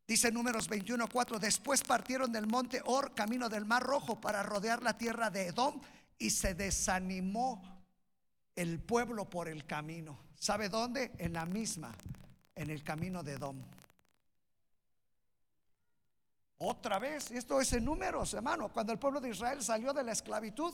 Dice 0.08 0.32
números 0.32 0.70
21:4, 0.70 1.40
después 1.40 1.82
partieron 1.82 2.32
del 2.32 2.46
monte 2.46 2.82
Or, 2.86 3.16
camino 3.16 3.50
del 3.50 3.66
Mar 3.66 3.82
Rojo, 3.82 4.22
para 4.22 4.44
rodear 4.44 4.84
la 4.84 4.98
tierra 4.98 5.32
de 5.32 5.48
Edom, 5.48 5.82
y 6.20 6.30
se 6.30 6.54
desanimó 6.54 7.84
el 8.56 8.80
pueblo 8.80 9.28
por 9.28 9.48
el 9.48 9.66
camino. 9.66 10.20
¿Sabe 10.36 10.70
dónde? 10.70 11.12
En 11.18 11.34
la 11.34 11.46
misma, 11.46 11.92
en 12.54 12.70
el 12.70 12.84
camino 12.84 13.24
de 13.24 13.34
Edom. 13.34 13.64
Otra 16.60 17.00
vez, 17.00 17.32
esto 17.32 17.60
es 17.60 17.74
en 17.74 17.84
números, 17.84 18.34
hermano, 18.36 18.70
cuando 18.72 18.94
el 18.94 19.00
pueblo 19.00 19.20
de 19.20 19.30
Israel 19.30 19.62
salió 19.64 19.92
de 19.92 20.04
la 20.04 20.12
esclavitud, 20.12 20.74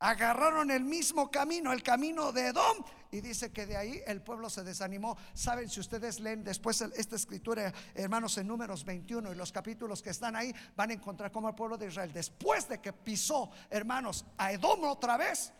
agarraron 0.00 0.70
el 0.70 0.84
mismo 0.84 1.30
camino, 1.30 1.72
el 1.72 1.82
camino 1.82 2.32
de 2.32 2.48
Edom, 2.48 2.84
y 3.10 3.20
dice 3.20 3.50
que 3.50 3.66
de 3.66 3.76
ahí 3.76 4.02
el 4.06 4.22
pueblo 4.22 4.50
se 4.50 4.62
desanimó. 4.62 5.16
Saben, 5.34 5.68
si 5.68 5.80
ustedes 5.80 6.20
leen 6.20 6.44
después 6.44 6.80
esta 6.80 7.16
escritura, 7.16 7.72
hermanos, 7.94 8.36
en 8.38 8.46
números 8.46 8.84
21 8.84 9.32
y 9.32 9.34
los 9.34 9.50
capítulos 9.50 10.02
que 10.02 10.10
están 10.10 10.36
ahí, 10.36 10.54
van 10.76 10.90
a 10.90 10.94
encontrar 10.94 11.32
cómo 11.32 11.48
el 11.48 11.54
pueblo 11.54 11.76
de 11.76 11.88
Israel, 11.88 12.12
después 12.12 12.68
de 12.68 12.80
que 12.80 12.92
pisó, 12.92 13.50
hermanos, 13.70 14.24
a 14.36 14.52
Edom 14.52 14.84
otra 14.84 15.16
vez, 15.16 15.52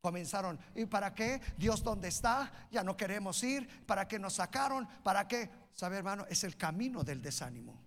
comenzaron. 0.00 0.58
¿Y 0.74 0.86
para 0.86 1.14
qué? 1.14 1.40
Dios 1.56 1.82
dónde 1.82 2.08
está? 2.08 2.52
Ya 2.70 2.82
no 2.82 2.96
queremos 2.96 3.42
ir. 3.42 3.84
¿Para 3.86 4.08
qué 4.08 4.18
nos 4.18 4.34
sacaron? 4.34 4.88
¿Para 5.02 5.28
qué? 5.28 5.48
Sabe, 5.72 5.98
hermano, 5.98 6.26
es 6.28 6.44
el 6.44 6.56
camino 6.56 7.04
del 7.04 7.22
desánimo. 7.22 7.80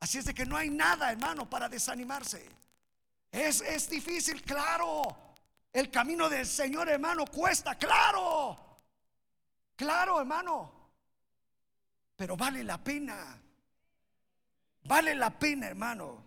Así 0.00 0.18
es 0.18 0.24
de 0.26 0.34
que 0.34 0.46
no 0.46 0.56
hay 0.56 0.70
nada, 0.70 1.10
hermano, 1.10 1.50
para 1.50 1.68
desanimarse. 1.68 2.48
Es, 3.38 3.60
es 3.60 3.88
difícil, 3.88 4.42
claro. 4.42 5.16
El 5.72 5.90
camino 5.90 6.28
del 6.28 6.44
Señor, 6.44 6.88
hermano, 6.88 7.24
cuesta, 7.24 7.76
claro. 7.76 8.58
Claro, 9.76 10.18
hermano. 10.18 10.72
Pero 12.16 12.36
vale 12.36 12.64
la 12.64 12.82
pena. 12.82 13.40
Vale 14.82 15.14
la 15.14 15.30
pena, 15.38 15.68
hermano. 15.68 16.24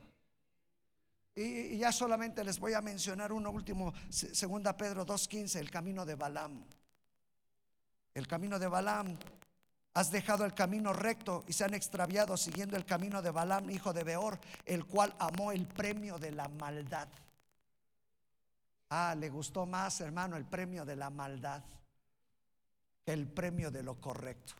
Y, 1.35 1.77
ya 1.77 1.91
solamente 1.91 2.45
les 2.45 2.57
voy 2.59 2.73
a 2.73 2.81
mencionar 2.81 3.33
uno 3.33 3.51
último, 3.51 3.93
segunda 4.09 4.77
Pedro 4.77 5.05
2.15, 5.05 5.59
el 5.59 5.69
camino 5.69 6.05
de 6.05 6.15
Balaam. 6.15 6.63
El 8.13 8.25
camino 8.25 8.57
de 8.57 8.67
Balaam 8.67 9.17
Has 9.93 10.09
dejado 10.09 10.45
el 10.45 10.53
camino 10.53 10.93
recto 10.93 11.43
y 11.47 11.53
se 11.53 11.65
han 11.65 11.73
extraviado 11.73 12.37
siguiendo 12.37 12.77
el 12.77 12.85
camino 12.85 13.21
de 13.21 13.31
Balaam, 13.31 13.69
hijo 13.69 13.91
de 13.91 14.03
Beor, 14.03 14.39
el 14.65 14.85
cual 14.85 15.13
amó 15.19 15.51
el 15.51 15.67
premio 15.67 16.17
de 16.17 16.31
la 16.31 16.47
maldad. 16.47 17.09
Ah, 18.89 19.15
le 19.17 19.29
gustó 19.29 19.65
más, 19.65 19.99
hermano, 20.01 20.37
el 20.37 20.45
premio 20.45 20.85
de 20.85 20.95
la 20.95 21.09
maldad 21.09 21.63
que 23.03 23.13
el 23.13 23.27
premio 23.27 23.71
de 23.71 23.83
lo 23.83 23.99
correcto. 23.99 24.53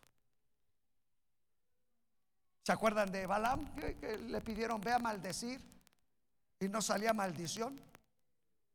¿Se 2.63 2.71
acuerdan 2.71 3.11
de 3.11 3.25
Balaam 3.25 3.73
que, 3.75 4.17
le 4.17 4.41
pidieron 4.41 4.79
ve 4.82 4.93
a 4.93 4.99
maldecir 4.99 5.59
y 6.59 6.67
no 6.67 6.82
salía 6.82 7.13
maldición? 7.13 7.79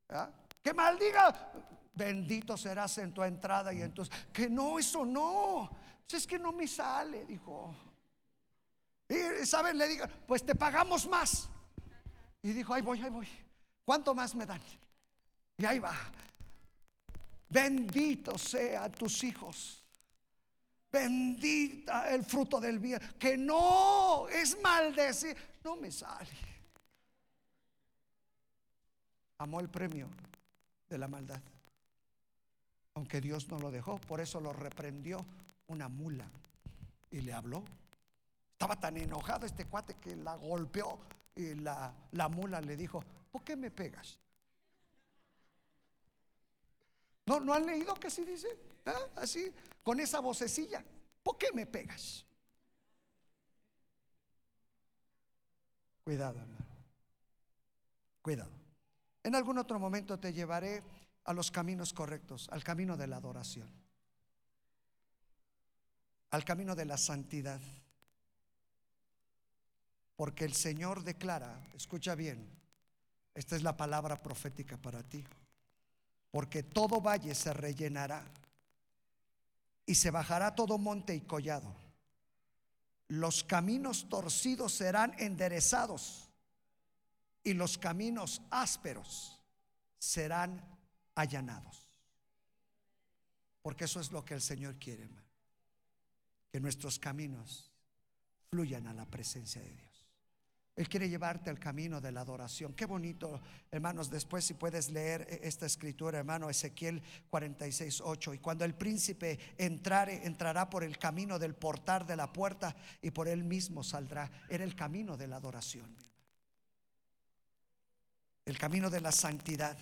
¿Ah? 0.08 0.30
Que 0.62 0.74
maldiga, 0.74 1.52
bendito 1.94 2.56
serás 2.56 2.98
en 2.98 3.12
tu 3.12 3.22
entrada 3.22 3.72
y 3.72 3.82
en 3.82 3.92
tus... 3.92 4.10
Que 4.32 4.48
no, 4.48 4.78
eso 4.78 5.04
no. 5.04 5.70
Es 6.10 6.26
que 6.26 6.38
no 6.38 6.52
me 6.52 6.68
sale, 6.68 7.24
dijo. 7.24 7.74
Y, 9.08 9.44
¿saben? 9.44 9.76
Le 9.76 9.88
digo, 9.88 10.06
pues 10.26 10.44
te 10.44 10.54
pagamos 10.54 11.08
más. 11.08 11.48
Y 12.42 12.52
dijo, 12.52 12.74
ahí 12.74 12.82
voy, 12.82 13.02
ahí 13.02 13.10
voy. 13.10 13.28
¿Cuánto 13.84 14.14
más 14.14 14.34
me 14.34 14.46
dan? 14.46 14.60
Y 15.58 15.64
ahí 15.64 15.78
va. 15.78 15.94
Bendito 17.48 18.38
sea 18.38 18.90
tus 18.90 19.24
hijos. 19.24 19.82
Bendita 20.90 22.10
el 22.12 22.24
fruto 22.24 22.60
del 22.60 22.78
bien. 22.78 23.00
Que 23.18 23.36
no 23.36 24.28
es 24.28 24.60
maldecir. 24.60 25.36
No 25.64 25.76
me 25.76 25.90
sale. 25.90 26.30
Amó 29.38 29.60
el 29.60 29.68
premio 29.68 30.08
de 30.88 30.98
la 30.98 31.08
maldad. 31.08 31.40
Aunque 32.94 33.20
Dios 33.20 33.48
no 33.48 33.58
lo 33.58 33.70
dejó, 33.70 33.98
por 33.98 34.20
eso 34.20 34.40
lo 34.40 34.52
reprendió 34.52 35.24
una 35.68 35.88
mula 35.88 36.30
y 37.10 37.20
le 37.20 37.32
habló. 37.32 37.64
Estaba 38.52 38.76
tan 38.76 38.96
enojado 38.96 39.46
este 39.46 39.66
cuate 39.66 39.94
que 39.94 40.16
la 40.16 40.36
golpeó 40.36 40.98
y 41.34 41.54
la, 41.54 41.92
la 42.12 42.28
mula 42.28 42.60
le 42.60 42.76
dijo, 42.76 43.02
¿por 43.30 43.42
qué 43.42 43.56
me 43.56 43.70
pegas? 43.70 44.18
¿No, 47.26 47.40
¿No 47.40 47.52
han 47.52 47.66
leído 47.66 47.94
que 47.94 48.06
así 48.06 48.24
dice? 48.24 48.48
¿Ah? 48.86 48.94
Así, 49.16 49.52
con 49.82 50.00
esa 50.00 50.20
vocecilla. 50.20 50.84
¿Por 51.22 51.36
qué 51.36 51.48
me 51.52 51.66
pegas? 51.66 52.24
Cuidado, 56.04 56.38
hermano. 56.38 56.66
Cuidado. 58.22 58.52
En 59.24 59.34
algún 59.34 59.58
otro 59.58 59.78
momento 59.80 60.18
te 60.18 60.32
llevaré 60.32 60.82
a 61.24 61.32
los 61.32 61.50
caminos 61.50 61.92
correctos, 61.92 62.48
al 62.52 62.62
camino 62.62 62.96
de 62.96 63.08
la 63.08 63.16
adoración 63.16 63.85
al 66.36 66.44
camino 66.44 66.76
de 66.76 66.84
la 66.84 66.98
santidad. 66.98 67.60
Porque 70.16 70.44
el 70.44 70.54
Señor 70.54 71.02
declara, 71.02 71.66
escucha 71.74 72.14
bien, 72.14 72.46
esta 73.34 73.56
es 73.56 73.62
la 73.62 73.76
palabra 73.76 74.22
profética 74.22 74.76
para 74.76 75.02
ti, 75.02 75.24
porque 76.30 76.62
todo 76.62 77.00
valle 77.00 77.34
se 77.34 77.52
rellenará 77.54 78.22
y 79.86 79.94
se 79.94 80.10
bajará 80.10 80.54
todo 80.54 80.76
monte 80.76 81.14
y 81.14 81.22
collado. 81.22 81.74
Los 83.08 83.42
caminos 83.42 84.08
torcidos 84.10 84.74
serán 84.74 85.14
enderezados 85.18 86.28
y 87.44 87.54
los 87.54 87.78
caminos 87.78 88.42
ásperos 88.50 89.40
serán 89.98 90.60
allanados. 91.14 91.88
Porque 93.62 93.84
eso 93.84 94.00
es 94.00 94.12
lo 94.12 94.24
que 94.24 94.34
el 94.34 94.42
Señor 94.42 94.76
quiere, 94.76 95.04
hermano 95.04 95.25
que 96.56 96.60
nuestros 96.60 96.98
caminos 96.98 97.70
fluyan 98.48 98.86
a 98.86 98.94
la 98.94 99.04
presencia 99.04 99.60
de 99.60 99.74
Dios. 99.74 100.06
Él 100.74 100.88
quiere 100.88 101.06
llevarte 101.06 101.50
al 101.50 101.58
camino 101.58 102.00
de 102.00 102.10
la 102.12 102.22
adoración. 102.22 102.72
Qué 102.72 102.86
bonito, 102.86 103.42
hermanos. 103.70 104.08
Después, 104.08 104.42
si 104.46 104.54
puedes 104.54 104.88
leer 104.88 105.26
e-, 105.28 105.46
esta 105.46 105.66
escritura, 105.66 106.18
hermano, 106.18 106.48
Ezequiel 106.48 107.02
46, 107.28 108.00
8. 108.00 108.32
Y 108.32 108.38
cuando 108.38 108.64
el 108.64 108.74
príncipe 108.74 109.38
entrare, 109.58 110.26
entrará 110.26 110.70
por 110.70 110.82
el 110.82 110.96
camino 110.96 111.38
del 111.38 111.54
portal 111.54 112.06
de 112.06 112.16
la 112.16 112.32
puerta 112.32 112.74
y 113.02 113.10
por 113.10 113.28
él 113.28 113.44
mismo 113.44 113.84
saldrá. 113.84 114.30
Era 114.48 114.64
el 114.64 114.74
camino 114.74 115.18
de 115.18 115.26
la 115.26 115.36
adoración, 115.36 115.94
el 118.46 118.56
camino 118.56 118.88
de 118.88 119.02
la 119.02 119.12
santidad. 119.12 119.76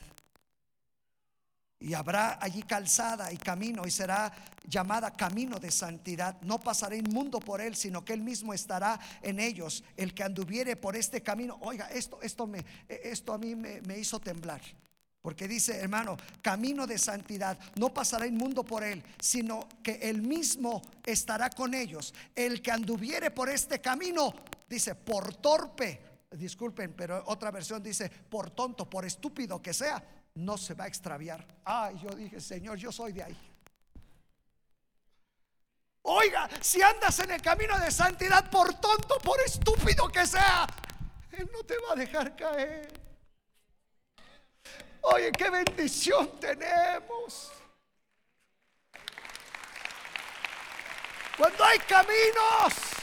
Y 1.84 1.92
habrá 1.92 2.38
allí 2.40 2.62
calzada 2.62 3.30
y 3.30 3.36
camino 3.36 3.86
y 3.86 3.90
será 3.90 4.32
llamada 4.66 5.10
camino 5.10 5.58
de 5.58 5.70
santidad. 5.70 6.40
No 6.40 6.58
pasará 6.58 6.96
inmundo 6.96 7.40
por 7.40 7.60
él, 7.60 7.76
sino 7.76 8.02
que 8.02 8.14
él 8.14 8.22
mismo 8.22 8.54
estará 8.54 8.98
en 9.20 9.38
ellos. 9.38 9.84
El 9.94 10.14
que 10.14 10.22
anduviere 10.22 10.76
por 10.76 10.96
este 10.96 11.22
camino, 11.22 11.58
oiga, 11.60 11.88
esto, 11.88 12.22
esto, 12.22 12.46
me, 12.46 12.64
esto 12.88 13.34
a 13.34 13.38
mí 13.38 13.54
me, 13.54 13.82
me 13.82 13.98
hizo 13.98 14.18
temblar. 14.18 14.62
Porque 15.20 15.46
dice, 15.46 15.76
hermano, 15.76 16.16
camino 16.40 16.86
de 16.86 16.96
santidad, 16.96 17.58
no 17.76 17.92
pasará 17.92 18.26
inmundo 18.26 18.64
por 18.64 18.82
él, 18.82 19.04
sino 19.20 19.68
que 19.82 19.96
él 20.08 20.22
mismo 20.22 20.80
estará 21.04 21.50
con 21.50 21.74
ellos. 21.74 22.14
El 22.34 22.62
que 22.62 22.70
anduviere 22.70 23.30
por 23.30 23.50
este 23.50 23.82
camino, 23.82 24.32
dice, 24.66 24.94
por 24.94 25.34
torpe, 25.34 26.00
disculpen, 26.30 26.94
pero 26.94 27.22
otra 27.26 27.50
versión 27.50 27.82
dice, 27.82 28.08
por 28.08 28.52
tonto, 28.52 28.88
por 28.88 29.04
estúpido 29.04 29.60
que 29.60 29.74
sea, 29.74 30.02
no 30.34 30.58
se 30.58 30.74
va 30.74 30.84
a 30.84 30.88
extraviar. 30.88 31.44
Ay, 31.64 31.98
yo 32.02 32.10
dije, 32.10 32.40
Señor, 32.40 32.76
yo 32.78 32.90
soy 32.90 33.12
de 33.12 33.22
ahí. 33.22 33.50
Oiga, 36.02 36.48
si 36.60 36.82
andas 36.82 37.18
en 37.20 37.30
el 37.30 37.40
camino 37.40 37.78
de 37.78 37.90
santidad, 37.90 38.50
por 38.50 38.74
tonto, 38.74 39.18
por 39.20 39.40
estúpido 39.40 40.08
que 40.08 40.26
sea, 40.26 40.66
Él 41.32 41.48
no 41.52 41.62
te 41.62 41.78
va 41.78 41.92
a 41.92 41.96
dejar 41.96 42.36
caer. 42.36 42.88
Oye, 45.00 45.32
qué 45.32 45.50
bendición 45.50 46.38
tenemos. 46.38 47.52
Cuando 51.36 51.64
hay 51.64 51.78
caminos, 51.80 52.93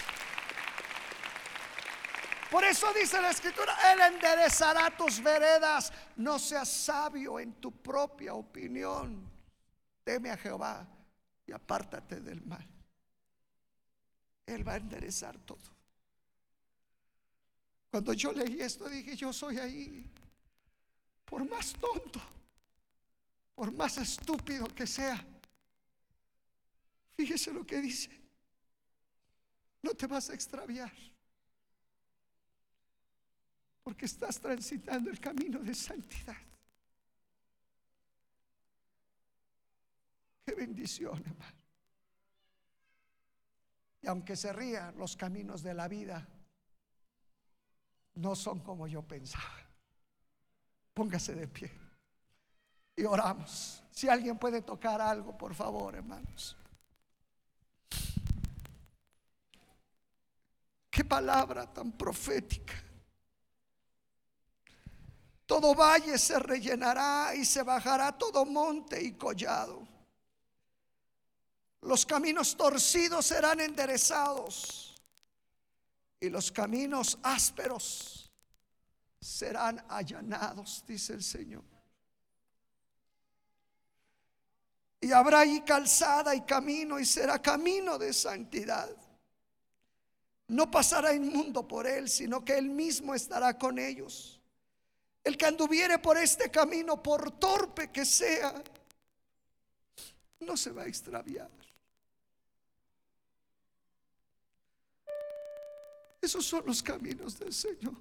por 2.51 2.65
eso 2.65 2.93
dice 2.93 3.21
la 3.21 3.29
escritura, 3.29 3.77
Él 3.93 4.01
enderezará 4.13 4.95
tus 4.97 5.23
veredas. 5.23 5.91
No 6.17 6.37
seas 6.37 6.67
sabio 6.67 7.39
en 7.39 7.53
tu 7.53 7.71
propia 7.71 8.33
opinión. 8.33 9.25
Teme 10.03 10.31
a 10.31 10.37
Jehová 10.37 10.85
y 11.47 11.53
apártate 11.53 12.19
del 12.19 12.41
mal. 12.41 12.67
Él 14.45 14.67
va 14.67 14.73
a 14.73 14.77
enderezar 14.77 15.37
todo. 15.39 15.61
Cuando 17.89 18.11
yo 18.11 18.33
leí 18.33 18.59
esto 18.61 18.89
dije, 18.89 19.15
yo 19.15 19.31
soy 19.31 19.57
ahí. 19.57 20.11
Por 21.23 21.49
más 21.49 21.71
tonto, 21.71 22.21
por 23.55 23.71
más 23.71 23.97
estúpido 23.97 24.67
que 24.67 24.85
sea. 24.85 25.25
Fíjese 27.15 27.53
lo 27.53 27.65
que 27.65 27.79
dice. 27.79 28.09
No 29.81 29.93
te 29.93 30.05
vas 30.05 30.29
a 30.29 30.33
extraviar 30.33 31.10
porque 33.83 34.05
estás 34.05 34.39
transitando 34.39 35.09
el 35.09 35.19
camino 35.19 35.59
de 35.59 35.73
santidad. 35.73 36.37
Qué 40.45 40.53
bendición, 40.53 41.17
hermano. 41.25 41.61
Y 44.01 44.07
aunque 44.07 44.35
se 44.35 44.51
ría, 44.51 44.91
los 44.93 45.15
caminos 45.15 45.61
de 45.61 45.73
la 45.73 45.87
vida 45.87 46.27
no 48.15 48.35
son 48.35 48.59
como 48.59 48.87
yo 48.87 49.03
pensaba. 49.03 49.57
Póngase 50.93 51.35
de 51.35 51.47
pie 51.47 51.71
y 52.95 53.03
oramos. 53.03 53.83
Si 53.91 54.09
alguien 54.09 54.37
puede 54.37 54.61
tocar 54.61 55.01
algo, 55.01 55.37
por 55.37 55.53
favor, 55.53 55.95
hermanos. 55.95 56.57
Qué 60.89 61.05
palabra 61.05 61.71
tan 61.71 61.91
profética. 61.93 62.73
Todo 65.51 65.75
valle 65.75 66.17
se 66.17 66.39
rellenará 66.39 67.35
y 67.35 67.43
se 67.43 67.61
bajará 67.61 68.17
todo 68.17 68.45
monte 68.45 69.03
y 69.03 69.11
collado. 69.15 69.85
Los 71.81 72.05
caminos 72.05 72.55
torcidos 72.55 73.25
serán 73.25 73.59
enderezados 73.59 74.95
y 76.21 76.29
los 76.29 76.53
caminos 76.53 77.19
ásperos 77.21 78.31
serán 79.19 79.83
allanados, 79.89 80.85
dice 80.87 81.15
el 81.15 81.21
Señor. 81.21 81.65
Y 85.01 85.11
habrá 85.11 85.41
ahí 85.41 85.59
calzada 85.65 86.33
y 86.33 86.45
camino 86.45 86.97
y 86.97 87.03
será 87.03 87.41
camino 87.41 87.97
de 87.97 88.13
santidad. 88.13 88.89
No 90.47 90.71
pasará 90.71 91.13
inmundo 91.13 91.67
por 91.67 91.85
él, 91.85 92.07
sino 92.07 92.45
que 92.45 92.57
él 92.57 92.69
mismo 92.69 93.13
estará 93.13 93.57
con 93.57 93.77
ellos 93.77 94.37
el 95.23 95.37
que 95.37 95.45
anduviere 95.45 95.99
por 95.99 96.17
este 96.17 96.49
camino, 96.49 97.01
por 97.01 97.31
torpe 97.31 97.91
que 97.91 98.05
sea, 98.05 98.63
no 100.39 100.57
se 100.57 100.71
va 100.71 100.83
a 100.83 100.87
extraviar. 100.87 101.49
Esos 106.21 106.45
son 106.45 106.63
los 106.65 106.83
caminos 106.83 107.37
del 107.39 107.53
Señor. 107.53 107.95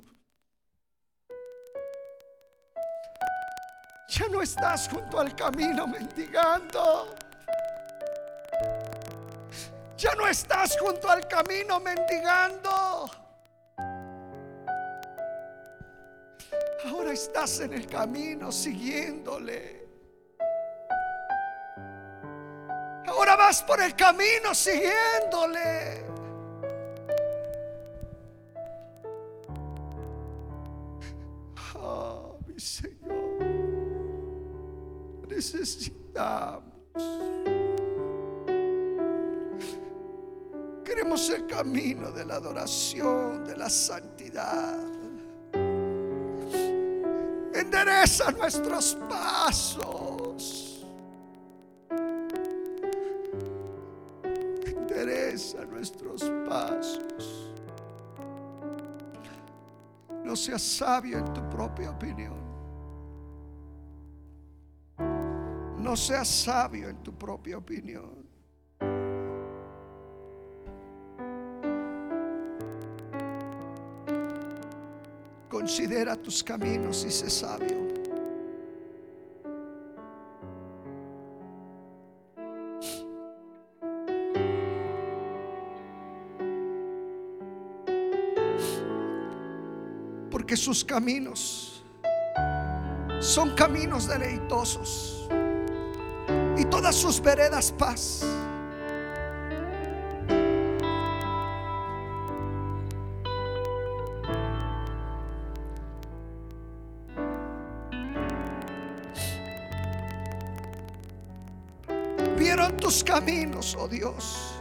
Ya 4.08 4.28
no 4.28 4.42
estás 4.42 4.88
junto 4.88 5.20
al 5.20 5.34
camino 5.34 5.86
mendigando. 5.86 7.14
Ya 9.96 10.14
no 10.14 10.26
estás 10.26 10.78
junto 10.78 11.08
al 11.08 11.26
camino 11.28 11.78
mendigando. 11.80 13.08
Estás 17.12 17.58
en 17.60 17.72
el 17.72 17.86
camino 17.88 18.52
siguiéndole. 18.52 19.88
Ahora 23.08 23.34
vas 23.34 23.64
por 23.64 23.80
el 23.82 23.96
camino 23.96 24.54
siguiéndole. 24.54 26.04
Oh, 31.74 32.38
mi 32.46 32.60
Señor, 32.60 33.42
necesitamos. 35.28 36.62
Queremos 40.84 41.28
el 41.30 41.46
camino 41.48 42.12
de 42.12 42.24
la 42.24 42.36
adoración, 42.36 43.44
de 43.44 43.56
la 43.56 43.68
santidad. 43.68 44.99
Endereza 47.72 48.32
nuestros 48.32 48.98
pasos. 49.08 50.84
Endereza 54.66 55.64
nuestros 55.66 56.24
pasos. 56.48 57.54
No 60.24 60.34
seas 60.34 60.62
sabio 60.62 61.18
en 61.18 61.32
tu 61.32 61.48
propia 61.48 61.92
opinión. 61.92 62.40
No 65.78 65.96
seas 65.96 66.26
sabio 66.26 66.88
en 66.88 66.96
tu 67.04 67.16
propia 67.16 67.58
opinión. 67.58 68.29
Considera 75.60 76.16
tus 76.16 76.42
caminos 76.42 77.04
y 77.04 77.10
sé 77.10 77.28
sabio. 77.28 77.86
Porque 90.30 90.56
sus 90.56 90.82
caminos 90.82 91.84
son 93.20 93.54
caminos 93.54 94.08
deleitosos 94.08 95.28
y 96.56 96.64
todas 96.64 96.94
sus 96.94 97.20
veredas 97.20 97.70
paz. 97.70 98.24
caminos, 113.04 113.76
oh 113.78 113.86
Dios. 113.86 114.60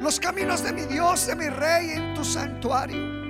Los 0.00 0.18
caminos 0.18 0.62
de 0.64 0.72
mi 0.72 0.82
Dios, 0.82 1.26
de 1.26 1.36
mi 1.36 1.48
Rey, 1.48 1.90
en 1.90 2.14
tu 2.14 2.24
santuario. 2.24 3.24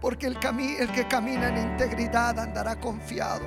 Porque 0.00 0.26
el, 0.26 0.38
el 0.78 0.92
que 0.92 1.08
camina 1.08 1.48
en 1.48 1.72
integridad 1.72 2.38
andará 2.38 2.78
confiado. 2.78 3.44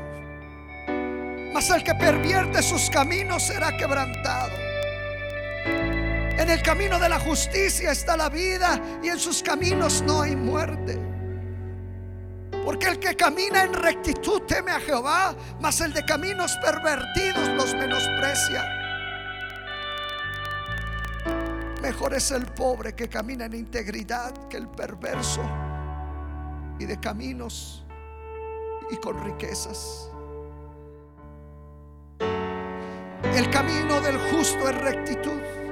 Mas 1.53 1.70
el 1.70 1.84
que 1.84 1.95
pervierte 1.95 2.61
sus 2.61 2.89
caminos 2.89 3.43
será 3.43 3.78
quebrantado. 3.78 4.51
En 6.38 6.49
el 6.49 6.61
camino 6.61 6.99
de 6.99 7.07
la 7.07 7.20
justicia 7.20 7.91
está 7.91 8.18
la 8.18 8.30
vida 8.30 8.82
y 9.01 9.07
en 9.07 9.20
sus 9.20 9.41
caminos 9.41 10.01
no 10.01 10.22
hay 10.22 10.36
muerte. 10.36 11.07
Porque 12.68 12.88
el 12.88 12.99
que 12.99 13.15
camina 13.15 13.63
en 13.63 13.74
rectitud 13.74 14.41
teme 14.41 14.72
a 14.72 14.80
Jehová, 14.82 15.34
mas 15.61 15.80
el 15.80 15.93
de 15.93 16.03
caminos 16.03 16.53
pervertidos 16.57 17.47
los 17.55 17.74
menosprecia. 17.74 18.61
Mejor 21.82 22.13
es 22.13 22.30
el 22.32 22.45
pobre 22.47 22.93
que 22.93 23.07
camina 23.07 23.45
en 23.45 23.53
integridad 23.53 24.49
que 24.49 24.57
el 24.57 24.68
perverso 24.68 25.49
y 26.78 26.84
de 26.84 26.99
caminos 26.99 27.86
y 28.91 28.97
con 28.97 29.24
riquezas. 29.24 30.11
El 32.20 33.49
camino 33.49 34.01
del 34.01 34.18
justo 34.18 34.68
es 34.68 34.76
rectitud. 34.76 35.66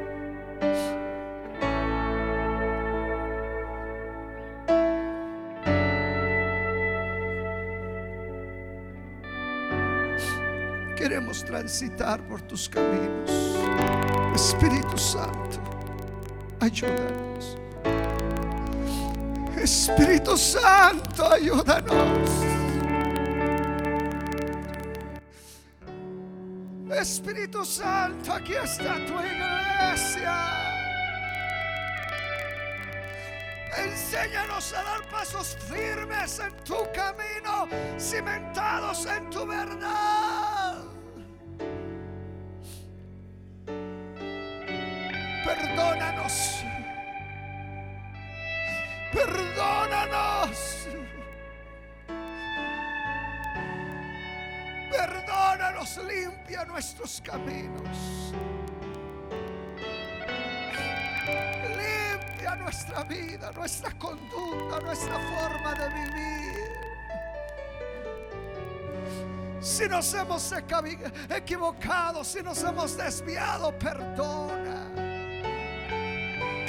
Transitar 11.43 12.21
por 12.27 12.41
tus 12.41 12.69
caminos. 12.69 13.29
Espíritu 14.33 14.97
Santo, 14.97 15.59
ayúdanos. 16.59 17.57
Espíritu 19.57 20.37
Santo, 20.37 21.25
ayúdanos. 21.25 22.29
Espíritu 26.91 27.65
Santo, 27.65 28.33
aquí 28.33 28.53
está 28.53 28.95
tu 29.05 29.13
iglesia. 29.13 30.35
Enséñanos 33.77 34.73
a 34.73 34.83
dar 34.83 35.09
pasos 35.09 35.57
firmes 35.69 36.39
en 36.39 36.55
tu 36.63 36.77
camino, 36.93 37.67
cimentados 37.97 39.05
en 39.05 39.29
tu 39.29 39.45
verdad. 39.45 40.34
Nuestros 56.75 57.21
caminos. 57.21 58.33
Limpia 61.77 62.55
nuestra 62.57 63.03
vida, 63.05 63.49
nuestra 63.53 63.91
conducta, 63.97 64.81
nuestra 64.81 65.17
forma 65.17 65.73
de 65.73 65.87
vivir. 65.87 66.35
Si 69.61 69.87
nos 69.87 70.13
hemos 70.13 70.53
equivocado, 71.29 72.25
si 72.25 72.43
nos 72.43 72.61
hemos 72.61 72.97
desviado, 72.97 73.71
perdona. 73.79 74.74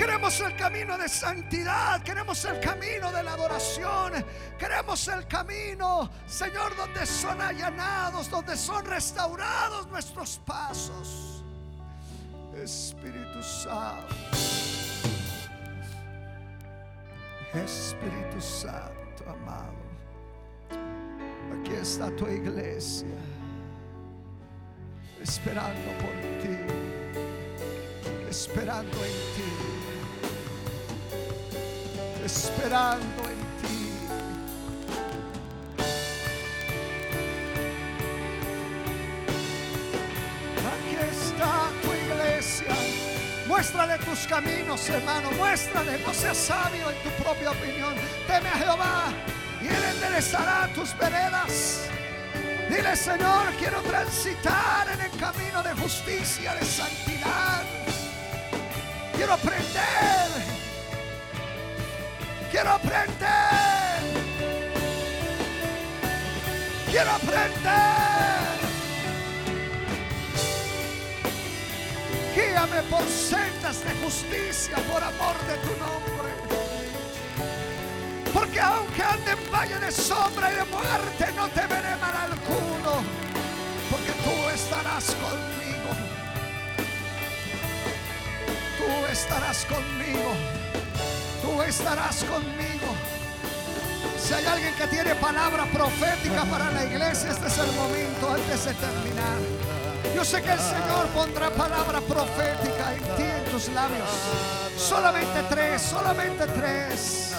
Queremos 0.07 0.41
el 0.41 0.55
camino 0.55 0.97
de 0.97 1.09
santidad, 1.09 2.01
queremos 2.01 2.45
el 2.45 2.61
camino 2.61 3.11
de 3.11 3.25
la 3.25 3.33
adoración, 3.33 4.13
queremos 4.57 5.09
el 5.09 5.27
camino, 5.27 6.09
Señor, 6.27 6.77
donde 6.77 7.05
son 7.05 7.41
allanados, 7.41 8.31
donde 8.31 8.57
son 8.57 8.87
restaurados 8.87 9.89
nuestros 9.89 10.41
pasos. 10.47 11.43
Espíritu 12.55 13.43
Santo, 13.43 14.15
Espíritu 17.53 18.41
Santo, 18.41 19.25
amado, 19.29 19.75
aquí 21.61 21.73
está 21.73 22.15
tu 22.15 22.29
iglesia, 22.29 23.09
esperando 25.21 25.91
por 25.99 26.13
ti, 26.41 26.57
esperando 28.31 29.05
en 29.05 29.13
ti 29.35 29.56
esperando 32.27 33.23
en 33.31 33.41
ti. 33.63 33.99
Aquí 40.73 40.97
está 41.09 41.71
tu 41.83 41.93
iglesia. 41.93 42.75
Muéstrale 43.47 43.99
tus 43.99 44.27
caminos, 44.27 44.89
hermano. 44.89 45.31
Muéstrale. 45.39 46.01
No 46.05 46.13
seas 46.13 46.37
sabio 46.37 46.91
en 46.91 46.99
tu 47.05 47.11
propia 47.23 47.53
opinión. 47.53 47.95
Teme 48.27 48.49
a 48.49 48.59
Jehová 48.59 49.05
y 49.63 49.69
Él 49.69 49.85
enderezará 49.95 50.69
tus 50.75 50.99
veredas. 50.99 51.89
Dile, 52.69 52.97
Señor, 52.97 53.53
quiero 53.57 53.81
transitar 53.83 54.89
en 54.95 55.01
el 55.01 55.13
camino 55.13 55.63
de 55.63 55.73
justicia, 55.75 56.55
de 56.55 56.65
santidad. 56.65 57.63
Quiero 59.15 59.35
aprender 59.35 60.56
Quiero 62.57 62.71
aprender. 62.71 64.01
Quiero 66.91 67.11
aprender. 67.11 68.57
Guíame 72.35 72.83
por 72.89 73.03
sendas 73.07 73.85
de 73.85 73.91
justicia 74.03 74.77
por 74.91 75.05
amor 75.05 75.37
de 75.47 75.57
tu 75.59 75.73
nombre. 75.85 76.33
Porque 78.33 78.59
aunque 78.59 79.03
ande 79.03 79.33
en 79.33 79.53
valle 79.53 79.79
de 79.79 79.93
sombra 79.93 80.51
y 80.51 80.55
de 80.55 80.65
muerte, 80.65 81.27
no 81.37 81.49
temeré 81.49 81.95
mal 81.97 82.17
alguno. 82.17 83.05
Porque 83.91 84.13
tú 84.25 84.49
estarás 84.55 85.15
conmigo. 85.17 85.91
Tú 88.79 89.13
estarás 89.13 89.67
conmigo 89.67 90.56
tú 91.47 91.63
estarás 91.63 92.25
conmigo. 92.25 92.91
Si 94.19 94.35
hay 94.35 94.45
alguien 94.47 94.75
que 94.75 94.87
tiene 94.89 95.15
palabra 95.17 95.65
profética 95.67 96.45
para 96.45 96.71
la 96.73 96.85
iglesia, 96.85 97.31
este 97.31 97.47
es 97.47 97.59
el 97.59 97.73
momento 97.73 98.31
antes 98.31 98.65
de 98.65 98.75
terminar. 98.75 99.39
Yo 100.15 100.25
sé 100.25 100.43
que 100.43 100.53
el 100.53 100.59
Señor 100.59 101.07
pondrá 101.15 101.51
palabra 101.51 102.01
profética 102.01 102.95
en 102.95 103.17
ti, 103.17 103.23
en 103.23 103.45
tus 103.53 103.69
labios. 103.69 104.09
Solamente 104.77 105.43
tres, 105.49 105.83
solamente 105.83 106.47
tres. 106.47 107.33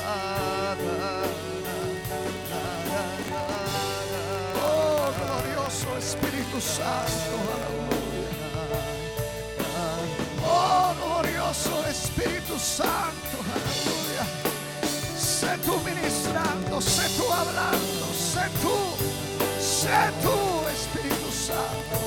Oh, 4.63 5.11
glorioso 5.19 5.97
Espíritu 5.97 6.61
Santo. 6.61 7.35
Oh, 10.45 10.93
glorioso 11.03 11.85
Espíritu 11.87 12.57
Santo. 12.57 13.96
Tú 15.65 15.79
ministrando, 15.83 16.81
sé 16.81 17.09
tú 17.17 17.31
hablando, 17.31 18.05
sé 18.13 18.47
tú, 18.61 18.77
sé 19.59 20.11
tú, 20.23 20.67
Espíritu 20.69 21.31
Santo. 21.31 21.97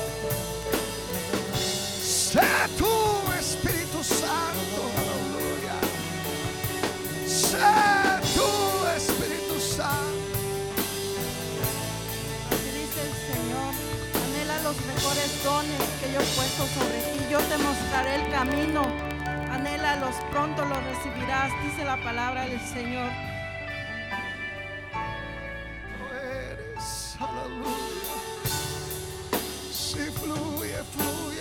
Sé 2.03 2.41
tú, 2.79 3.33
Espíritu 3.39 4.03
Santo, 4.03 4.81
aleluya. 5.01 5.77
Sé 7.27 7.59
tú, 8.35 8.51
Espíritu 8.97 9.61
Santo. 9.61 10.31
Así 12.51 12.71
dice 12.79 13.01
el 13.09 13.15
Señor, 13.29 13.73
anhela 14.25 14.57
los 14.63 14.77
mejores 14.87 15.45
dones 15.45 15.83
que 16.01 16.13
yo 16.13 16.21
he 16.21 16.29
puesto 16.37 16.67
sobre 16.79 16.99
ti. 17.13 17.27
Yo 17.31 17.39
te 17.41 17.59
mostraré 17.59 18.15
el 18.25 18.31
camino. 18.31 18.83
Anhélalos, 19.53 20.15
pronto 20.31 20.65
los 20.65 20.79
recibirás, 20.85 21.51
dice 21.65 21.85
la 21.85 21.97
palabra 22.03 22.47
del 22.47 22.61
Señor. 22.61 23.30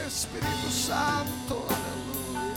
Espíritu 0.07 0.70
Santo, 0.70 1.65
aleluya. 1.70 2.55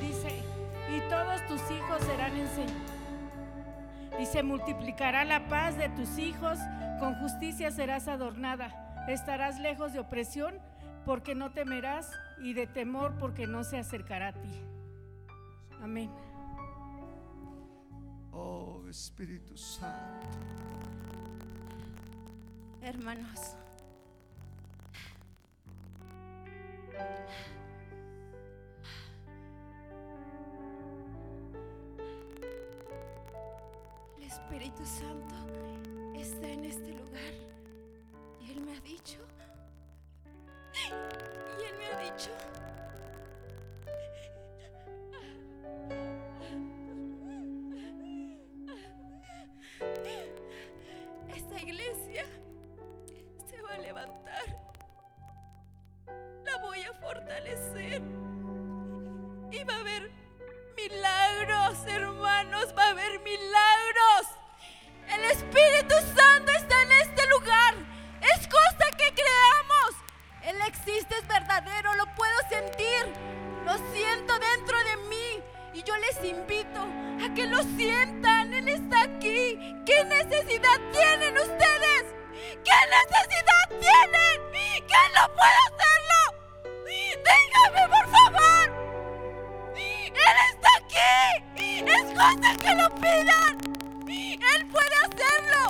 Dice, 0.00 0.42
y 0.88 1.00
todos 1.10 1.46
tus 1.46 1.60
hijos 1.70 2.02
serán 2.04 2.36
enseñados. 2.36 2.90
Se 4.32 4.44
multiplicará 4.44 5.24
la 5.24 5.48
paz 5.48 5.76
de 5.76 5.88
tus 5.88 6.16
hijos, 6.16 6.56
con 7.00 7.14
justicia 7.16 7.72
serás 7.72 8.06
adornada. 8.06 9.04
Estarás 9.08 9.58
lejos 9.58 9.92
de 9.92 9.98
opresión 9.98 10.54
porque 11.04 11.34
no 11.34 11.50
temerás 11.50 12.08
y 12.40 12.52
de 12.52 12.68
temor 12.68 13.16
porque 13.18 13.48
no 13.48 13.64
se 13.64 13.76
acercará 13.76 14.28
a 14.28 14.32
ti. 14.32 14.62
Amén. 15.82 16.10
Oh 18.42 18.88
Espíritu 18.88 19.54
Santo. 19.56 20.38
Hermanos, 22.80 23.54
el 34.16 34.22
Espíritu 34.24 34.86
Santo 34.86 35.34
está 36.16 36.48
en 36.48 36.64
este 36.64 36.94
lugar 36.94 37.34
y 38.40 38.52
Él 38.52 38.62
me 38.62 38.72
ha 38.72 38.80
dicho, 38.80 39.18
y 40.74 41.62
Él 41.62 41.74
me 41.78 41.86
ha 41.86 41.98
dicho, 42.10 42.30
esta 51.50 51.66
iglesia 51.66 52.24
se 53.48 53.60
va 53.62 53.74
a 53.74 53.78
levantar. 53.78 54.44
La 56.44 56.56
voy 56.58 56.80
a 56.82 56.92
fortalecer. 56.94 58.02
Y 59.50 59.64
va 59.64 59.74
a 59.74 59.80
haber 59.80 60.12
milagros, 60.76 61.86
hermanos, 61.86 62.72
va 62.78 62.84
a 62.84 62.90
haber 62.90 63.20
milagros. 63.20 64.26
El 65.08 65.24
Espíritu 65.24 65.94
Santo 66.14 66.52
está 66.52 66.82
en 66.82 66.92
este 66.92 67.26
lugar. 67.28 67.74
Es 68.20 68.46
cosa 68.46 68.96
que 68.96 69.12
creamos. 69.12 69.90
Él 70.44 70.56
existe, 70.68 71.16
es 71.16 71.26
verdadero, 71.26 71.94
lo 71.94 72.06
puedo 72.14 72.38
sentir. 72.48 73.06
Lo 73.64 73.76
siento 73.92 74.38
dentro 74.38 74.78
de 74.84 74.96
mí. 75.08 75.29
Y 75.80 75.82
yo 75.82 75.96
les 75.96 76.30
invito 76.30 76.80
a 77.24 77.34
que 77.34 77.46
lo 77.46 77.62
sientan. 77.62 78.52
Él 78.52 78.68
está 78.68 79.04
aquí. 79.04 79.58
¿Qué 79.86 80.04
necesidad 80.04 80.78
tienen 80.92 81.34
ustedes? 81.38 82.04
¿Qué 82.62 82.78
necesidad 82.98 83.64
tienen? 83.80 84.36
¿Quién 84.86 85.08
no 85.16 85.24
puede 85.34 85.60
hacerlo? 85.68 86.20
Dígame, 87.24 87.88
por 87.88 88.06
favor. 88.10 88.66
Él 89.74 90.38
está 90.52 90.68
aquí. 90.76 91.84
Es 91.86 92.04
cosa 92.12 92.56
que 92.60 92.74
lo 92.74 92.94
pidan. 92.96 93.54
Él 94.06 94.66
puede 94.66 94.96
hacerlo. 95.06 95.62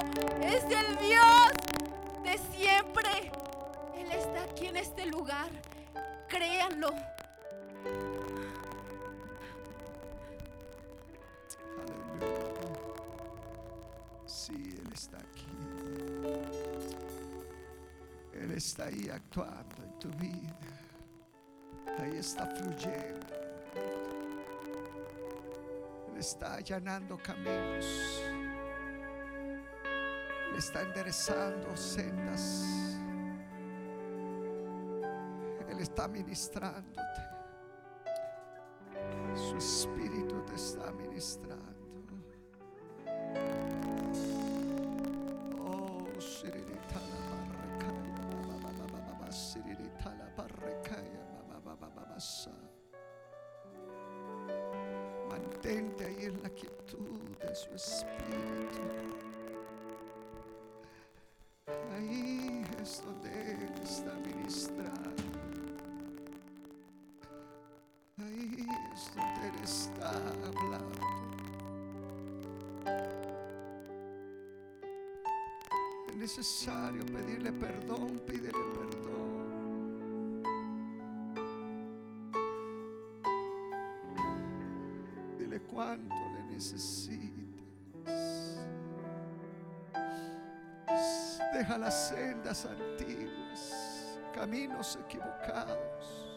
Es 0.43 0.65
el 0.65 0.97
Dios 1.07 1.53
de 2.25 2.37
siempre. 2.59 3.31
Él 3.97 4.11
está 4.11 4.43
aquí 4.43 4.67
en 4.67 4.77
este 4.77 5.07
lugar. 5.07 5.51
Créanlo. 6.27 6.97
Está 18.61 18.85
ahí 18.85 19.09
actuando 19.09 19.83
en 19.83 19.99
tu 19.99 20.09
vida. 20.19 20.55
Ahí 21.99 22.17
está 22.19 22.47
fluyendo. 22.47 23.27
Él 26.13 26.19
está 26.19 26.57
allanando 26.57 27.17
caminos. 27.17 28.23
Él 30.51 30.57
está 30.59 30.83
enderezando 30.83 31.75
sendas. 31.75 32.67
Él 35.71 35.79
está 35.81 36.07
ministrándote. 36.07 37.23
Su 39.37 39.57
espíritu 39.57 40.45
te 40.45 40.55
está 40.55 40.93
ministrando. 40.93 41.80
Necesario 76.37 77.05
pedirle 77.07 77.51
perdón, 77.53 78.21
pídele 78.25 78.53
perdón. 78.53 80.43
Dile 85.37 85.61
cuánto 85.63 86.15
le 86.15 86.55
necesitas. 86.55 87.35
Deja 91.53 91.79
las 91.79 92.09
sendas 92.11 92.65
antiguas, 92.65 94.19
caminos 94.33 94.97
equivocados. 95.05 96.30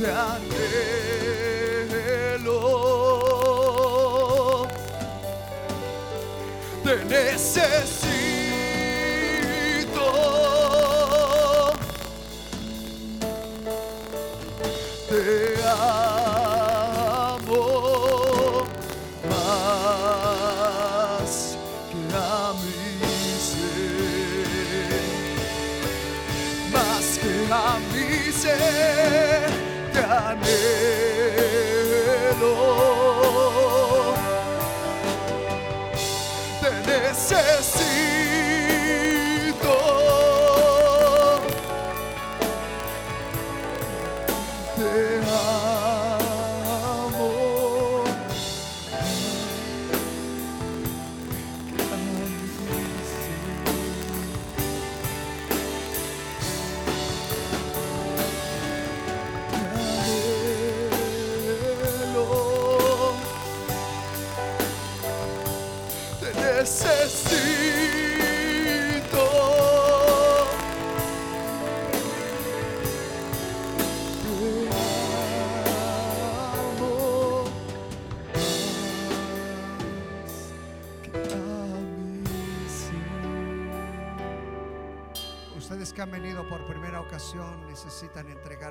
Te 0.00 0.06
anhelo 0.06 0.40
te 6.82 7.04
necesito. 7.04 8.19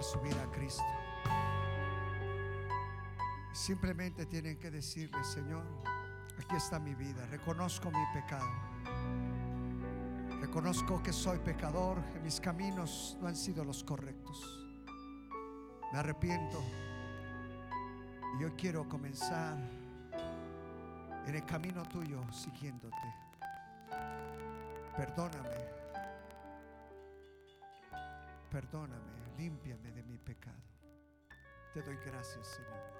Su 0.10 0.20
vida 0.22 0.42
a 0.42 0.52
Cristo. 0.52 0.84
Simplemente 3.52 4.26
tienen 4.26 4.58
que 4.58 4.72
decirle, 4.72 5.24
Señor, 5.24 5.64
aquí 6.40 6.56
está 6.56 6.80
mi 6.80 6.96
vida, 6.96 7.28
reconozco 7.28 7.92
mi 7.92 8.04
pecado. 8.12 8.50
Reconozco 10.42 11.04
que 11.04 11.14
soy 11.14 11.38
pecador, 11.38 12.00
mis 12.24 12.40
caminos 12.40 13.18
no 13.22 13.28
han 13.28 13.36
sido 13.36 13.64
los 13.64 13.84
correctos. 13.84 14.44
Me 15.94 16.00
arrepiento 16.00 16.60
y 18.36 18.42
yo 18.42 18.56
quiero 18.56 18.90
comenzar 18.90 19.58
en 21.28 21.36
el 21.36 21.46
camino 21.46 21.84
tuyo 21.84 22.24
siguiéndote. 22.32 23.14
Perdóname. 24.98 25.70
Perdóname, 28.50 29.38
límpiame 29.38 29.99
pecado. 30.30 30.62
Te 31.74 31.82
doy 31.82 31.98
gracias, 32.06 32.46
Señor. 32.46 32.99